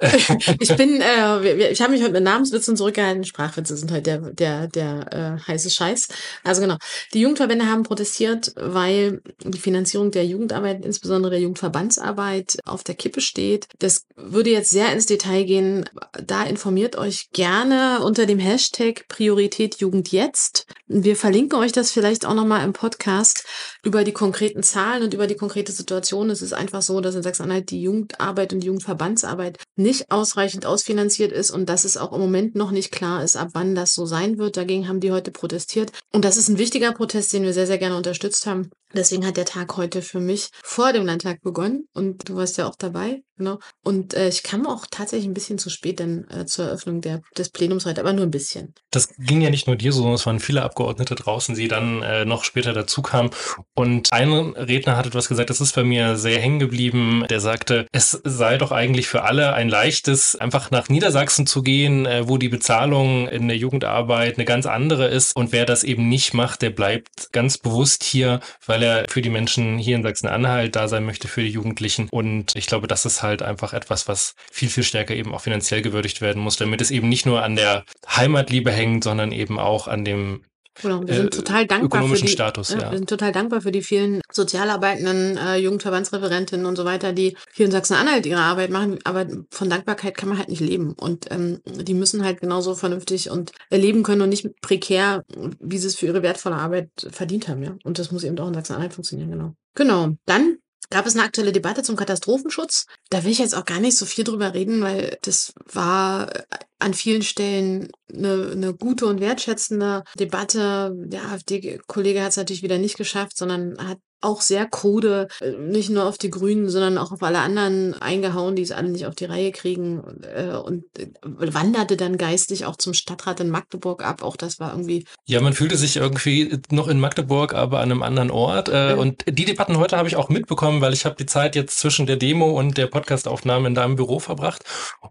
ich 0.60 0.76
bin, 0.76 1.00
äh, 1.00 1.70
ich 1.70 1.80
habe 1.80 1.92
mich 1.92 2.02
heute 2.02 2.12
mit 2.12 2.22
Namenswitzen 2.22 2.76
zurückgehalten. 2.76 3.24
Sprachwitze 3.24 3.76
sind 3.76 3.90
halt 3.90 4.06
der, 4.06 4.18
der, 4.18 4.68
der 4.68 5.12
äh, 5.12 5.48
heiße 5.48 5.70
Scheiß. 5.70 6.08
Also 6.44 6.60
genau. 6.60 6.76
Die 7.14 7.20
Jugendverbände 7.20 7.66
haben 7.66 7.82
protestiert, 7.82 8.52
weil 8.56 9.22
die 9.42 9.58
Finanzierung 9.58 10.10
der 10.10 10.26
Jugendarbeit, 10.26 10.84
insbesondere 10.84 11.30
der 11.30 11.40
Jugendverbandsarbeit, 11.40 12.58
auf 12.64 12.84
der 12.84 12.94
Kippe 12.94 13.20
steht. 13.20 13.68
Das 13.78 14.06
würde 14.16 14.50
jetzt 14.50 14.70
sehr 14.70 14.92
ins 14.92 15.06
Detail 15.06 15.44
gehen. 15.44 15.88
Da 16.12 16.44
informiert 16.44 16.96
euch 16.96 17.30
gerne 17.32 18.00
unter 18.02 18.26
dem 18.26 18.38
Hashtag 18.38 19.06
Priorität 19.08 19.76
Jugend 19.76 20.12
jetzt. 20.12 20.66
Wir 20.88 21.16
verlinken 21.16 21.58
euch 21.58 21.72
das 21.72 21.90
vielleicht 21.90 22.26
auch 22.26 22.34
nochmal 22.34 22.64
im 22.64 22.72
Podcast 22.72 23.44
über 23.82 24.04
die 24.04 24.12
konkreten 24.12 24.62
Zahlen 24.62 25.02
und 25.02 25.14
über 25.14 25.26
die 25.26 25.36
konkrete 25.36 25.72
Situation. 25.72 26.30
Es 26.30 26.42
ist 26.42 26.52
einfach 26.52 26.82
so, 26.82 27.00
dass 27.00 27.14
in 27.14 27.22
Sachsen-Anhalt 27.22 27.70
die 27.70 27.82
Jugendarbeit 27.82 28.52
und 28.52 28.60
die 28.60 28.66
Jugendverbandsarbeit 28.68 29.58
nicht 29.76 30.10
ausreichend 30.10 30.66
ausfinanziert 30.66 31.32
ist 31.32 31.50
und 31.50 31.68
dass 31.68 31.84
es 31.84 31.96
auch 31.96 32.12
im 32.12 32.20
Moment 32.20 32.54
noch 32.54 32.70
nicht 32.70 32.90
klar 32.90 33.22
ist, 33.22 33.36
ab 33.36 33.50
wann 33.52 33.74
das 33.74 33.94
so 33.94 34.06
sein 34.06 34.38
wird. 34.38 34.56
Dagegen 34.56 34.88
haben 34.88 35.00
die 35.00 35.12
heute 35.12 35.30
protestiert. 35.30 35.92
Und 36.12 36.24
das 36.24 36.36
ist 36.36 36.48
ein 36.48 36.58
wichtiger 36.58 36.92
Protest, 36.92 37.32
den 37.32 37.42
wir 37.42 37.52
sehr, 37.52 37.66
sehr 37.66 37.78
gerne 37.78 37.96
unterstützt 37.96 38.46
haben. 38.46 38.70
Deswegen 38.96 39.26
hat 39.26 39.36
der 39.36 39.44
Tag 39.44 39.76
heute 39.76 40.02
für 40.02 40.20
mich 40.20 40.48
vor 40.62 40.92
dem 40.92 41.06
Landtag 41.06 41.42
begonnen 41.42 41.88
und 41.92 42.28
du 42.28 42.36
warst 42.36 42.58
ja 42.58 42.66
auch 42.66 42.76
dabei. 42.76 43.22
Genau. 43.38 43.58
Und 43.84 44.14
äh, 44.14 44.28
ich 44.28 44.42
kam 44.42 44.66
auch 44.66 44.86
tatsächlich 44.90 45.28
ein 45.28 45.34
bisschen 45.34 45.58
zu 45.58 45.68
spät 45.68 46.00
dann 46.00 46.26
äh, 46.30 46.46
zur 46.46 46.66
Eröffnung 46.66 47.02
der, 47.02 47.20
des 47.36 47.50
Plenums 47.50 47.84
heute, 47.84 48.00
aber 48.00 48.14
nur 48.14 48.24
ein 48.24 48.30
bisschen. 48.30 48.74
Das 48.90 49.10
ging 49.18 49.42
ja 49.42 49.50
nicht 49.50 49.66
nur 49.66 49.76
dir 49.76 49.92
so, 49.92 49.98
sondern 49.98 50.14
es 50.14 50.24
waren 50.24 50.40
viele 50.40 50.62
Abgeordnete 50.62 51.14
draußen, 51.14 51.54
die 51.54 51.68
dann 51.68 52.02
äh, 52.02 52.24
noch 52.24 52.44
später 52.44 52.72
dazu 52.72 53.02
kamen. 53.02 53.30
Und 53.74 54.10
ein 54.12 54.32
Redner 54.32 54.96
hat 54.96 55.06
etwas 55.06 55.28
gesagt, 55.28 55.50
das 55.50 55.60
ist 55.60 55.74
bei 55.74 55.84
mir 55.84 56.16
sehr 56.16 56.40
hängen 56.40 56.58
geblieben. 56.58 57.26
Der 57.28 57.40
sagte, 57.40 57.86
es 57.92 58.18
sei 58.24 58.56
doch 58.56 58.72
eigentlich 58.72 59.06
für 59.06 59.22
alle 59.22 59.52
ein 59.52 59.68
leichtes, 59.68 60.36
einfach 60.36 60.70
nach 60.70 60.88
Niedersachsen 60.88 61.46
zu 61.46 61.62
gehen, 61.62 62.06
äh, 62.06 62.26
wo 62.26 62.38
die 62.38 62.48
Bezahlung 62.48 63.28
in 63.28 63.48
der 63.48 63.58
Jugendarbeit 63.58 64.36
eine 64.36 64.46
ganz 64.46 64.64
andere 64.64 65.08
ist. 65.08 65.36
Und 65.36 65.52
wer 65.52 65.66
das 65.66 65.84
eben 65.84 66.08
nicht 66.08 66.32
macht, 66.32 66.62
der 66.62 66.70
bleibt 66.70 67.32
ganz 67.32 67.58
bewusst 67.58 68.02
hier, 68.02 68.40
weil 68.64 68.82
er 68.82 68.85
für 69.08 69.22
die 69.22 69.30
Menschen 69.30 69.78
hier 69.78 69.96
in 69.96 70.02
Sachsen-Anhalt 70.02 70.76
da 70.76 70.88
sein 70.88 71.04
möchte, 71.04 71.28
für 71.28 71.42
die 71.42 71.50
Jugendlichen. 71.50 72.08
Und 72.10 72.54
ich 72.56 72.66
glaube, 72.66 72.86
das 72.86 73.06
ist 73.06 73.22
halt 73.22 73.42
einfach 73.42 73.72
etwas, 73.72 74.08
was 74.08 74.34
viel, 74.50 74.68
viel 74.68 74.84
stärker 74.84 75.14
eben 75.14 75.34
auch 75.34 75.40
finanziell 75.40 75.82
gewürdigt 75.82 76.20
werden 76.20 76.42
muss, 76.42 76.56
damit 76.56 76.80
es 76.80 76.90
eben 76.90 77.08
nicht 77.08 77.26
nur 77.26 77.42
an 77.42 77.56
der 77.56 77.84
Heimatliebe 78.08 78.70
hängt, 78.70 79.04
sondern 79.04 79.32
eben 79.32 79.58
auch 79.58 79.88
an 79.88 80.04
dem 80.04 80.42
Genau, 80.82 81.06
wir 81.06 81.14
sind 81.14 81.34
äh, 81.34 81.38
total 81.38 81.66
dankbar 81.66 82.06
für 82.06 82.16
die, 82.16 82.28
Status, 82.28 82.70
ja. 82.70 82.90
Wir 82.90 82.98
sind 82.98 83.08
total 83.08 83.32
dankbar 83.32 83.60
für 83.60 83.72
die 83.72 83.82
vielen 83.82 84.20
sozialarbeitenden 84.30 85.36
äh, 85.38 85.56
Jugendverbandsreferentinnen 85.56 86.66
und 86.66 86.76
so 86.76 86.84
weiter, 86.84 87.12
die 87.12 87.36
hier 87.54 87.66
in 87.66 87.72
Sachsen-Anhalt 87.72 88.26
ihre 88.26 88.40
Arbeit 88.40 88.70
machen. 88.70 88.98
Aber 89.04 89.26
von 89.50 89.70
Dankbarkeit 89.70 90.16
kann 90.16 90.28
man 90.28 90.38
halt 90.38 90.48
nicht 90.48 90.60
leben. 90.60 90.92
Und 90.92 91.30
ähm, 91.30 91.60
die 91.64 91.94
müssen 91.94 92.24
halt 92.24 92.40
genauso 92.40 92.74
vernünftig 92.74 93.30
und 93.30 93.52
leben 93.70 94.02
können 94.02 94.22
und 94.22 94.28
nicht 94.28 94.48
prekär, 94.60 95.24
wie 95.60 95.78
sie 95.78 95.86
es 95.86 95.96
für 95.96 96.06
ihre 96.06 96.22
wertvolle 96.22 96.56
Arbeit 96.56 96.90
verdient 97.10 97.48
haben. 97.48 97.62
Ja, 97.62 97.76
und 97.84 97.98
das 97.98 98.12
muss 98.12 98.24
eben 98.24 98.38
auch 98.38 98.48
in 98.48 98.54
Sachsen-Anhalt 98.54 98.94
funktionieren. 98.94 99.30
Genau. 99.30 99.54
Genau. 99.74 100.16
Dann 100.26 100.58
gab 100.90 101.06
es 101.06 101.14
eine 101.14 101.24
aktuelle 101.24 101.52
Debatte 101.52 101.82
zum 101.82 101.96
Katastrophenschutz. 101.96 102.86
Da 103.10 103.24
will 103.24 103.32
ich 103.32 103.38
jetzt 103.38 103.56
auch 103.56 103.64
gar 103.64 103.80
nicht 103.80 103.96
so 103.96 104.06
viel 104.06 104.24
drüber 104.24 104.54
reden, 104.54 104.82
weil 104.82 105.18
das 105.22 105.52
war 105.72 106.30
an 106.78 106.94
vielen 106.94 107.22
Stellen 107.22 107.90
eine, 108.12 108.50
eine 108.52 108.74
gute 108.74 109.06
und 109.06 109.20
wertschätzende 109.20 110.04
Debatte. 110.18 110.92
Der 110.94 111.24
AfD-Kollege 111.26 112.22
hat 112.22 112.30
es 112.30 112.36
natürlich 112.36 112.62
wieder 112.62 112.78
nicht 112.78 112.96
geschafft, 112.96 113.36
sondern 113.36 113.76
hat 113.78 113.98
auch 114.26 114.40
sehr 114.40 114.66
krude, 114.66 115.28
äh, 115.40 115.52
nicht 115.52 115.90
nur 115.90 116.04
auf 116.04 116.18
die 116.18 116.30
Grünen, 116.30 116.68
sondern 116.68 116.98
auch 116.98 117.12
auf 117.12 117.22
alle 117.22 117.38
anderen 117.38 117.94
eingehauen, 117.94 118.56
die 118.56 118.62
es 118.62 118.72
alle 118.72 118.88
nicht 118.88 119.06
auf 119.06 119.14
die 119.14 119.24
Reihe 119.24 119.52
kriegen 119.52 120.02
äh, 120.22 120.56
und 120.56 120.84
äh, 120.98 121.08
wanderte 121.22 121.96
dann 121.96 122.18
geistig 122.18 122.66
auch 122.66 122.76
zum 122.76 122.92
Stadtrat 122.94 123.40
in 123.40 123.50
Magdeburg 123.50 124.04
ab. 124.04 124.22
Auch 124.22 124.36
das 124.36 124.60
war 124.60 124.72
irgendwie. 124.72 125.06
Ja, 125.26 125.40
man 125.40 125.52
fühlte 125.52 125.76
sich 125.76 125.96
irgendwie 125.96 126.58
noch 126.70 126.88
in 126.88 127.00
Magdeburg, 127.00 127.54
aber 127.54 127.78
an 127.78 127.90
einem 127.90 128.02
anderen 128.02 128.30
Ort. 128.30 128.68
Und 128.68 129.24
die 129.28 129.44
Debatten 129.44 129.78
heute 129.78 129.96
habe 129.96 130.08
ich 130.08 130.16
auch 130.16 130.28
mitbekommen, 130.28 130.80
weil 130.80 130.92
ich 130.92 131.04
habe 131.04 131.16
die 131.16 131.26
Zeit 131.26 131.54
jetzt 131.56 131.78
zwischen 131.78 132.06
der 132.06 132.16
Demo 132.16 132.50
und 132.50 132.76
der 132.76 132.86
Podcastaufnahme 132.86 133.68
in 133.68 133.74
deinem 133.74 133.96
Büro 133.96 134.18
verbracht. 134.18 134.64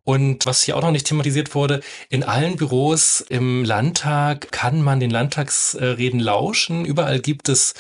Und 0.03 0.45
was 0.45 0.63
hier 0.63 0.77
auch 0.77 0.81
noch 0.81 0.91
nicht 0.91 1.07
thematisiert 1.07 1.55
wurde, 1.55 1.81
in 2.09 2.23
allen 2.23 2.55
Büros 2.55 3.23
im 3.27 3.63
Landtag 3.63 4.51
kann 4.51 4.81
man 4.81 4.99
den 4.99 5.09
Landtagsreden 5.09 6.19
lauschen. 6.19 6.85
Überall 6.85 7.19
gibt 7.19 7.49
es 7.49 7.73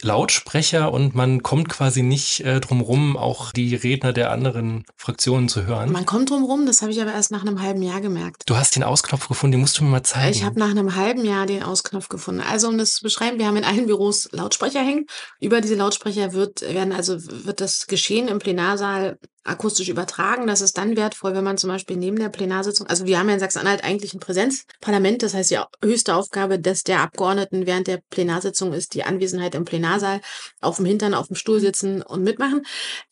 Lautsprecher 0.00 0.77
Lautsprecher 0.78 0.92
und 0.92 1.14
man 1.14 1.42
kommt 1.42 1.68
quasi 1.68 2.02
nicht 2.02 2.40
äh, 2.40 2.60
drum 2.60 2.80
rum, 2.80 3.16
auch 3.16 3.52
die 3.52 3.74
Redner 3.74 4.12
der 4.12 4.30
anderen 4.30 4.84
Fraktionen 4.96 5.48
zu 5.48 5.66
hören. 5.66 5.92
Man 5.92 6.06
kommt 6.06 6.30
drum 6.30 6.44
rum, 6.44 6.66
das 6.66 6.82
habe 6.82 6.92
ich 6.92 7.00
aber 7.00 7.12
erst 7.12 7.30
nach 7.30 7.42
einem 7.42 7.62
halben 7.62 7.82
Jahr 7.82 8.00
gemerkt. 8.00 8.44
Du 8.46 8.56
hast 8.56 8.76
den 8.76 8.82
Ausknopf 8.82 9.28
gefunden, 9.28 9.52
den 9.52 9.60
musst 9.60 9.78
du 9.78 9.84
mir 9.84 9.90
mal 9.90 10.02
zeigen. 10.02 10.34
Ich 10.34 10.44
habe 10.44 10.58
nach 10.58 10.70
einem 10.70 10.94
halben 10.94 11.24
Jahr 11.24 11.46
den 11.46 11.62
Ausknopf 11.62 12.08
gefunden. 12.08 12.40
Also 12.40 12.68
um 12.68 12.78
das 12.78 12.94
zu 12.94 13.02
beschreiben, 13.02 13.38
wir 13.38 13.46
haben 13.46 13.56
in 13.56 13.64
allen 13.64 13.86
Büros 13.86 14.28
Lautsprecher 14.32 14.80
hängen. 14.80 15.06
Über 15.40 15.60
diese 15.60 15.74
Lautsprecher 15.74 16.32
wird 16.32 16.62
werden 16.62 16.92
also 16.92 17.16
wird 17.18 17.60
das 17.60 17.86
Geschehen 17.86 18.28
im 18.28 18.38
Plenarsaal 18.38 19.18
akustisch 19.48 19.88
übertragen. 19.88 20.46
Das 20.46 20.60
ist 20.60 20.78
dann 20.78 20.96
wertvoll, 20.96 21.34
wenn 21.34 21.44
man 21.44 21.58
zum 21.58 21.70
Beispiel 21.70 21.96
neben 21.96 22.18
der 22.18 22.28
Plenarsitzung, 22.28 22.86
also 22.86 23.06
wir 23.06 23.18
haben 23.18 23.28
ja 23.28 23.34
in 23.34 23.40
Sachsen-Anhalt 23.40 23.84
eigentlich 23.84 24.14
ein 24.14 24.20
Präsenzparlament, 24.20 25.22
das 25.22 25.34
heißt 25.34 25.50
die 25.50 25.58
höchste 25.82 26.14
Aufgabe 26.14 26.58
des 26.58 26.82
der 26.84 27.00
Abgeordneten 27.00 27.66
während 27.66 27.86
der 27.86 28.00
Plenarsitzung 28.10 28.72
ist 28.72 28.94
die 28.94 29.04
Anwesenheit 29.04 29.54
im 29.54 29.64
Plenarsaal, 29.64 30.20
auf 30.60 30.76
dem 30.76 30.84
Hintern, 30.84 31.14
auf 31.14 31.28
dem 31.28 31.36
Stuhl 31.36 31.60
sitzen 31.60 32.02
und 32.02 32.22
mitmachen. 32.22 32.64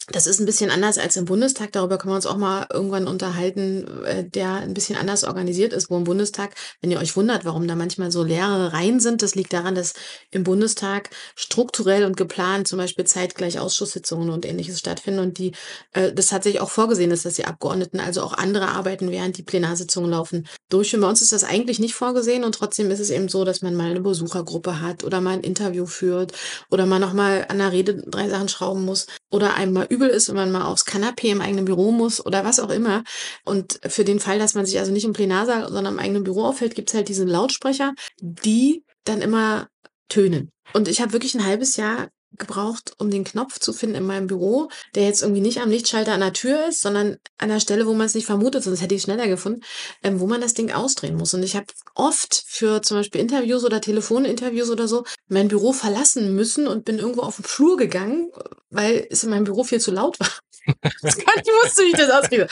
Das 0.09 0.27
ist 0.27 0.40
ein 0.40 0.46
bisschen 0.46 0.70
anders 0.70 0.99
als 0.99 1.16
im 1.16 1.25
Bundestag, 1.25 1.72
darüber 1.72 1.99
können 1.99 2.12
wir 2.12 2.16
uns 2.16 2.27
auch 2.27 2.37
mal 2.37 2.66
irgendwann 2.72 3.07
unterhalten, 3.07 4.05
äh, 4.05 4.25
der 4.29 4.55
ein 4.55 4.75
bisschen 4.75 4.96
anders 4.96 5.25
organisiert 5.25 5.72
ist, 5.72 5.90
wo 5.90 5.96
im 5.96 6.05
Bundestag, 6.05 6.55
wenn 6.81 6.90
ihr 6.90 6.99
euch 6.99 7.16
wundert, 7.16 7.44
warum 7.44 7.66
da 7.66 7.75
manchmal 7.75 8.11
so 8.11 8.22
leere 8.22 8.72
Reihen 8.72 9.01
sind, 9.01 9.22
das 9.22 9.35
liegt 9.35 9.53
daran, 9.53 9.75
dass 9.75 9.94
im 10.31 10.44
Bundestag 10.44 11.11
strukturell 11.35 12.05
und 12.05 12.16
geplant 12.16 12.68
zum 12.68 12.79
Beispiel 12.79 13.05
zeitgleich 13.05 13.59
Ausschusssitzungen 13.59 14.31
und 14.31 14.46
ähnliches 14.46 14.79
stattfinden 14.79 15.20
und 15.20 15.38
die 15.38 15.53
äh, 15.92 16.12
das 16.26 16.30
tatsächlich 16.30 16.60
auch 16.60 16.70
vorgesehen 16.70 17.10
ist, 17.10 17.24
dass 17.24 17.34
die 17.34 17.44
Abgeordneten 17.44 18.00
also 18.00 18.22
auch 18.22 18.32
andere 18.32 18.68
Arbeiten 18.68 19.10
während 19.10 19.38
die 19.38 19.42
Plenarsitzungen 19.42 20.10
laufen 20.10 20.46
durchführen. 20.68 21.02
Bei 21.02 21.08
uns 21.08 21.22
ist 21.22 21.32
das 21.32 21.44
eigentlich 21.44 21.78
nicht 21.78 21.94
vorgesehen 21.94 22.44
und 22.44 22.54
trotzdem 22.54 22.90
ist 22.90 23.00
es 23.00 23.10
eben 23.10 23.28
so, 23.28 23.44
dass 23.44 23.62
man 23.62 23.74
mal 23.74 23.90
eine 23.90 24.00
Besuchergruppe 24.00 24.80
hat 24.80 25.04
oder 25.04 25.20
mal 25.20 25.34
ein 25.34 25.40
Interview 25.40 25.86
führt 25.86 26.32
oder 26.70 26.86
man 26.86 27.00
nochmal 27.00 27.46
an 27.48 27.58
der 27.58 27.72
Rede 27.72 28.02
drei 28.06 28.28
Sachen 28.28 28.48
schrauben 28.48 28.84
muss 28.84 29.06
oder 29.30 29.54
einem 29.54 29.72
mal 29.72 29.86
übel 29.88 30.08
ist, 30.08 30.28
wenn 30.28 30.36
man 30.36 30.52
mal 30.52 30.64
aufs 30.64 30.84
Kanapee 30.84 31.30
im 31.30 31.40
eigenen 31.40 31.64
Büro 31.64 31.92
muss 31.92 32.24
oder 32.24 32.44
was 32.44 32.60
auch 32.60 32.70
immer. 32.70 33.04
Und 33.44 33.78
für 33.86 34.04
den 34.04 34.20
Fall, 34.20 34.38
dass 34.38 34.54
man 34.54 34.66
sich 34.66 34.78
also 34.78 34.92
nicht 34.92 35.04
im 35.04 35.12
Plenarsaal, 35.12 35.68
sondern 35.68 35.94
im 35.94 36.00
eigenen 36.00 36.24
Büro 36.24 36.44
aufhält, 36.44 36.74
gibt 36.74 36.90
es 36.90 36.94
halt 36.94 37.08
diese 37.08 37.24
Lautsprecher, 37.24 37.94
die 38.20 38.84
dann 39.04 39.22
immer 39.22 39.68
tönen. 40.08 40.50
Und 40.72 40.88
ich 40.88 41.00
habe 41.00 41.12
wirklich 41.12 41.34
ein 41.34 41.46
halbes 41.46 41.76
Jahr 41.76 42.08
gebraucht, 42.38 42.94
um 42.99 43.11
den 43.11 43.25
Knopf 43.25 43.59
zu 43.59 43.72
finden 43.72 43.96
in 43.96 44.07
meinem 44.07 44.27
Büro, 44.27 44.68
der 44.94 45.05
jetzt 45.05 45.22
irgendwie 45.22 45.40
nicht 45.40 45.61
am 45.61 45.70
Lichtschalter 45.70 46.12
an 46.12 46.20
der 46.20 46.33
Tür 46.33 46.66
ist, 46.68 46.83
sondern 46.83 47.16
an 47.38 47.49
der 47.49 47.61
Stelle, 47.61 47.87
wo 47.87 47.94
man 47.94 48.07
es 48.07 48.14
nicht 48.14 48.27
vermutet, 48.27 48.64
sonst 48.64 48.81
hätte 48.81 48.94
ich 48.94 49.03
schneller 49.03 49.29
gefunden, 49.29 49.62
ähm, 50.03 50.20
wo 50.20 50.27
man 50.27 50.40
das 50.40 50.55
Ding 50.55 50.72
ausdrehen 50.72 51.16
muss. 51.16 51.35
Und 51.35 51.42
ich 51.42 51.57
habe 51.57 51.66
oft 51.94 52.44
für 52.46 52.83
zum 52.83 52.99
Beispiel 52.99 53.20
Interviews 53.20 53.64
oder 53.64 53.81
Telefoninterviews 53.81 54.70
oder 54.70 54.88
so 54.88 55.05
mein 55.29 55.49
Büro 55.49 55.72
verlassen 55.72 56.35
müssen 56.35 56.66
und 56.66 56.85
bin 56.85 56.99
irgendwo 56.99 57.22
auf 57.22 57.37
den 57.37 57.44
Flur 57.44 57.77
gegangen, 57.77 58.31
weil 58.70 59.07
es 59.11 59.25
in 59.25 59.31
meinem 59.31 59.44
Büro 59.44 59.64
viel 59.64 59.81
zu 59.81 59.90
laut 59.90 60.18
war. 60.20 60.31
Ich 60.66 61.62
wusste, 61.62 61.83
wie 61.83 61.90
ich 61.90 61.96
das 61.96 62.11
auskriege. 62.11 62.49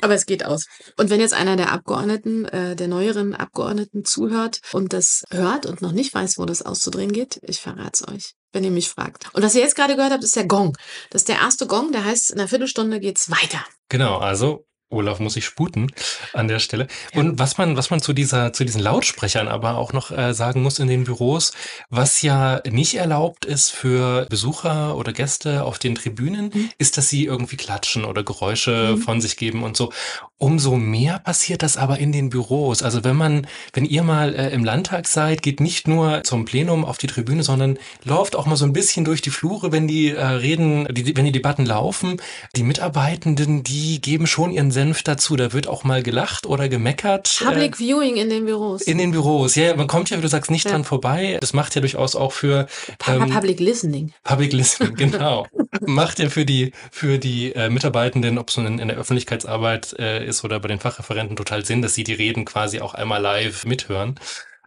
Aber 0.00 0.14
es 0.14 0.26
geht 0.26 0.44
aus. 0.44 0.66
Und 0.96 1.10
wenn 1.10 1.20
jetzt 1.20 1.34
einer 1.34 1.56
der 1.56 1.72
Abgeordneten, 1.72 2.46
äh, 2.46 2.74
der 2.74 2.88
neueren 2.88 3.34
Abgeordneten 3.34 4.04
zuhört 4.04 4.60
und 4.72 4.92
das 4.92 5.24
hört 5.30 5.66
und 5.66 5.82
noch 5.82 5.92
nicht 5.92 6.14
weiß, 6.14 6.38
wo 6.38 6.46
das 6.46 6.62
auszudrehen 6.62 7.12
geht, 7.12 7.40
ich 7.42 7.60
verrate 7.60 7.90
es 7.94 8.08
euch 8.08 8.34
wenn 8.52 8.64
ihr 8.64 8.70
mich 8.70 8.88
fragt. 8.88 9.28
Und 9.32 9.42
was 9.42 9.54
ihr 9.54 9.62
jetzt 9.62 9.76
gerade 9.76 9.96
gehört 9.96 10.12
habt, 10.12 10.24
ist 10.24 10.36
der 10.36 10.46
Gong. 10.46 10.76
Das 11.10 11.22
ist 11.22 11.28
der 11.28 11.36
erste 11.36 11.66
Gong, 11.66 11.92
der 11.92 12.04
heißt, 12.04 12.30
in 12.30 12.38
einer 12.38 12.48
Viertelstunde 12.48 13.00
geht's 13.00 13.30
weiter. 13.30 13.64
Genau, 13.88 14.18
also 14.18 14.66
Olaf 14.90 15.20
muss 15.20 15.34
sich 15.34 15.44
sputen 15.44 15.92
an 16.32 16.48
der 16.48 16.58
Stelle. 16.58 16.88
Ja. 17.14 17.20
Und 17.20 17.38
was 17.38 17.58
man, 17.58 17.76
was 17.76 17.90
man 17.90 18.00
zu 18.02 18.12
dieser, 18.12 18.52
zu 18.52 18.64
diesen 18.64 18.80
Lautsprechern 18.80 19.48
aber 19.48 19.76
auch 19.76 19.92
noch 19.92 20.10
äh, 20.10 20.34
sagen 20.34 20.62
muss 20.62 20.78
in 20.78 20.88
den 20.88 21.04
Büros, 21.04 21.52
was 21.88 22.22
ja 22.22 22.60
nicht 22.68 22.94
erlaubt 22.94 23.44
ist 23.44 23.70
für 23.70 24.26
Besucher 24.28 24.96
oder 24.96 25.12
Gäste 25.12 25.64
auf 25.64 25.78
den 25.78 25.94
Tribünen, 25.94 26.50
mhm. 26.52 26.70
ist, 26.78 26.96
dass 26.96 27.08
sie 27.08 27.24
irgendwie 27.24 27.56
klatschen 27.56 28.04
oder 28.04 28.24
Geräusche 28.24 28.96
mhm. 28.96 28.98
von 28.98 29.20
sich 29.20 29.36
geben 29.36 29.62
und 29.62 29.76
so. 29.76 29.92
Umso 30.38 30.76
mehr 30.76 31.18
passiert 31.18 31.62
das 31.62 31.76
aber 31.76 31.98
in 31.98 32.12
den 32.12 32.30
Büros. 32.30 32.82
Also 32.82 33.04
wenn 33.04 33.16
man, 33.16 33.46
wenn 33.74 33.84
ihr 33.84 34.02
mal 34.02 34.34
äh, 34.34 34.50
im 34.50 34.64
Landtag 34.64 35.06
seid, 35.06 35.42
geht 35.42 35.60
nicht 35.60 35.86
nur 35.86 36.24
zum 36.24 36.46
Plenum 36.46 36.84
auf 36.84 36.98
die 36.98 37.06
Tribüne, 37.06 37.42
sondern 37.42 37.78
läuft 38.04 38.34
auch 38.34 38.46
mal 38.46 38.56
so 38.56 38.64
ein 38.64 38.72
bisschen 38.72 39.04
durch 39.04 39.20
die 39.20 39.30
Flure, 39.30 39.70
wenn 39.70 39.86
die 39.86 40.10
äh, 40.10 40.24
Reden, 40.24 40.88
die, 40.90 41.16
wenn 41.16 41.26
die 41.26 41.32
Debatten 41.32 41.66
laufen. 41.66 42.20
Die 42.56 42.62
Mitarbeitenden, 42.62 43.62
die 43.62 44.00
geben 44.00 44.26
schon 44.26 44.50
ihren 44.50 44.70
Senf 44.80 45.02
dazu. 45.02 45.36
Da 45.36 45.52
wird 45.52 45.68
auch 45.68 45.84
mal 45.84 46.02
gelacht 46.02 46.46
oder 46.46 46.70
gemeckert. 46.70 47.42
Public 47.44 47.74
äh, 47.74 47.76
Viewing 47.76 48.16
in 48.16 48.30
den 48.30 48.46
Büros. 48.46 48.80
In 48.80 48.96
den 48.96 49.10
Büros. 49.10 49.54
Ja, 49.54 49.76
man 49.76 49.86
kommt 49.86 50.08
ja, 50.08 50.16
wie 50.16 50.22
du 50.22 50.28
sagst, 50.28 50.50
nicht 50.50 50.64
ja. 50.64 50.70
dran 50.70 50.84
vorbei. 50.84 51.36
Das 51.38 51.52
macht 51.52 51.74
ja 51.74 51.82
durchaus 51.82 52.16
auch 52.16 52.32
für 52.32 52.66
ähm, 53.06 53.28
Public 53.28 53.60
Listening. 53.60 54.14
Public 54.24 54.54
Listening, 54.54 54.94
genau. 54.96 55.46
macht 55.82 56.18
ja 56.18 56.30
für 56.30 56.46
die 56.46 56.72
für 56.90 57.18
die 57.18 57.52
äh, 57.52 57.68
Mitarbeitenden, 57.68 58.38
ob 58.38 58.48
es 58.48 58.56
in, 58.56 58.78
in 58.78 58.88
der 58.88 58.96
Öffentlichkeitsarbeit 58.96 59.94
äh, 59.98 60.24
ist 60.24 60.44
oder 60.44 60.58
bei 60.60 60.68
den 60.68 60.80
Fachreferenten 60.80 61.36
total 61.36 61.62
Sinn, 61.66 61.82
dass 61.82 61.94
sie 61.94 62.04
die 62.04 62.14
Reden 62.14 62.46
quasi 62.46 62.80
auch 62.80 62.94
einmal 62.94 63.20
live 63.20 63.66
mithören. 63.66 64.18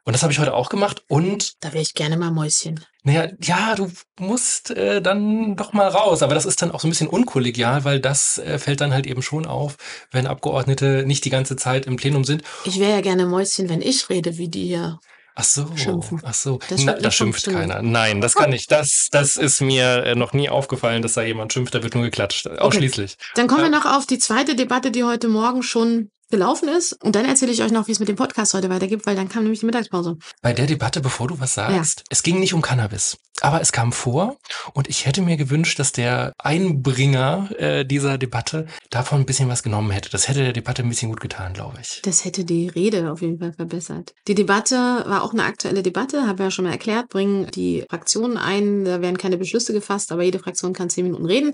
Und 0.05 0.13
das 0.13 0.21
habe 0.21 0.33
ich 0.33 0.39
heute 0.39 0.53
auch 0.53 0.69
gemacht 0.69 1.03
und. 1.07 1.63
Da 1.63 1.71
wäre 1.71 1.81
ich 1.81 1.93
gerne 1.93 2.17
mal 2.17 2.31
Mäuschen. 2.31 2.85
Naja, 3.03 3.29
ja, 3.41 3.75
du 3.75 3.89
musst 4.19 4.71
äh, 4.71 5.01
dann 5.01 5.55
doch 5.55 5.73
mal 5.73 5.87
raus. 5.87 6.21
Aber 6.23 6.35
das 6.35 6.45
ist 6.45 6.61
dann 6.61 6.71
auch 6.71 6.81
so 6.81 6.87
ein 6.87 6.91
bisschen 6.91 7.07
unkollegial, 7.07 7.83
weil 7.85 7.99
das 7.99 8.37
äh, 8.37 8.59
fällt 8.59 8.81
dann 8.81 8.93
halt 8.93 9.07
eben 9.07 9.21
schon 9.21 9.45
auf, 9.45 9.77
wenn 10.11 10.27
Abgeordnete 10.27 11.03
nicht 11.05 11.23
die 11.25 11.29
ganze 11.29 11.55
Zeit 11.55 11.85
im 11.85 11.95
Plenum 11.95 12.23
sind. 12.25 12.43
Ich 12.65 12.79
wäre 12.79 12.91
ja 12.91 13.01
gerne 13.01 13.25
Mäuschen, 13.25 13.69
wenn 13.69 13.81
ich 13.81 14.09
rede, 14.09 14.37
wie 14.37 14.49
die 14.49 14.67
hier. 14.67 14.99
Ach 15.35 15.43
so, 15.43 15.65
schimpfen. 15.75 16.21
ach 16.23 16.33
so. 16.33 16.59
Das 16.69 16.83
Na, 16.83 16.93
da 16.93 17.09
schimpft 17.09 17.45
keiner. 17.45 17.81
Nein, 17.81 18.21
das 18.21 18.35
kann 18.35 18.51
nicht. 18.51 18.71
Das, 18.71 19.07
das 19.11 19.35
ist 19.35 19.61
mir 19.61 20.03
äh, 20.05 20.15
noch 20.15 20.33
nie 20.33 20.47
aufgefallen, 20.47 21.01
dass 21.01 21.13
da 21.13 21.23
jemand 21.23 21.51
schimpft. 21.51 21.73
Da 21.73 21.81
wird 21.81 21.95
nur 21.95 22.03
geklatscht. 22.03 22.47
Ausschließlich. 22.47 23.15
Okay. 23.19 23.31
Dann 23.35 23.47
kommen 23.47 23.63
wir 23.63 23.69
noch 23.69 23.85
auf 23.85 24.05
die 24.05 24.19
zweite 24.19 24.55
Debatte, 24.55 24.91
die 24.91 25.03
heute 25.03 25.29
Morgen 25.29 25.63
schon 25.63 26.11
gelaufen 26.33 26.67
ist. 26.67 26.93
Und 27.03 27.15
dann 27.15 27.25
erzähle 27.25 27.51
ich 27.51 27.61
euch 27.61 27.71
noch, 27.71 27.87
wie 27.87 27.91
es 27.91 27.99
mit 27.99 28.09
dem 28.09 28.15
Podcast 28.15 28.55
heute 28.55 28.69
weitergeht, 28.71 29.05
weil 29.05 29.15
dann 29.15 29.29
kam 29.29 29.43
nämlich 29.43 29.59
die 29.59 29.67
Mittagspause. 29.67 30.17
Bei 30.41 30.51
der 30.51 30.65
Debatte, 30.65 30.99
bevor 30.99 31.27
du 31.27 31.39
was 31.39 31.53
sagst, 31.53 31.99
ja. 31.99 32.05
es 32.09 32.23
ging 32.23 32.39
nicht 32.39 32.55
um 32.55 32.63
Cannabis, 32.63 33.17
aber 33.41 33.61
es 33.61 33.71
kam 33.71 33.91
vor 33.91 34.37
und 34.73 34.89
ich 34.89 35.05
hätte 35.05 35.21
mir 35.21 35.37
gewünscht, 35.37 35.77
dass 35.77 35.91
der 35.91 36.33
Einbringer 36.39 37.49
äh, 37.59 37.85
dieser 37.85 38.17
Debatte 38.17 38.65
davon 38.89 39.19
ein 39.19 39.25
bisschen 39.27 39.47
was 39.47 39.61
genommen 39.61 39.91
hätte. 39.91 40.09
Das 40.09 40.27
hätte 40.27 40.43
der 40.43 40.53
Debatte 40.53 40.81
ein 40.81 40.89
bisschen 40.89 41.11
gut 41.11 41.21
getan, 41.21 41.53
glaube 41.53 41.77
ich. 41.79 42.01
Das 42.03 42.25
hätte 42.25 42.45
die 42.45 42.67
Rede 42.67 43.11
auf 43.11 43.21
jeden 43.21 43.37
Fall 43.37 43.53
verbessert. 43.53 44.15
Die 44.27 44.35
Debatte 44.35 44.75
war 44.75 45.21
auch 45.21 45.33
eine 45.33 45.43
aktuelle 45.43 45.83
Debatte, 45.83 46.25
habe 46.25 46.43
ja 46.43 46.51
schon 46.51 46.65
mal 46.65 46.71
erklärt, 46.71 47.09
bringen 47.09 47.45
die 47.51 47.85
Fraktionen 47.87 48.37
ein, 48.37 48.85
da 48.85 49.01
werden 49.01 49.19
keine 49.19 49.37
Beschlüsse 49.37 49.71
gefasst, 49.71 50.11
aber 50.11 50.23
jede 50.23 50.39
Fraktion 50.39 50.73
kann 50.73 50.89
zehn 50.89 51.03
Minuten 51.03 51.27
reden. 51.27 51.53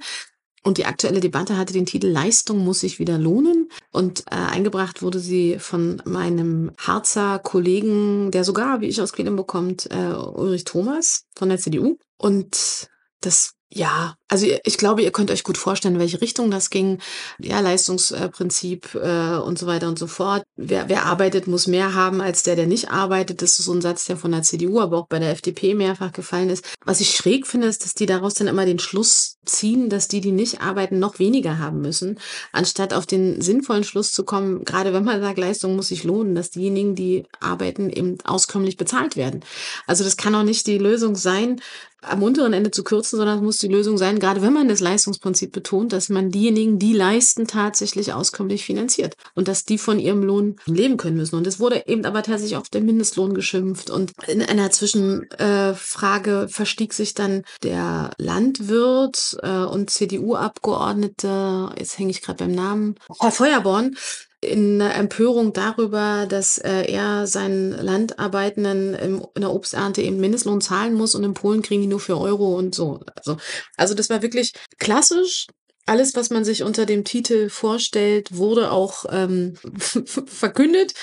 Und 0.63 0.77
die 0.77 0.85
aktuelle 0.85 1.19
Debatte 1.19 1.57
hatte 1.57 1.73
den 1.73 1.85
Titel 1.85 2.07
Leistung 2.07 2.59
muss 2.59 2.81
sich 2.81 2.99
wieder 2.99 3.17
lohnen. 3.17 3.69
Und 3.91 4.21
äh, 4.27 4.35
eingebracht 4.35 5.01
wurde 5.01 5.19
sie 5.19 5.57
von 5.59 6.01
meinem 6.05 6.71
Harzer 6.77 7.39
Kollegen, 7.39 8.31
der 8.31 8.43
sogar, 8.43 8.81
wie 8.81 8.87
ich 8.87 9.01
aus 9.01 9.13
Quedlinburg 9.13 9.47
kommt, 9.47 9.89
äh, 9.91 10.13
Ulrich 10.13 10.65
Thomas 10.65 11.25
von 11.35 11.49
der 11.49 11.59
CDU. 11.59 11.97
Und 12.17 12.89
das 13.21 13.53
ja, 13.69 14.15
also 14.29 14.47
ich 14.63 14.77
glaube, 14.77 15.01
ihr 15.01 15.11
könnt 15.11 15.31
euch 15.31 15.43
gut 15.43 15.57
vorstellen, 15.57 15.95
in 15.95 15.99
welche 15.99 16.21
Richtung 16.21 16.51
das 16.51 16.69
ging. 16.69 16.99
Ja, 17.39 17.59
Leistungsprinzip 17.59 18.95
äh, 18.95 19.37
und 19.37 19.57
so 19.57 19.65
weiter 19.65 19.87
und 19.87 19.97
so 19.97 20.05
fort. 20.07 20.43
Wer, 20.55 20.87
wer 20.87 21.05
arbeitet, 21.05 21.47
muss 21.47 21.67
mehr 21.67 21.95
haben 21.95 22.21
als 22.21 22.43
der, 22.43 22.55
der 22.55 22.67
nicht 22.67 22.91
arbeitet. 22.91 23.41
Das 23.41 23.57
ist 23.57 23.65
so 23.65 23.73
ein 23.73 23.81
Satz, 23.81 24.05
der 24.05 24.17
von 24.17 24.31
der 24.31 24.43
CDU, 24.43 24.79
aber 24.79 24.99
auch 24.99 25.07
bei 25.07 25.17
der 25.17 25.31
FDP 25.31 25.73
mehrfach 25.73 26.11
gefallen 26.11 26.49
ist. 26.49 26.63
Was 26.85 27.01
ich 27.01 27.15
schräg 27.15 27.47
finde, 27.47 27.67
ist, 27.67 27.83
dass 27.83 27.95
die 27.95 28.05
daraus 28.05 28.35
dann 28.35 28.47
immer 28.47 28.65
den 28.65 28.79
Schluss 28.79 29.37
ziehen, 29.45 29.89
dass 29.89 30.07
die, 30.07 30.21
die 30.21 30.31
nicht 30.31 30.61
arbeiten, 30.61 30.99
noch 30.99 31.17
weniger 31.17 31.57
haben 31.57 31.81
müssen, 31.81 32.19
anstatt 32.51 32.93
auf 32.93 33.07
den 33.07 33.41
sinnvollen 33.41 33.83
Schluss 33.83 34.13
zu 34.13 34.23
kommen, 34.23 34.63
gerade 34.63 34.93
wenn 34.93 35.03
man 35.03 35.21
sagt, 35.21 35.39
Leistung 35.39 35.75
muss 35.75 35.87
sich 35.87 36.03
lohnen, 36.03 36.35
dass 36.35 36.51
diejenigen, 36.51 36.93
die 36.93 37.23
arbeiten, 37.39 37.89
eben 37.89 38.17
auskömmlich 38.23 38.77
bezahlt 38.77 39.15
werden. 39.15 39.43
Also 39.87 40.03
das 40.03 40.17
kann 40.17 40.35
auch 40.35 40.43
nicht 40.43 40.67
die 40.67 40.77
Lösung 40.77 41.15
sein, 41.15 41.59
am 42.01 42.23
unteren 42.23 42.53
Ende 42.53 42.71
zu 42.71 42.83
kürzen, 42.83 43.17
sondern 43.17 43.39
es 43.39 43.43
muss 43.43 43.57
die 43.57 43.67
Lösung 43.67 43.97
sein, 43.97 44.18
gerade 44.19 44.41
wenn 44.41 44.53
man 44.53 44.67
das 44.67 44.79
Leistungsprinzip 44.79 45.51
betont, 45.51 45.93
dass 45.93 46.09
man 46.09 46.31
diejenigen, 46.31 46.79
die 46.79 46.93
leisten, 46.93 47.47
tatsächlich 47.47 48.13
auskömmlich 48.13 48.65
finanziert 48.65 49.15
und 49.35 49.47
dass 49.47 49.65
die 49.65 49.77
von 49.77 49.99
ihrem 49.99 50.23
Lohn 50.23 50.55
leben 50.65 50.97
können 50.97 51.17
müssen. 51.17 51.35
Und 51.35 51.47
es 51.47 51.59
wurde 51.59 51.83
eben 51.87 52.05
aber 52.05 52.23
tatsächlich 52.23 52.57
auf 52.57 52.69
den 52.69 52.85
Mindestlohn 52.85 53.33
geschimpft. 53.33 53.89
Und 53.89 54.13
in 54.27 54.41
einer 54.41 54.71
Zwischenfrage 54.71 56.47
verstieg 56.49 56.93
sich 56.93 57.13
dann 57.13 57.43
der 57.63 58.11
Landwirt 58.17 59.37
äh, 59.41 59.63
und 59.63 59.89
CDU-Abgeordnete, 59.89 61.69
jetzt 61.77 61.97
hänge 61.97 62.11
ich 62.11 62.21
gerade 62.21 62.45
beim 62.45 62.53
Namen, 62.53 62.95
Herr 63.19 63.31
Feuerborn, 63.31 63.95
in 64.41 64.79
Empörung 64.79 65.51
darüber, 65.51 66.25
dass 66.27 66.57
äh, 66.57 66.91
er 66.91 67.27
seinen 67.27 67.71
Landarbeitenden 67.71 68.93
im, 68.93 69.25
in 69.35 69.41
der 69.41 69.51
Obsternte 69.51 70.01
eben 70.01 70.19
Mindestlohn 70.19 70.61
zahlen 70.61 70.93
muss 70.93 71.13
und 71.15 71.23
in 71.23 71.33
Polen 71.33 71.61
kriegen 71.61 71.81
die 71.81 71.87
nur 71.87 71.99
für 71.99 72.17
Euro 72.17 72.57
und 72.57 72.73
so. 72.73 73.01
Also, 73.15 73.37
also 73.75 73.93
das 73.93 74.09
war 74.09 74.21
wirklich 74.21 74.53
klassisch 74.77 75.47
alles, 75.89 76.15
was 76.15 76.29
man 76.29 76.45
sich 76.45 76.63
unter 76.63 76.85
dem 76.85 77.03
Titel 77.03 77.49
vorstellt, 77.49 78.37
wurde 78.37 78.71
auch 78.71 79.05
ähm, 79.09 79.55
verkündet. 80.05 80.93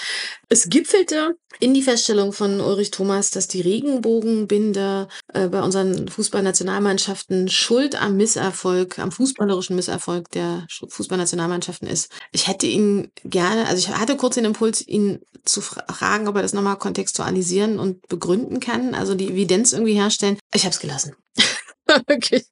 Es 0.49 0.69
gipfelte 0.69 1.37
in 1.59 1.75
die 1.75 1.83
Feststellung 1.83 2.33
von 2.33 2.61
Ulrich 2.61 2.93
Thomas, 2.93 3.31
dass 3.31 3.49
die 3.49 3.61
Regenbogenbinde 3.61 5.09
äh, 5.33 5.49
bei 5.49 5.61
unseren 5.63 6.09
Fußballnationalmannschaften 6.09 7.49
schuld 7.49 8.01
am 8.01 8.17
Misserfolg, 8.17 8.99
am 8.99 9.11
fußballerischen 9.11 9.75
Misserfolg 9.75 10.31
der 10.31 10.67
Fußballnationalmannschaften 10.89 11.89
ist. 11.89 12.13
Ich 12.31 12.47
hätte 12.47 12.67
ihn 12.67 13.11
gerne, 13.25 13.67
also 13.67 13.79
ich 13.79 13.89
hatte 13.89 14.17
kurz 14.17 14.37
den 14.37 14.45
Impuls, 14.45 14.87
ihn 14.87 15.21
zu 15.45 15.61
fragen, 15.61 16.29
ob 16.29 16.37
er 16.37 16.43
das 16.43 16.53
nochmal 16.53 16.77
kontextualisieren 16.77 17.79
und 17.79 18.07
begründen 18.09 18.61
kann, 18.61 18.95
also 18.95 19.15
die 19.15 19.29
Evidenz 19.29 19.73
irgendwie 19.73 19.95
herstellen. 19.95 20.39
Ich 20.55 20.65
habe 20.65 20.73
es 20.73 20.81
gelassen. 20.81 21.15
okay. 22.11 22.43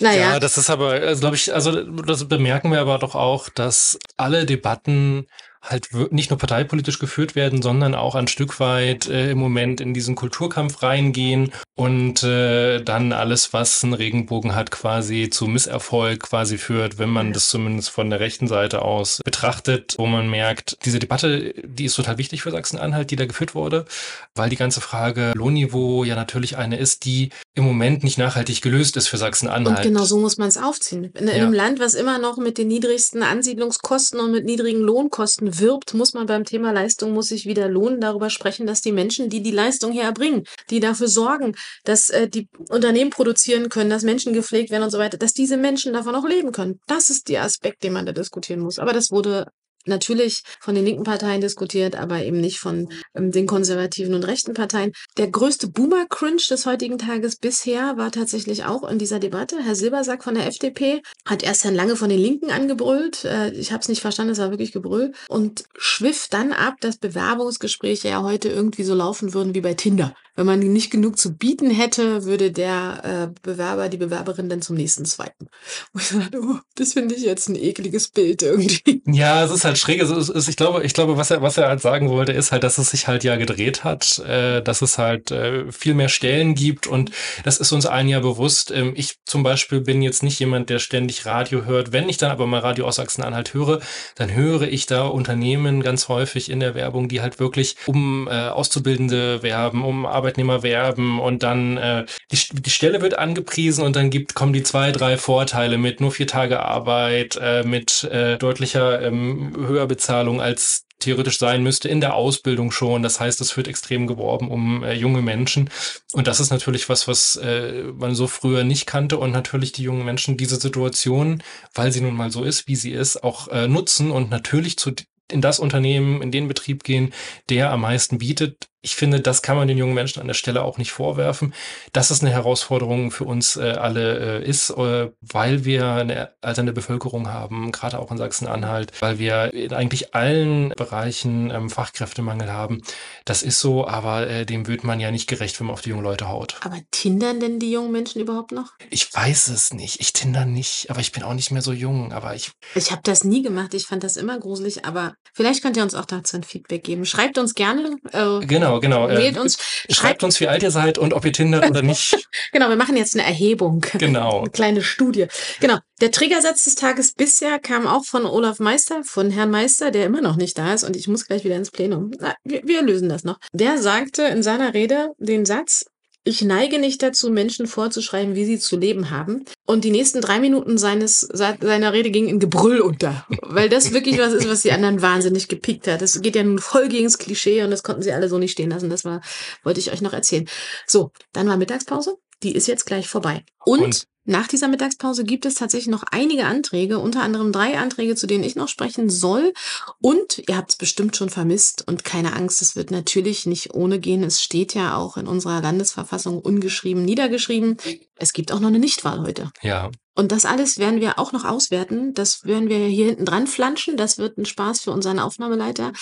Naja. 0.00 0.32
Ja, 0.32 0.40
das 0.40 0.56
ist 0.58 0.70
aber, 0.70 0.92
also, 0.92 1.20
glaube 1.20 1.36
ich, 1.36 1.52
also 1.52 1.82
das 2.02 2.28
bemerken 2.28 2.70
wir 2.70 2.80
aber 2.80 2.98
doch 2.98 3.14
auch, 3.14 3.48
dass 3.48 3.98
alle 4.16 4.46
Debatten 4.46 5.26
halt 5.64 5.88
nicht 6.12 6.30
nur 6.30 6.38
parteipolitisch 6.38 6.98
geführt 6.98 7.34
werden, 7.34 7.62
sondern 7.62 7.94
auch 7.94 8.14
ein 8.14 8.28
Stück 8.28 8.60
weit 8.60 9.08
äh, 9.08 9.30
im 9.30 9.38
Moment 9.38 9.80
in 9.80 9.94
diesen 9.94 10.14
Kulturkampf 10.14 10.82
reingehen 10.82 11.52
und 11.74 12.22
äh, 12.22 12.82
dann 12.82 13.12
alles, 13.12 13.52
was 13.52 13.82
einen 13.82 13.94
Regenbogen 13.94 14.54
hat, 14.54 14.70
quasi 14.70 15.30
zu 15.30 15.46
Misserfolg 15.46 16.22
quasi 16.22 16.58
führt, 16.58 16.98
wenn 16.98 17.08
man 17.08 17.32
das 17.32 17.48
zumindest 17.48 17.90
von 17.90 18.10
der 18.10 18.20
rechten 18.20 18.46
Seite 18.46 18.82
aus 18.82 19.20
betrachtet, 19.24 19.94
wo 19.98 20.06
man 20.06 20.28
merkt, 20.28 20.76
diese 20.84 20.98
Debatte, 20.98 21.54
die 21.64 21.86
ist 21.86 21.96
total 21.96 22.18
wichtig 22.18 22.42
für 22.42 22.50
Sachsen-Anhalt, 22.50 23.10
die 23.10 23.16
da 23.16 23.24
geführt 23.24 23.54
wurde, 23.54 23.86
weil 24.34 24.50
die 24.50 24.56
ganze 24.56 24.80
Frage 24.80 25.32
Lohnniveau 25.34 26.04
ja 26.04 26.14
natürlich 26.14 26.58
eine 26.58 26.76
ist, 26.76 27.04
die 27.06 27.30
im 27.54 27.64
Moment 27.64 28.04
nicht 28.04 28.18
nachhaltig 28.18 28.60
gelöst 28.60 28.96
ist 28.96 29.08
für 29.08 29.16
Sachsen-Anhalt. 29.16 29.78
Und 29.78 29.82
genau 29.82 30.04
so 30.04 30.18
muss 30.18 30.36
man 30.36 30.48
es 30.48 30.58
aufziehen. 30.58 31.04
In, 31.04 31.12
in 31.14 31.28
ja. 31.28 31.34
einem 31.34 31.52
Land, 31.52 31.80
was 31.80 31.94
immer 31.94 32.18
noch 32.18 32.36
mit 32.36 32.58
den 32.58 32.68
niedrigsten 32.68 33.22
Ansiedlungskosten 33.22 34.20
und 34.20 34.30
mit 34.30 34.44
niedrigen 34.44 34.80
Lohnkosten 34.80 35.53
wirbt, 35.60 35.94
muss 35.94 36.14
man 36.14 36.26
beim 36.26 36.44
Thema 36.44 36.72
Leistung, 36.72 37.12
muss 37.12 37.28
sich 37.28 37.46
wieder 37.46 37.68
lohnen, 37.68 38.00
darüber 38.00 38.30
sprechen, 38.30 38.66
dass 38.66 38.80
die 38.80 38.92
Menschen, 38.92 39.28
die 39.28 39.42
die 39.42 39.50
Leistung 39.50 39.92
herbringen, 39.92 40.44
die 40.70 40.80
dafür 40.80 41.08
sorgen, 41.08 41.54
dass 41.84 42.10
äh, 42.10 42.28
die 42.28 42.48
Unternehmen 42.68 43.10
produzieren 43.10 43.68
können, 43.68 43.90
dass 43.90 44.02
Menschen 44.02 44.32
gepflegt 44.32 44.70
werden 44.70 44.84
und 44.84 44.90
so 44.90 44.98
weiter, 44.98 45.18
dass 45.18 45.32
diese 45.32 45.56
Menschen 45.56 45.92
davon 45.92 46.14
auch 46.14 46.26
leben 46.26 46.52
können. 46.52 46.80
Das 46.86 47.10
ist 47.10 47.28
der 47.28 47.42
Aspekt, 47.42 47.82
den 47.82 47.92
man 47.92 48.06
da 48.06 48.12
diskutieren 48.12 48.60
muss. 48.60 48.78
Aber 48.78 48.92
das 48.92 49.10
wurde 49.10 49.46
natürlich 49.86 50.42
von 50.60 50.74
den 50.74 50.84
linken 50.84 51.04
Parteien 51.04 51.40
diskutiert, 51.40 51.96
aber 51.96 52.22
eben 52.22 52.40
nicht 52.40 52.58
von 52.58 52.88
ähm, 53.14 53.32
den 53.32 53.46
konservativen 53.46 54.14
und 54.14 54.24
rechten 54.24 54.54
Parteien. 54.54 54.92
Der 55.16 55.28
größte 55.28 55.68
Boomer-Cringe 55.68 56.42
des 56.48 56.66
heutigen 56.66 56.98
Tages 56.98 57.36
bisher 57.36 57.96
war 57.96 58.10
tatsächlich 58.10 58.64
auch 58.64 58.88
in 58.88 58.98
dieser 58.98 59.18
Debatte. 59.18 59.62
Herr 59.62 59.74
Silbersack 59.74 60.24
von 60.24 60.34
der 60.34 60.46
FDP 60.46 61.02
hat 61.24 61.42
erst 61.42 61.64
Herrn 61.64 61.74
Lange 61.74 61.96
von 61.96 62.08
den 62.08 62.20
Linken 62.20 62.50
angebrüllt. 62.50 63.24
Äh, 63.24 63.50
ich 63.52 63.72
habe 63.72 63.80
es 63.80 63.88
nicht 63.88 64.00
verstanden, 64.00 64.32
es 64.32 64.38
war 64.38 64.50
wirklich 64.50 64.72
Gebrüll. 64.72 65.12
Und 65.28 65.64
schwiff 65.76 66.28
dann 66.28 66.52
ab, 66.52 66.74
dass 66.80 66.96
Bewerbungsgespräche 66.96 68.08
ja 68.08 68.22
heute 68.22 68.48
irgendwie 68.48 68.84
so 68.84 68.94
laufen 68.94 69.34
würden 69.34 69.54
wie 69.54 69.60
bei 69.60 69.74
Tinder. 69.74 70.14
Wenn 70.36 70.46
man 70.46 70.58
nicht 70.58 70.90
genug 70.90 71.18
zu 71.18 71.36
bieten 71.36 71.70
hätte, 71.70 72.24
würde 72.24 72.50
der 72.50 73.30
äh, 73.32 73.40
Bewerber, 73.42 73.88
die 73.88 73.96
Bewerberin 73.96 74.48
dann 74.48 74.62
zum 74.62 74.76
nächsten 74.76 75.06
swipen. 75.06 75.48
Und 75.92 76.02
ich 76.02 76.08
dachte, 76.08 76.40
oh, 76.42 76.58
das 76.74 76.94
finde 76.94 77.14
ich 77.14 77.22
jetzt 77.22 77.48
ein 77.48 77.56
ekliges 77.56 78.08
Bild 78.08 78.42
irgendwie. 78.42 79.02
Ja, 79.06 79.44
es 79.44 79.50
ist 79.52 79.64
halt 79.64 79.78
schräg. 79.78 80.00
Also, 80.00 80.16
ist, 80.16 80.48
ich 80.48 80.56
glaube, 80.56 80.82
ich 80.84 80.92
glaube, 80.92 81.16
was 81.16 81.30
er, 81.30 81.42
was 81.42 81.56
er 81.56 81.68
halt 81.68 81.80
sagen 81.80 82.10
wollte, 82.10 82.32
ist 82.32 82.52
halt, 82.52 82.64
dass 82.64 82.78
es 82.78 82.90
sich 82.90 83.06
halt 83.06 83.22
ja 83.22 83.36
gedreht 83.36 83.84
hat, 83.84 84.18
äh, 84.20 84.60
dass 84.60 84.82
es 84.82 84.98
halt 84.98 85.30
äh, 85.30 85.70
viel 85.70 85.94
mehr 85.94 86.08
Stellen 86.08 86.54
gibt 86.54 86.86
und 86.86 87.12
das 87.44 87.58
ist 87.58 87.72
uns 87.72 87.86
allen 87.86 88.08
ja 88.08 88.20
bewusst. 88.20 88.72
Ähm, 88.72 88.92
ich 88.96 89.18
zum 89.24 89.42
Beispiel 89.42 89.80
bin 89.80 90.02
jetzt 90.02 90.22
nicht 90.22 90.38
jemand, 90.40 90.68
der 90.68 90.78
ständig 90.78 91.26
Radio 91.26 91.64
hört. 91.64 91.92
Wenn 91.92 92.08
ich 92.08 92.16
dann 92.16 92.30
aber 92.30 92.46
mal 92.46 92.60
Radio 92.60 92.86
aus 92.86 92.96
Sachsen-Anhalt 92.96 93.54
höre, 93.54 93.80
dann 94.16 94.34
höre 94.34 94.62
ich 94.62 94.86
da 94.86 95.06
Unternehmen 95.06 95.82
ganz 95.82 96.08
häufig 96.08 96.50
in 96.50 96.60
der 96.60 96.74
Werbung, 96.74 97.08
die 97.08 97.20
halt 97.20 97.38
wirklich 97.38 97.76
um 97.86 98.26
äh, 98.28 98.48
Auszubildende 98.48 99.42
werben, 99.42 99.84
um 99.84 100.06
Arbeit 100.06 100.23
Arbeitnehmer 100.24 100.62
werben 100.62 101.20
und 101.20 101.42
dann 101.42 101.76
äh, 101.76 102.06
die, 102.32 102.38
die 102.62 102.70
Stelle 102.70 103.02
wird 103.02 103.18
angepriesen 103.18 103.84
und 103.84 103.94
dann 103.94 104.08
gibt 104.08 104.34
kommen 104.34 104.54
die 104.54 104.62
zwei, 104.62 104.90
drei 104.90 105.18
Vorteile 105.18 105.76
mit 105.76 106.00
nur 106.00 106.12
vier 106.12 106.26
Tage 106.26 106.60
Arbeit, 106.60 107.38
äh, 107.40 107.62
mit 107.62 108.04
äh, 108.04 108.38
deutlicher 108.38 109.02
ähm, 109.02 109.52
höher 109.54 109.86
Bezahlung 109.86 110.40
als 110.40 110.86
theoretisch 111.00 111.38
sein 111.38 111.62
müsste 111.62 111.90
in 111.90 112.00
der 112.00 112.14
Ausbildung 112.14 112.70
schon. 112.70 113.02
Das 113.02 113.20
heißt, 113.20 113.38
es 113.42 113.54
wird 113.58 113.68
extrem 113.68 114.06
geworben 114.06 114.48
um 114.48 114.82
äh, 114.82 114.94
junge 114.94 115.20
Menschen. 115.20 115.68
Und 116.14 116.26
das 116.26 116.40
ist 116.40 116.50
natürlich 116.50 116.88
was, 116.88 117.06
was 117.06 117.36
äh, 117.36 117.82
man 117.92 118.14
so 118.14 118.26
früher 118.26 118.64
nicht 118.64 118.86
kannte. 118.86 119.18
Und 119.18 119.30
natürlich 119.30 119.72
die 119.72 119.82
jungen 119.82 120.06
Menschen 120.06 120.38
diese 120.38 120.56
Situation, 120.56 121.42
weil 121.74 121.92
sie 121.92 122.00
nun 122.00 122.14
mal 122.14 122.30
so 122.30 122.44
ist, 122.44 122.66
wie 122.66 122.76
sie 122.76 122.92
ist, 122.92 123.22
auch 123.22 123.48
äh, 123.48 123.68
nutzen 123.68 124.10
und 124.10 124.30
natürlich 124.30 124.78
zu 124.78 124.92
in 125.30 125.40
das 125.40 125.58
Unternehmen, 125.58 126.20
in 126.20 126.30
den 126.30 126.48
Betrieb 126.48 126.84
gehen, 126.84 127.12
der 127.48 127.70
am 127.70 127.80
meisten 127.80 128.18
bietet, 128.18 128.68
ich 128.84 128.96
finde, 128.96 129.20
das 129.20 129.40
kann 129.40 129.56
man 129.56 129.66
den 129.66 129.78
jungen 129.78 129.94
Menschen 129.94 130.20
an 130.20 130.26
der 130.26 130.34
Stelle 130.34 130.62
auch 130.62 130.76
nicht 130.76 130.92
vorwerfen, 130.92 131.54
dass 131.92 132.10
es 132.10 132.20
eine 132.20 132.30
Herausforderung 132.30 133.10
für 133.10 133.24
uns 133.24 133.56
äh, 133.56 133.62
alle 133.62 134.42
äh, 134.42 134.46
ist, 134.46 134.70
äh, 134.70 135.10
weil 135.22 135.64
wir 135.64 135.90
eine 135.92 136.32
alternde 136.42 136.74
Bevölkerung 136.74 137.32
haben, 137.32 137.72
gerade 137.72 137.98
auch 137.98 138.10
in 138.10 138.18
Sachsen-Anhalt, 138.18 138.92
weil 139.00 139.18
wir 139.18 139.54
in 139.54 139.72
eigentlich 139.72 140.14
allen 140.14 140.68
Bereichen 140.76 141.50
ähm, 141.50 141.70
Fachkräftemangel 141.70 142.52
haben. 142.52 142.82
Das 143.24 143.42
ist 143.42 143.58
so, 143.60 143.86
aber 143.86 144.28
äh, 144.28 144.44
dem 144.44 144.66
wird 144.66 144.84
man 144.84 145.00
ja 145.00 145.10
nicht 145.10 145.28
gerecht, 145.28 145.58
wenn 145.58 145.68
man 145.68 145.74
auf 145.74 145.80
die 145.80 145.88
jungen 145.88 146.04
Leute 146.04 146.28
haut. 146.28 146.56
Aber 146.60 146.76
tindern 146.90 147.40
denn 147.40 147.58
die 147.58 147.72
jungen 147.72 147.90
Menschen 147.90 148.20
überhaupt 148.20 148.52
noch? 148.52 148.72
Ich 148.90 149.12
weiß 149.14 149.48
es 149.48 149.72
nicht. 149.72 150.00
Ich 150.00 150.12
tinder 150.12 150.44
nicht, 150.44 150.90
aber 150.90 151.00
ich 151.00 151.12
bin 151.12 151.22
auch 151.22 151.34
nicht 151.34 151.50
mehr 151.50 151.62
so 151.62 151.72
jung. 151.72 152.12
Aber 152.12 152.34
ich. 152.34 152.52
Ich 152.74 152.90
habe 152.90 153.00
das 153.02 153.24
nie 153.24 153.42
gemacht. 153.42 153.72
Ich 153.72 153.86
fand 153.86 154.04
das 154.04 154.18
immer 154.18 154.38
gruselig, 154.38 154.84
aber 154.84 155.14
vielleicht 155.32 155.62
könnt 155.62 155.78
ihr 155.78 155.82
uns 155.82 155.94
auch 155.94 156.04
dazu 156.04 156.36
ein 156.36 156.44
Feedback 156.44 156.84
geben. 156.84 157.06
Schreibt 157.06 157.38
uns 157.38 157.54
gerne. 157.54 157.96
Äh, 158.12 158.44
genau 158.44 158.73
genau, 158.80 159.06
genau. 159.06 159.20
Wählt 159.20 159.38
uns, 159.38 159.56
schreibt, 159.56 159.92
schreibt 159.94 160.24
uns, 160.24 160.40
wie 160.40 160.48
alt 160.48 160.62
ihr 160.62 160.70
seid 160.70 160.98
und 160.98 161.12
ob 161.12 161.24
ihr 161.24 161.32
Tinder 161.32 161.68
oder 161.68 161.82
nicht. 161.82 162.28
genau, 162.52 162.68
wir 162.68 162.76
machen 162.76 162.96
jetzt 162.96 163.14
eine 163.14 163.26
Erhebung. 163.26 163.84
Genau. 163.98 164.40
Eine 164.40 164.50
kleine 164.50 164.82
Studie. 164.82 165.26
Genau. 165.60 165.78
Der 166.00 166.10
Triggersatz 166.10 166.64
des 166.64 166.74
Tages 166.74 167.12
bisher 167.12 167.58
kam 167.58 167.86
auch 167.86 168.04
von 168.04 168.26
Olaf 168.26 168.58
Meister, 168.58 169.04
von 169.04 169.30
Herrn 169.30 169.50
Meister, 169.50 169.90
der 169.90 170.06
immer 170.06 170.20
noch 170.20 170.36
nicht 170.36 170.58
da 170.58 170.74
ist 170.74 170.84
und 170.84 170.96
ich 170.96 171.08
muss 171.08 171.26
gleich 171.26 171.44
wieder 171.44 171.56
ins 171.56 171.70
Plenum. 171.70 172.10
Na, 172.18 172.34
wir, 172.44 172.62
wir 172.64 172.82
lösen 172.82 173.08
das 173.08 173.24
noch. 173.24 173.38
Der 173.52 173.78
sagte 173.80 174.22
in 174.24 174.42
seiner 174.42 174.74
Rede 174.74 175.12
den 175.18 175.46
Satz, 175.46 175.86
ich 176.24 176.42
neige 176.42 176.78
nicht 176.78 177.02
dazu, 177.02 177.30
Menschen 177.30 177.66
vorzuschreiben, 177.66 178.34
wie 178.34 178.46
sie 178.46 178.58
zu 178.58 178.76
leben 178.78 179.10
haben. 179.10 179.44
Und 179.66 179.84
die 179.84 179.90
nächsten 179.90 180.22
drei 180.22 180.40
Minuten 180.40 180.78
seines, 180.78 181.20
seiner 181.20 181.92
Rede 181.92 182.10
gingen 182.10 182.28
in 182.28 182.40
Gebrüll 182.40 182.80
unter. 182.80 183.26
Weil 183.42 183.68
das 183.68 183.92
wirklich 183.92 184.18
was 184.18 184.32
ist, 184.32 184.48
was 184.48 184.62
die 184.62 184.72
anderen 184.72 185.02
wahnsinnig 185.02 185.48
gepickt 185.48 185.86
hat. 185.86 186.00
Das 186.00 186.20
geht 186.22 186.34
ja 186.34 186.42
nun 186.42 186.58
voll 186.58 186.88
gegen 186.88 187.04
das 187.04 187.18
Klischee 187.18 187.62
und 187.62 187.70
das 187.70 187.82
konnten 187.82 188.02
sie 188.02 188.12
alle 188.12 188.30
so 188.30 188.38
nicht 188.38 188.52
stehen 188.52 188.70
lassen. 188.70 188.88
Das 188.88 189.04
war, 189.04 189.20
wollte 189.62 189.80
ich 189.80 189.92
euch 189.92 190.00
noch 190.00 190.14
erzählen. 190.14 190.48
So, 190.86 191.10
dann 191.32 191.46
war 191.46 191.58
Mittagspause. 191.58 192.16
Die 192.42 192.54
ist 192.54 192.68
jetzt 192.68 192.86
gleich 192.86 193.06
vorbei. 193.06 193.44
Und, 193.64 193.82
und 193.82 194.04
nach 194.24 194.48
dieser 194.48 194.68
Mittagspause 194.68 195.24
gibt 195.24 195.44
es 195.44 195.54
tatsächlich 195.54 195.88
noch 195.88 196.04
einige 196.10 196.46
Anträge, 196.46 196.98
unter 196.98 197.22
anderem 197.22 197.52
drei 197.52 197.78
Anträge, 197.78 198.16
zu 198.16 198.26
denen 198.26 198.44
ich 198.44 198.56
noch 198.56 198.68
sprechen 198.68 199.10
soll. 199.10 199.52
Und 200.00 200.42
ihr 200.48 200.56
habt 200.56 200.70
es 200.70 200.76
bestimmt 200.76 201.16
schon 201.16 201.28
vermisst 201.28 201.86
und 201.86 202.04
keine 202.04 202.34
Angst, 202.34 202.62
es 202.62 202.74
wird 202.74 202.90
natürlich 202.90 203.46
nicht 203.46 203.74
ohne 203.74 203.98
gehen. 203.98 204.22
Es 204.22 204.42
steht 204.42 204.74
ja 204.74 204.96
auch 204.96 205.16
in 205.16 205.26
unserer 205.26 205.60
Landesverfassung 205.60 206.38
ungeschrieben 206.38 207.04
niedergeschrieben. 207.04 207.76
Es 208.16 208.32
gibt 208.32 208.52
auch 208.52 208.60
noch 208.60 208.68
eine 208.68 208.78
Nichtwahl 208.78 209.20
heute. 209.20 209.50
Ja. 209.62 209.90
Und 210.14 210.30
das 210.32 210.44
alles 210.44 210.78
werden 210.78 211.00
wir 211.00 211.18
auch 211.18 211.32
noch 211.32 211.44
auswerten. 211.44 212.14
Das 212.14 212.44
werden 212.44 212.68
wir 212.68 212.78
hier 212.78 213.06
hinten 213.06 213.24
dran 213.24 213.46
flanschen. 213.46 213.96
Das 213.96 214.18
wird 214.18 214.38
ein 214.38 214.46
Spaß 214.46 214.80
für 214.80 214.92
unseren 214.92 215.18
Aufnahmeleiter. 215.18 215.92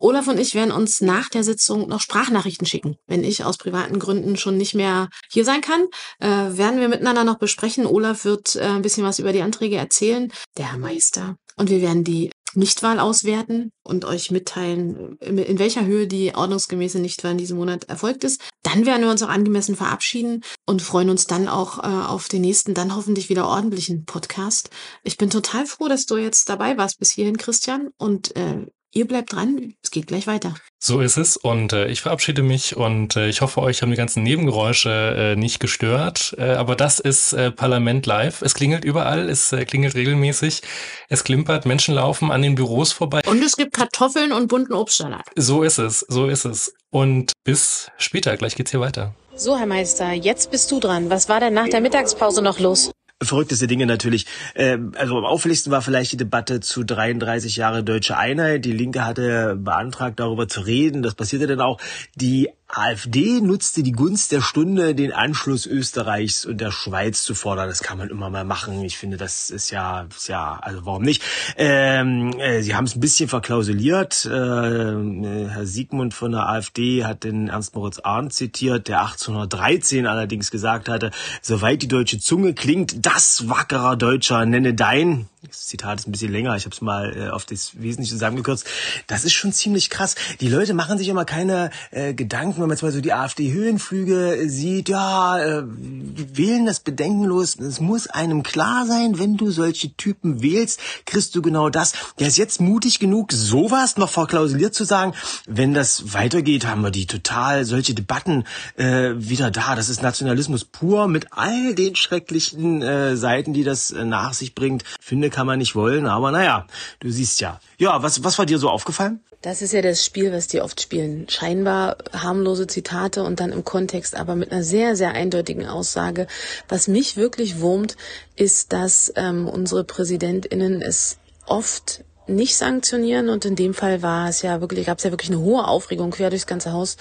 Olaf 0.00 0.26
und 0.28 0.38
ich 0.38 0.54
werden 0.54 0.72
uns 0.72 1.00
nach 1.00 1.28
der 1.28 1.44
Sitzung 1.44 1.88
noch 1.88 2.00
Sprachnachrichten 2.00 2.66
schicken. 2.66 2.96
Wenn 3.06 3.22
ich 3.22 3.44
aus 3.44 3.58
privaten 3.58 3.98
Gründen 3.98 4.36
schon 4.36 4.56
nicht 4.56 4.74
mehr 4.74 5.08
hier 5.30 5.44
sein 5.44 5.60
kann, 5.60 5.86
äh, 6.18 6.56
werden 6.56 6.80
wir 6.80 6.88
miteinander 6.88 7.24
noch 7.24 7.38
besprechen. 7.38 7.86
Olaf 7.86 8.24
wird 8.24 8.56
äh, 8.56 8.60
ein 8.60 8.82
bisschen 8.82 9.04
was 9.04 9.18
über 9.18 9.32
die 9.32 9.42
Anträge 9.42 9.76
erzählen, 9.76 10.32
der 10.56 10.72
Herr 10.72 10.78
Meister. 10.78 11.36
Und 11.56 11.68
wir 11.68 11.82
werden 11.82 12.04
die 12.04 12.30
Nichtwahl 12.54 12.98
auswerten 12.98 13.70
und 13.84 14.04
euch 14.04 14.30
mitteilen, 14.30 15.16
in 15.18 15.58
welcher 15.58 15.84
Höhe 15.84 16.06
die 16.06 16.34
ordnungsgemäße 16.34 16.98
Nichtwahl 16.98 17.32
in 17.32 17.38
diesem 17.38 17.58
Monat 17.58 17.84
erfolgt 17.84 18.24
ist. 18.24 18.40
Dann 18.62 18.86
werden 18.86 19.02
wir 19.02 19.10
uns 19.10 19.22
auch 19.22 19.28
angemessen 19.28 19.76
verabschieden 19.76 20.42
und 20.66 20.82
freuen 20.82 21.10
uns 21.10 21.26
dann 21.26 21.46
auch 21.48 21.78
äh, 21.78 21.86
auf 21.86 22.28
den 22.28 22.40
nächsten, 22.40 22.74
dann 22.74 22.96
hoffentlich 22.96 23.28
wieder 23.28 23.46
ordentlichen 23.46 24.04
Podcast. 24.04 24.70
Ich 25.04 25.16
bin 25.16 25.30
total 25.30 25.66
froh, 25.66 25.88
dass 25.88 26.06
du 26.06 26.16
jetzt 26.16 26.48
dabei 26.48 26.76
warst 26.76 26.98
bis 26.98 27.10
hierhin, 27.10 27.36
Christian. 27.36 27.90
Und 27.98 28.34
äh, 28.36 28.66
Ihr 28.92 29.06
bleibt 29.06 29.32
dran, 29.32 29.74
es 29.84 29.92
geht 29.92 30.08
gleich 30.08 30.26
weiter. 30.26 30.56
So 30.80 31.00
ist 31.00 31.16
es 31.16 31.36
und 31.36 31.72
äh, 31.72 31.86
ich 31.86 32.00
verabschiede 32.00 32.42
mich 32.42 32.76
und 32.76 33.14
äh, 33.14 33.28
ich 33.28 33.40
hoffe, 33.40 33.62
euch 33.62 33.82
haben 33.82 33.90
die 33.90 33.96
ganzen 33.96 34.24
Nebengeräusche 34.24 34.90
äh, 34.90 35.36
nicht 35.36 35.60
gestört. 35.60 36.34
Äh, 36.38 36.54
aber 36.54 36.74
das 36.74 36.98
ist 36.98 37.32
äh, 37.32 37.52
Parlament 37.52 38.06
live. 38.06 38.42
Es 38.42 38.54
klingelt 38.54 38.84
überall, 38.84 39.28
es 39.28 39.52
äh, 39.52 39.64
klingelt 39.64 39.94
regelmäßig, 39.94 40.62
es 41.08 41.22
klimpert, 41.22 41.66
Menschen 41.66 41.94
laufen 41.94 42.32
an 42.32 42.42
den 42.42 42.56
Büros 42.56 42.90
vorbei. 42.90 43.20
Und 43.26 43.40
es 43.44 43.56
gibt 43.56 43.74
Kartoffeln 43.74 44.32
und 44.32 44.48
bunten 44.48 44.72
Obstsalat. 44.72 45.26
So 45.36 45.62
ist 45.62 45.78
es, 45.78 46.00
so 46.08 46.26
ist 46.26 46.44
es. 46.44 46.74
Und 46.90 47.32
bis 47.44 47.92
später, 47.96 48.36
gleich 48.36 48.56
geht's 48.56 48.72
hier 48.72 48.80
weiter. 48.80 49.14
So, 49.36 49.56
Herr 49.56 49.66
Meister, 49.66 50.12
jetzt 50.12 50.50
bist 50.50 50.70
du 50.72 50.80
dran. 50.80 51.10
Was 51.10 51.28
war 51.28 51.38
denn 51.38 51.54
nach 51.54 51.68
der 51.68 51.80
Mittagspause 51.80 52.42
noch 52.42 52.58
los? 52.58 52.90
Verrückteste 53.22 53.66
Dinge 53.66 53.86
natürlich. 53.86 54.26
Ähm, 54.54 54.92
also 54.96 55.18
am 55.18 55.24
auffälligsten 55.24 55.70
war 55.70 55.82
vielleicht 55.82 56.12
die 56.12 56.16
Debatte 56.16 56.60
zu 56.60 56.84
33 56.84 57.56
Jahre 57.56 57.84
deutsche 57.84 58.16
Einheit. 58.16 58.64
Die 58.64 58.72
Linke 58.72 59.04
hatte 59.04 59.56
beantragt, 59.56 60.20
darüber 60.20 60.48
zu 60.48 60.60
reden. 60.60 61.02
Das 61.02 61.14
passierte 61.14 61.46
dann 61.46 61.60
auch. 61.60 61.78
Die 62.14 62.48
AfD 62.72 63.40
nutzte 63.40 63.82
die 63.82 63.92
Gunst 63.92 64.32
der 64.32 64.40
Stunde, 64.40 64.94
den 64.94 65.12
Anschluss 65.12 65.66
Österreichs 65.66 66.44
und 66.44 66.60
der 66.60 66.70
Schweiz 66.70 67.24
zu 67.24 67.34
fordern. 67.34 67.68
Das 67.68 67.82
kann 67.82 67.98
man 67.98 68.08
immer 68.08 68.30
mal 68.30 68.44
machen. 68.44 68.82
Ich 68.84 68.96
finde, 68.96 69.16
das 69.16 69.50
ist 69.50 69.70
ja, 69.70 70.06
ist 70.14 70.28
ja 70.28 70.58
also 70.62 70.86
warum 70.86 71.02
nicht? 71.02 71.22
Ähm, 71.56 72.32
äh, 72.38 72.62
sie 72.62 72.74
haben 72.74 72.84
es 72.84 72.96
ein 72.96 73.00
bisschen 73.00 73.28
verklausuliert. 73.28 74.24
Äh, 74.24 74.30
Herr 74.30 75.66
Siegmund 75.66 76.14
von 76.14 76.32
der 76.32 76.48
AfD 76.48 77.04
hat 77.04 77.24
den 77.24 77.48
Ernst 77.48 77.74
Moritz 77.74 77.98
Arndt 77.98 78.32
zitiert, 78.32 78.88
der 78.88 79.00
1813 79.02 80.06
allerdings 80.06 80.50
gesagt 80.50 80.88
hatte, 80.88 81.10
soweit 81.42 81.82
die 81.82 81.88
deutsche 81.88 82.18
Zunge 82.20 82.54
klingt, 82.54 83.04
das 83.04 83.48
wackerer 83.48 83.96
Deutscher 83.96 84.46
nenne 84.46 84.74
dein, 84.74 85.28
das 85.46 85.66
Zitat 85.66 86.00
ist 86.00 86.06
ein 86.06 86.12
bisschen 86.12 86.32
länger, 86.32 86.54
ich 86.56 86.66
habe 86.66 86.74
es 86.74 86.82
mal 86.82 87.16
äh, 87.16 87.28
auf 87.30 87.46
das 87.46 87.80
Wesentliche 87.80 88.12
zusammengekürzt. 88.12 88.66
Das 89.06 89.24
ist 89.24 89.32
schon 89.32 89.52
ziemlich 89.52 89.88
krass. 89.88 90.14
Die 90.40 90.48
Leute 90.48 90.74
machen 90.74 90.98
sich 90.98 91.08
immer 91.08 91.24
keine 91.24 91.70
äh, 91.92 92.12
Gedanken, 92.12 92.56
wenn 92.56 92.68
man 92.68 92.72
jetzt 92.72 92.82
mal 92.82 92.92
so 92.92 93.00
die 93.00 93.14
AfD-Höhenflüge 93.14 94.50
sieht. 94.50 94.90
Ja, 94.90 95.38
äh, 95.38 95.62
wählen 95.64 96.66
das 96.66 96.80
bedenkenlos. 96.80 97.58
Es 97.58 97.80
muss 97.80 98.06
einem 98.06 98.42
klar 98.42 98.84
sein, 98.86 99.18
wenn 99.18 99.38
du 99.38 99.50
solche 99.50 99.96
Typen 99.96 100.42
wählst, 100.42 100.78
kriegst 101.06 101.34
du 101.34 101.40
genau 101.40 101.70
das. 101.70 101.94
Der 102.18 102.28
ist 102.28 102.36
jetzt 102.36 102.60
mutig 102.60 102.98
genug, 102.98 103.32
sowas 103.32 103.96
noch 103.96 104.10
verklausuliert 104.10 104.74
zu 104.74 104.84
sagen. 104.84 105.14
Wenn 105.46 105.72
das 105.72 106.12
weitergeht, 106.12 106.66
haben 106.66 106.82
wir 106.82 106.90
die 106.90 107.06
total 107.06 107.64
solche 107.64 107.94
Debatten 107.94 108.44
äh, 108.76 109.12
wieder 109.16 109.50
da. 109.50 109.74
Das 109.74 109.88
ist 109.88 110.02
Nationalismus 110.02 110.66
pur 110.66 111.08
mit 111.08 111.28
all 111.30 111.74
den 111.74 111.96
schrecklichen 111.96 112.82
äh, 112.82 113.16
Seiten, 113.16 113.54
die 113.54 113.64
das 113.64 113.90
äh, 113.90 114.04
nach 114.04 114.34
sich 114.34 114.54
bringt. 114.54 114.84
Finde 115.00 115.29
kann 115.30 115.46
man 115.46 115.58
nicht 115.58 115.74
wollen, 115.74 116.06
aber 116.06 116.30
naja, 116.30 116.66
du 117.00 117.10
siehst 117.10 117.40
ja. 117.40 117.60
Ja, 117.78 118.02
was, 118.02 118.22
was 118.24 118.38
war 118.38 118.46
dir 118.46 118.58
so 118.58 118.68
aufgefallen? 118.68 119.20
Das 119.42 119.62
ist 119.62 119.72
ja 119.72 119.80
das 119.80 120.04
Spiel, 120.04 120.32
was 120.32 120.48
die 120.48 120.60
oft 120.60 120.82
spielen. 120.82 121.26
Scheinbar 121.30 121.96
harmlose 122.12 122.66
Zitate 122.66 123.22
und 123.22 123.40
dann 123.40 123.52
im 123.52 123.64
Kontext, 123.64 124.14
aber 124.14 124.36
mit 124.36 124.52
einer 124.52 124.62
sehr, 124.62 124.96
sehr 124.96 125.12
eindeutigen 125.12 125.66
Aussage. 125.66 126.26
Was 126.68 126.88
mich 126.88 127.16
wirklich 127.16 127.60
wurmt, 127.60 127.96
ist, 128.36 128.74
dass 128.74 129.10
ähm, 129.16 129.48
unsere 129.48 129.84
PräsidentInnen 129.84 130.82
es 130.82 131.16
oft 131.46 132.04
nicht 132.26 132.56
sanktionieren 132.56 133.28
und 133.28 133.44
in 133.44 133.56
dem 133.56 133.74
Fall 133.74 134.02
war 134.02 134.28
es 134.28 134.42
ja 134.42 134.60
wirklich, 134.60 134.86
gab 134.86 134.98
es 134.98 135.04
ja 135.04 135.10
wirklich 135.10 135.30
eine 135.30 135.40
hohe 135.40 135.66
Aufregung 135.66 136.10
quer 136.10 136.30
durchs 136.30 136.46
ganze 136.46 136.72
Haus, 136.72 136.96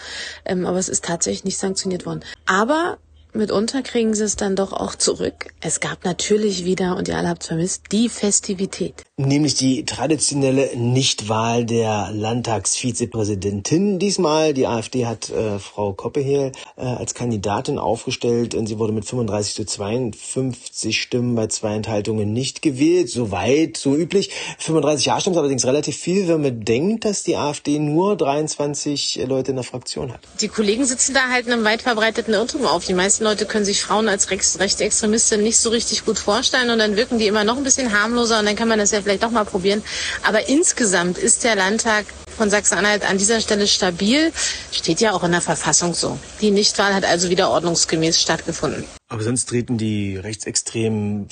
ähm, 0.45 0.65
aber 0.65 0.79
es 0.79 0.89
ist 0.89 1.05
tatsächlich 1.05 1.43
nicht 1.43 1.57
sanktioniert 1.57 2.05
worden. 2.05 2.21
Aber 2.45 2.97
mitunter 3.33 3.81
kriegen 3.81 4.13
sie 4.13 4.23
es 4.23 4.35
dann 4.35 4.55
doch 4.55 4.73
auch 4.73 4.95
zurück. 4.95 5.53
Es 5.61 5.79
gab 5.79 6.05
natürlich 6.05 6.65
wieder, 6.65 6.95
und 6.97 7.07
ihr 7.07 7.17
alle 7.17 7.29
habt 7.29 7.43
es 7.43 7.47
vermisst, 7.47 7.83
die 7.91 8.09
Festivität. 8.09 9.03
Nämlich 9.17 9.55
die 9.55 9.85
traditionelle 9.85 10.75
Nichtwahl 10.75 11.65
der 11.65 12.09
Landtagsvizepräsidentin. 12.13 13.99
Diesmal, 13.99 14.53
die 14.53 14.65
AfD 14.65 15.05
hat 15.05 15.29
äh, 15.29 15.59
Frau 15.59 15.93
Koppehehl 15.93 16.53
äh, 16.77 16.81
als 16.81 17.13
Kandidatin 17.13 17.79
aufgestellt 17.79 18.55
und 18.55 18.67
sie 18.67 18.79
wurde 18.79 18.93
mit 18.93 19.05
35 19.05 19.55
zu 19.55 19.65
52 19.65 21.01
Stimmen 21.01 21.35
bei 21.35 21.47
zwei 21.47 21.75
Enthaltungen 21.75 22.31
nicht 22.31 22.61
gewählt. 22.61 23.09
Soweit, 23.09 23.77
so 23.77 23.95
üblich. 23.95 24.31
35 24.59 25.05
Ja-Stimmen 25.05 25.35
ist 25.35 25.39
allerdings 25.39 25.65
relativ 25.65 25.97
viel, 25.97 26.27
wenn 26.27 26.41
man 26.41 26.63
denkt, 26.63 27.05
dass 27.05 27.23
die 27.23 27.35
AfD 27.35 27.79
nur 27.79 28.15
23 28.15 29.25
Leute 29.27 29.51
in 29.51 29.57
der 29.57 29.65
Fraktion 29.65 30.13
hat. 30.13 30.21
Die 30.39 30.47
Kollegen 30.47 30.85
sitzen 30.85 31.13
da 31.13 31.29
halt 31.29 31.45
in 31.45 31.53
einem 31.53 31.65
weit 31.65 31.81
verbreiteten 31.81 32.33
Irrtum 32.33 32.65
auf. 32.65 32.85
Die 32.85 32.93
meisten 32.93 33.18
meisten 33.19 33.23
Leute 33.25 33.45
können 33.45 33.65
sich 33.65 33.83
Frauen 33.83 34.07
als 34.07 34.29
Rechtsextremistin 34.29 35.41
nicht 35.43 35.57
so 35.57 35.69
richtig 35.69 36.05
gut 36.05 36.17
vorstellen 36.19 36.69
und 36.69 36.79
dann 36.79 36.95
wirken 36.95 37.19
die 37.19 37.27
immer 37.27 37.43
noch 37.43 37.57
ein 37.57 37.63
bisschen 37.63 37.91
harmloser 37.91 38.39
und 38.39 38.45
dann 38.45 38.55
kann 38.55 38.67
man 38.69 38.79
das 38.79 38.91
ja 38.91 39.01
vielleicht 39.01 39.23
doch 39.23 39.31
mal 39.31 39.43
probieren. 39.45 39.83
Aber 40.23 40.47
insgesamt 40.47 41.17
ist 41.17 41.43
der 41.43 41.55
Landtag 41.55 42.05
von 42.39 42.49
Sachsen-Anhalt 42.49 43.03
an 43.07 43.17
dieser 43.17 43.41
Stelle 43.41 43.67
stabil. 43.67 44.31
Steht 44.71 45.01
ja 45.01 45.11
auch 45.11 45.25
in 45.25 45.31
der 45.31 45.41
Verfassung 45.41 45.93
so. 45.93 46.17
Die 46.39 46.51
Nichtwahl 46.51 46.95
hat 46.95 47.03
also 47.03 47.29
wieder 47.29 47.49
ordnungsgemäß 47.49 48.19
stattgefunden. 48.19 48.85
Aber 49.09 49.23
sonst 49.23 49.49
treten 49.49 49.77
die 49.77 50.17
Rechtsextremen, 50.17 51.27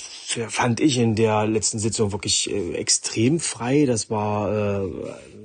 fand 0.50 0.80
ich 0.80 0.98
in 0.98 1.16
der 1.16 1.46
letzten 1.46 1.80
Sitzung 1.80 2.12
wirklich 2.12 2.50
äh, 2.50 2.74
extrem 2.74 3.40
frei. 3.40 3.86
Das 3.86 4.10
war 4.10 4.84
äh, 4.84 4.90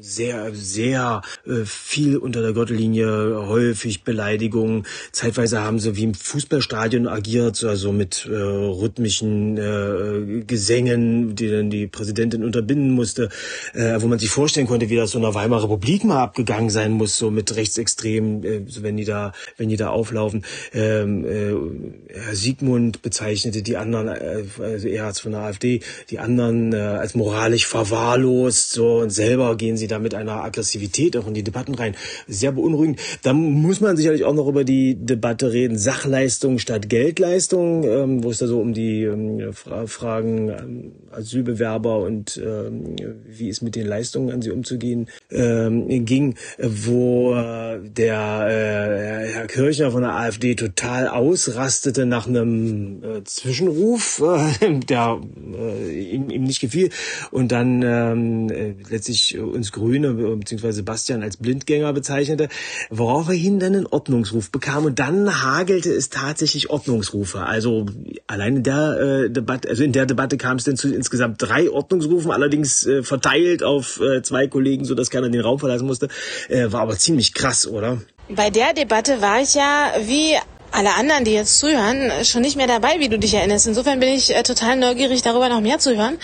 sehr, 0.01 0.55
sehr 0.55 1.23
äh, 1.47 1.65
viel 1.65 2.17
unter 2.17 2.41
der 2.41 2.55
Gürtellinie, 2.55 3.47
häufig 3.47 4.03
Beleidigungen. 4.03 4.87
Zeitweise 5.13 5.61
haben 5.61 5.79
sie 5.79 5.95
wie 5.97 6.05
im 6.05 6.15
Fußballstadion 6.15 7.07
agiert, 7.07 7.63
also 7.65 7.93
mit 7.93 8.27
äh, 8.27 8.35
rhythmischen 8.35 9.59
äh, 9.59 10.43
Gesängen, 10.45 11.37
die 11.37 11.51
dann 11.51 11.69
die 11.69 11.87
Präsidentin 11.87 12.45
unterbinden 12.45 12.93
musste, 12.93 13.29
äh, 13.75 14.01
wo 14.01 14.09
man 14.09 14.19
sich 14.19 14.31
vorstellen 14.31 14.67
konnte, 14.67 14.89
wie 14.89 14.97
das 14.97 15.13
so 15.13 15.19
in 15.19 15.23
der 15.23 15.35
Weimarer 15.53 15.65
Republik 15.65 16.05
mal 16.05 16.23
abgegangen 16.23 16.71
sein 16.71 16.93
muss, 16.93 17.19
so 17.19 17.31
mit 17.31 17.55
Rechtsextremen, 17.55 18.43
äh, 18.43 18.63
wenn 18.81 18.97
die 18.97 19.05
da, 19.05 19.33
wenn 19.59 19.69
die 19.69 19.77
da 19.77 19.91
auflaufen. 19.91 20.45
Ähm, 20.73 21.27
äh, 21.27 22.15
Herr 22.19 22.35
Siegmund 22.35 23.03
bezeichnete 23.03 23.63
die 23.63 23.77
anderen, 23.77 24.09
äh, 24.09 24.45
also 24.63 24.89
er 24.89 25.05
als 25.05 25.21
von 25.21 25.33
der 25.33 25.43
AfD, 25.43 25.81
die 26.09 26.19
anderen 26.19 26.73
äh, 26.73 26.77
als 26.77 27.15
moralisch 27.15 27.67
verwahrlost, 27.67 28.73
so 28.73 29.01
und 29.01 29.11
selber 29.11 29.57
gehen 29.57 29.77
sie 29.77 29.89
da 29.89 29.99
mit 29.99 30.15
einer 30.15 30.43
Aggressivität 30.43 31.19
auch 31.19 31.27
in 31.27 31.35
die 31.35 31.43
Debatten 31.43 31.75
rein. 31.75 31.97
Sehr 32.27 32.53
beunruhigend. 32.53 33.01
Da 33.23 33.35
muss 33.35 33.83
man 33.83 33.99
sicherlich 33.99 34.25
auch 34.25 34.35
noch 34.35 34.49
über 34.49 34.65
die 34.65 34.95
Debatte 34.95 35.53
reden, 35.53 35.77
Sachleistung 35.77 36.59
statt 36.61 36.89
Geldleistung, 36.89 37.85
ähm, 37.85 38.25
wo 38.25 38.31
es 38.31 38.39
da 38.39 38.47
so 38.47 38.59
um 38.59 38.73
die 38.73 39.03
ähm, 39.03 39.53
Fra 39.53 39.87
Fragen 39.87 40.49
ähm, 40.49 40.93
Asylbewerber 41.11 41.99
und 41.99 42.41
ähm, 42.43 42.97
wie 43.27 43.51
es 43.51 43.61
mit 43.61 43.77
den 43.77 43.87
Leistungen 43.87 44.31
an 44.31 44.41
sie 44.41 44.51
umzugehen 44.51 45.09
ähm, 45.43 46.05
ging, 46.05 46.36
wo 46.59 47.34
äh, 47.34 47.80
der 47.82 48.47
äh, 48.49 49.32
Herr 49.32 49.47
Kirchner 49.47 49.90
von 49.90 50.03
der 50.03 50.14
AfD 50.14 50.55
total 50.55 51.09
ausrastete 51.09 52.07
nach 52.07 52.26
einem 52.26 53.03
äh, 53.03 53.24
Zwischenruf, 53.24 54.22
äh, 54.61 54.78
der 54.78 55.20
äh, 55.59 56.01
ihm, 56.01 56.30
ihm 56.30 56.45
nicht 56.45 56.61
gefiel 56.61 56.90
und 57.30 57.53
dann 57.53 57.82
ähm, 57.82 58.51
äh, 58.51 58.74
letztlich 58.88 59.38
uns 59.38 59.72
Grüne 59.72 60.14
bzw. 60.14 60.70
Sebastian 60.72 61.22
als 61.22 61.36
Blindgänger 61.36 61.93
bezeichnete, 61.93 62.49
woraufhin 62.90 63.59
dann 63.59 63.74
einen 63.74 63.86
Ordnungsruf 63.86 64.51
bekam 64.51 64.84
und 64.84 64.99
dann 64.99 65.43
hagelte 65.43 65.93
es 65.93 66.11
tatsächlich 66.11 66.70
Ordnungsrufe. 66.70 67.40
Also 67.40 67.86
allein 68.26 68.57
in 68.57 68.62
der 68.62 69.24
äh, 69.24 69.30
Debatte, 69.30 69.68
also 69.68 69.84
in 69.84 69.93
der 69.93 70.07
Debatte 70.07 70.36
kam 70.36 70.57
es 70.57 70.64
dann 70.64 70.76
zu 70.76 70.93
insgesamt 70.93 71.40
drei 71.40 71.70
Ordnungsrufen, 71.70 72.30
allerdings 72.30 72.86
äh, 72.86 73.03
verteilt 73.03 73.62
auf 73.62 74.01
äh, 74.01 74.22
zwei 74.22 74.47
Kollegen, 74.47 74.84
so 74.84 74.95
dass 74.95 75.11
keiner 75.11 75.28
den 75.33 75.43
Raum 75.43 75.59
verlassen 75.59 75.87
musste. 75.87 76.09
Äh, 76.49 76.72
war 76.72 76.80
aber 76.83 76.97
ziemlich 76.99 77.35
krass, 77.35 77.66
oder? 77.66 78.01
Bei 78.28 78.51
der 78.51 78.72
Debatte 78.72 79.20
war 79.20 79.41
ich 79.41 79.55
ja 79.55 79.93
wie 80.05 80.37
alle 80.70 80.95
anderen, 80.95 81.24
die 81.24 81.33
jetzt 81.33 81.59
zuhören, 81.59 82.11
schon 82.24 82.43
nicht 82.43 82.57
mehr 82.57 82.66
dabei, 82.66 82.99
wie 82.99 83.09
du 83.09 83.18
dich 83.18 83.35
erinnerst. 83.35 83.66
Insofern 83.66 84.01
bin 84.01 84.09
ich 84.09 84.35
äh, 84.35 84.43
total 84.43 84.76
neugierig, 84.76 85.22
darüber 85.22 85.49
noch 85.49 85.61
mehr 85.61 85.78
zu 85.78 85.97
hören. 85.97 86.18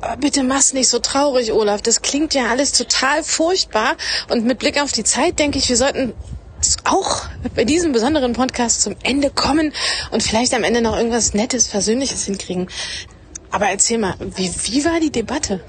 Aber 0.00 0.16
bitte 0.16 0.42
mach's 0.42 0.72
nicht 0.72 0.88
so 0.88 0.98
traurig, 0.98 1.52
Olaf. 1.52 1.82
Das 1.82 2.02
klingt 2.02 2.34
ja 2.34 2.46
alles 2.46 2.72
total 2.72 3.22
furchtbar. 3.22 3.96
Und 4.28 4.44
mit 4.44 4.58
Blick 4.58 4.80
auf 4.80 4.92
die 4.92 5.04
Zeit 5.04 5.38
denke 5.38 5.58
ich, 5.58 5.68
wir 5.68 5.76
sollten 5.76 6.14
auch 6.84 7.22
bei 7.54 7.64
diesem 7.64 7.92
besonderen 7.92 8.34
Podcast 8.34 8.82
zum 8.82 8.96
Ende 9.02 9.30
kommen 9.30 9.72
und 10.10 10.22
vielleicht 10.22 10.52
am 10.54 10.62
Ende 10.62 10.82
noch 10.82 10.96
irgendwas 10.96 11.34
Nettes, 11.34 11.66
Versöhnliches 11.66 12.24
hinkriegen. 12.24 12.68
Aber 13.50 13.66
erzähl 13.66 13.98
mal, 13.98 14.14
wie, 14.36 14.50
wie 14.64 14.84
war 14.84 15.00
die 15.00 15.10
Debatte? 15.10 15.60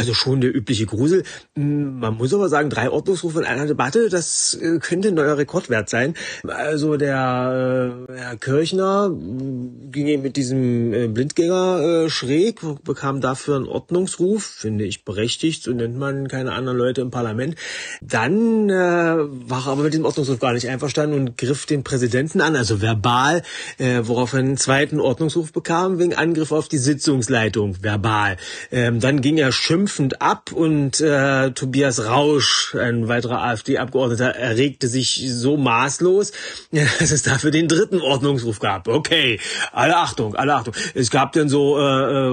Also 0.00 0.14
schon 0.14 0.40
der 0.40 0.56
übliche 0.56 0.86
Grusel. 0.86 1.24
Hm, 1.56 1.98
man 2.00 2.16
muss 2.16 2.32
aber 2.32 2.48
sagen, 2.48 2.70
drei 2.70 2.88
Ordnungsrufe 2.88 3.40
in 3.40 3.44
einer 3.44 3.66
Debatte, 3.66 4.08
das 4.08 4.58
äh, 4.58 4.78
könnte 4.78 5.08
ein 5.08 5.14
neuer 5.14 5.36
Rekordwert 5.36 5.90
sein. 5.90 6.14
Also 6.48 6.96
der 6.96 8.06
äh, 8.08 8.12
Herr 8.14 8.36
Kirchner 8.38 9.10
hm, 9.10 9.90
ging 9.92 10.06
eben 10.06 10.22
mit 10.22 10.36
diesem 10.36 10.94
äh, 10.94 11.06
Blindgänger 11.08 12.08
schräg, 12.08 12.60
bekam 12.82 13.20
dafür 13.20 13.56
einen 13.56 13.66
Ordnungsruf, 13.66 14.42
finde 14.42 14.86
ich 14.86 15.04
berechtigt, 15.04 15.64
so 15.64 15.72
nennt 15.72 15.98
man 15.98 16.28
keine 16.28 16.52
anderen 16.52 16.78
Leute 16.78 17.02
im 17.02 17.10
Parlament. 17.10 17.56
Dann 18.00 18.68
war 18.70 19.66
er 19.66 19.72
aber 19.72 19.82
mit 19.82 19.92
diesem 19.92 20.06
Ordnungsruf 20.06 20.38
gar 20.38 20.54
nicht 20.54 20.68
einverstanden 20.68 21.14
und 21.18 21.36
griff 21.36 21.66
den 21.66 21.84
Präsidenten 21.84 22.40
an, 22.40 22.56
also 22.56 22.80
verbal, 22.80 23.42
worauf 23.78 24.32
er 24.32 24.38
einen 24.38 24.56
zweiten 24.56 25.00
Ordnungsruf 25.00 25.52
bekam, 25.52 25.98
wegen 25.98 26.14
Angriff 26.14 26.52
auf 26.52 26.68
die 26.68 26.78
Sitzungsleitung, 26.78 27.82
verbal. 27.82 28.36
Ähm, 28.70 29.00
dann 29.00 29.20
ging 29.20 29.36
er 29.36 29.52
schimpfend 29.52 29.89
schimpfend 29.90 30.22
ab 30.22 30.52
und 30.52 31.00
äh, 31.00 31.50
Tobias 31.50 32.04
Rausch, 32.04 32.74
ein 32.76 33.08
weiterer 33.08 33.42
AfD-Abgeordneter, 33.42 34.34
erregte 34.36 34.88
sich 34.88 35.24
so 35.28 35.56
maßlos, 35.56 36.32
dass 36.70 37.10
es 37.10 37.22
dafür 37.22 37.50
den 37.50 37.68
dritten 37.68 38.00
Ordnungsruf 38.00 38.60
gab. 38.60 38.88
Okay, 38.88 39.40
alle 39.72 39.96
Achtung, 39.96 40.36
alle 40.36 40.54
Achtung. 40.54 40.74
Es 40.94 41.10
gab 41.10 41.32
dann 41.32 41.48
so 41.48 41.78
äh, 41.78 41.82
äh, 41.82 42.26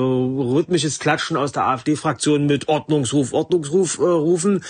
rhythmisches 0.53 0.99
Klatschen 0.99 1.35
aus 1.35 1.51
der 1.51 1.65
AfD-Fraktion 1.67 2.45
mit 2.45 2.67
Ordnungsruf, 2.67 3.33
Ordnungsruf 3.33 3.97
äh, 3.97 4.03
rufen. 4.03 4.63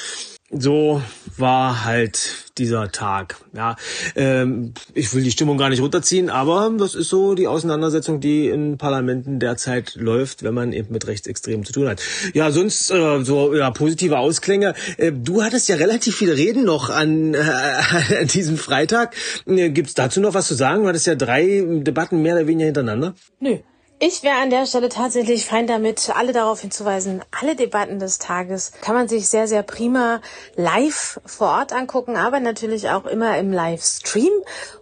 So 0.50 1.02
war 1.36 1.84
halt 1.84 2.54
dieser 2.58 2.89
Tag. 2.89 3.36
Ja, 3.54 3.76
ähm, 4.16 4.74
ich 4.93 5.14
will 5.14 5.22
die 5.22 5.32
Stimmung 5.32 5.58
gar 5.58 5.70
nicht 5.70 5.82
runterziehen, 5.82 6.30
aber 6.30 6.72
das 6.78 6.95
ist 6.95 7.10
so 7.10 7.36
die 7.36 7.48
Auseinandersetzung, 7.48 8.22
die 8.22 8.48
in 8.48 8.78
Parlamenten 8.78 9.39
derzeit 9.39 9.95
läuft, 9.95 10.43
wenn 10.43 10.54
man 10.54 10.72
eben 10.72 10.93
mit 10.93 11.06
Rechtsextremen 11.06 11.66
zu 11.66 11.74
tun 11.74 11.89
hat. 11.89 12.02
Ja, 12.34 12.52
sonst 12.52 12.89
äh, 12.91 13.26
so 13.26 13.54
ja, 13.56 13.72
positive 13.72 14.20
Ausklänge. 14.20 14.74
Äh, 14.95 15.12
du 15.12 15.43
hattest 15.43 15.68
ja 15.68 15.76
relativ 15.76 16.16
viele 16.16 16.38
Reden 16.38 16.64
noch 16.64 16.89
an, 16.89 17.34
äh, 17.34 17.39
an 18.22 18.28
diesem 18.28 18.58
Freitag. 18.58 19.18
Äh, 19.48 19.70
Gibt 19.72 19.89
es 19.89 19.95
dazu 19.95 20.22
noch 20.22 20.34
was 20.34 20.48
zu 20.48 20.56
sagen? 20.56 20.84
Du 20.84 20.88
hattest 20.88 21.08
ja 21.08 21.16
drei 21.16 21.62
Debatten 21.66 22.22
mehr 22.22 22.36
oder 22.36 22.48
weniger 22.48 22.68
hintereinander. 22.68 23.16
Nö. 23.41 23.58
Ich 24.00 24.22
wäre 24.22 24.38
an 24.38 24.52
der 24.52 24.68
Stelle 24.68 24.89
tatsächlich 24.89 25.48
fein 25.48 25.66
damit, 25.66 26.12
alle 26.16 26.32
darauf 26.32 26.62
hinzuweisen, 26.62 27.24
alle 27.32 27.56
Debatten 27.56 27.98
des 27.98 28.20
Tages 28.20 28.72
kann 28.82 28.93
man 28.93 29.08
sich 29.08 29.28
sehr, 29.28 29.48
sehr 29.48 29.64
prima 29.64 30.22
live 30.56 31.20
vor 31.26 31.48
Ort 31.48 31.74
angucken, 31.74 32.16
aber 32.16 32.39
natürlich 32.39 32.91
auch 32.91 33.08
immer 33.08 33.39
im 33.39 33.52
Livestream 33.52 34.32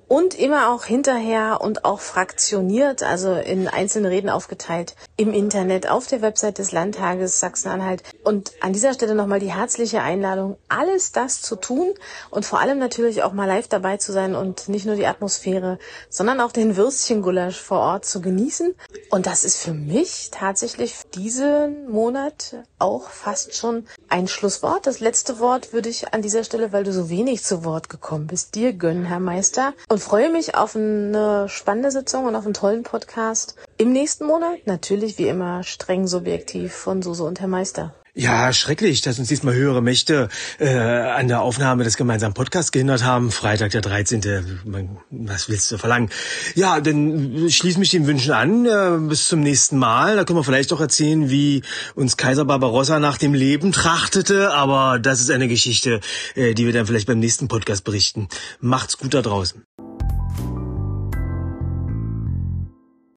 und 0.08 0.38
immer 0.38 0.72
auch 0.72 0.86
hinterher 0.86 1.60
und 1.62 1.86
auch 1.86 2.00
fraktioniert, 2.00 3.04
also 3.04 3.34
in 3.34 3.68
einzelne 3.68 4.10
Reden 4.10 4.30
aufgeteilt 4.30 4.96
im 5.18 5.34
Internet 5.34 5.90
auf 5.90 6.08
der 6.08 6.22
Website 6.22 6.58
des 6.58 6.72
Landtages 6.72 7.40
Sachsen-Anhalt. 7.40 8.04
Und 8.24 8.52
an 8.62 8.74
dieser 8.74 8.94
Stelle 8.94 9.16
nochmal 9.16 9.40
die 9.40 9.54
herzliche 9.54 10.02
Einladung, 10.02 10.58
alles 10.68 11.12
das 11.12 11.42
zu 11.42 11.56
tun 11.56 11.94
und 12.30 12.46
vor 12.46 12.60
allem 12.60 12.80
natürlich 12.80 13.24
auch 13.24 13.34
mal 13.34 13.46
live 13.48 13.68
dabei 13.68 13.98
zu 13.98 14.12
sein 14.12 14.36
und 14.36 14.70
nicht 14.70 14.86
nur 14.86 14.96
die 14.96 15.08
Atmosphäre, 15.08 15.80
sondern 16.10 16.42
auch 16.42 16.52
den 16.52 16.78
Würstchengulasch 16.78 17.60
vor 17.60 17.80
Ort 17.80 18.06
zu 18.06 18.22
genießen. 18.22 18.76
Und 19.10 19.26
das 19.26 19.44
ist 19.44 19.58
für 19.58 19.74
mich 19.74 20.30
tatsächlich 20.32 20.96
diesen 21.14 21.90
Monat 21.90 22.56
auch 22.78 23.10
fast 23.10 23.56
schon 23.56 23.86
ein 24.10 24.28
Schlusswort. 24.28 24.86
Das 24.86 25.00
letzte 25.00 25.40
Wort 25.40 25.74
würde 25.74 25.90
ich 25.90 26.14
an 26.14 26.22
dieser 26.22 26.44
Stelle, 26.44 26.72
weil 26.72 26.84
du 26.84 26.94
so 26.94 27.10
wenig 27.10 27.44
zu 27.44 27.64
Wort 27.64 27.90
gekommen 27.90 28.28
bist, 28.28 28.56
dir 28.56 28.74
gönnen, 28.74 29.06
Herr 29.06 29.20
Meister 29.20 29.74
freue 30.00 30.32
mich 30.32 30.56
auf 30.56 30.76
eine 30.76 31.48
spannende 31.50 31.92
Sitzung 31.92 32.26
und 32.26 32.36
auf 32.36 32.46
einen 32.46 32.54
tollen 32.54 32.84
Podcast 32.84 33.56
im 33.78 33.92
nächsten 33.92 34.26
Monat. 34.26 34.66
Natürlich 34.66 35.18
wie 35.18 35.28
immer 35.28 35.64
streng 35.64 36.08
subjektiv 36.08 36.74
von 36.74 37.02
Suse 37.02 37.24
und 37.24 37.40
Herr 37.40 37.48
Meister. 37.48 37.94
Ja, 38.18 38.54
schrecklich, 38.54 39.02
dass 39.02 39.20
uns 39.20 39.28
diesmal 39.28 39.56
höhere 39.56 39.82
Mächte 39.82 40.30
äh, 40.58 40.70
an 40.70 41.28
der 41.28 41.42
Aufnahme 41.42 41.84
des 41.84 41.98
gemeinsamen 41.98 42.34
Podcasts 42.34 42.72
gehindert 42.72 43.04
haben. 43.04 43.30
Freitag, 43.30 43.72
der 43.72 43.82
13. 43.82 44.62
Was 45.12 45.50
willst 45.50 45.70
du 45.70 45.78
verlangen? 45.78 46.10
Ja, 46.56 46.80
dann 46.80 47.50
schließe 47.50 47.78
mich 47.78 47.90
den 47.90 48.08
Wünschen 48.08 48.32
an. 48.32 48.66
Äh, 48.66 49.10
bis 49.10 49.28
zum 49.28 49.42
nächsten 49.42 49.78
Mal. 49.78 50.16
Da 50.16 50.24
können 50.24 50.40
wir 50.40 50.46
vielleicht 50.46 50.72
auch 50.72 50.80
erzählen, 50.80 51.30
wie 51.30 51.64
uns 51.96 52.16
Kaiser 52.16 52.46
Barbarossa 52.46 53.02
nach 53.02 53.18
dem 53.18 53.34
Leben 53.34 53.74
trachtete. 53.74 54.54
Aber 54.54 54.98
das 54.98 55.20
ist 55.20 55.30
eine 55.30 55.50
Geschichte, 55.50 56.00
äh, 56.36 56.54
die 56.54 56.66
wir 56.66 56.72
dann 56.72 56.86
vielleicht 56.86 57.08
beim 57.08 57.20
nächsten 57.20 57.50
Podcast 57.50 57.84
berichten. 57.84 58.30
Macht's 58.62 58.98
gut 58.98 59.14
da 59.14 59.22
draußen. 59.24 59.66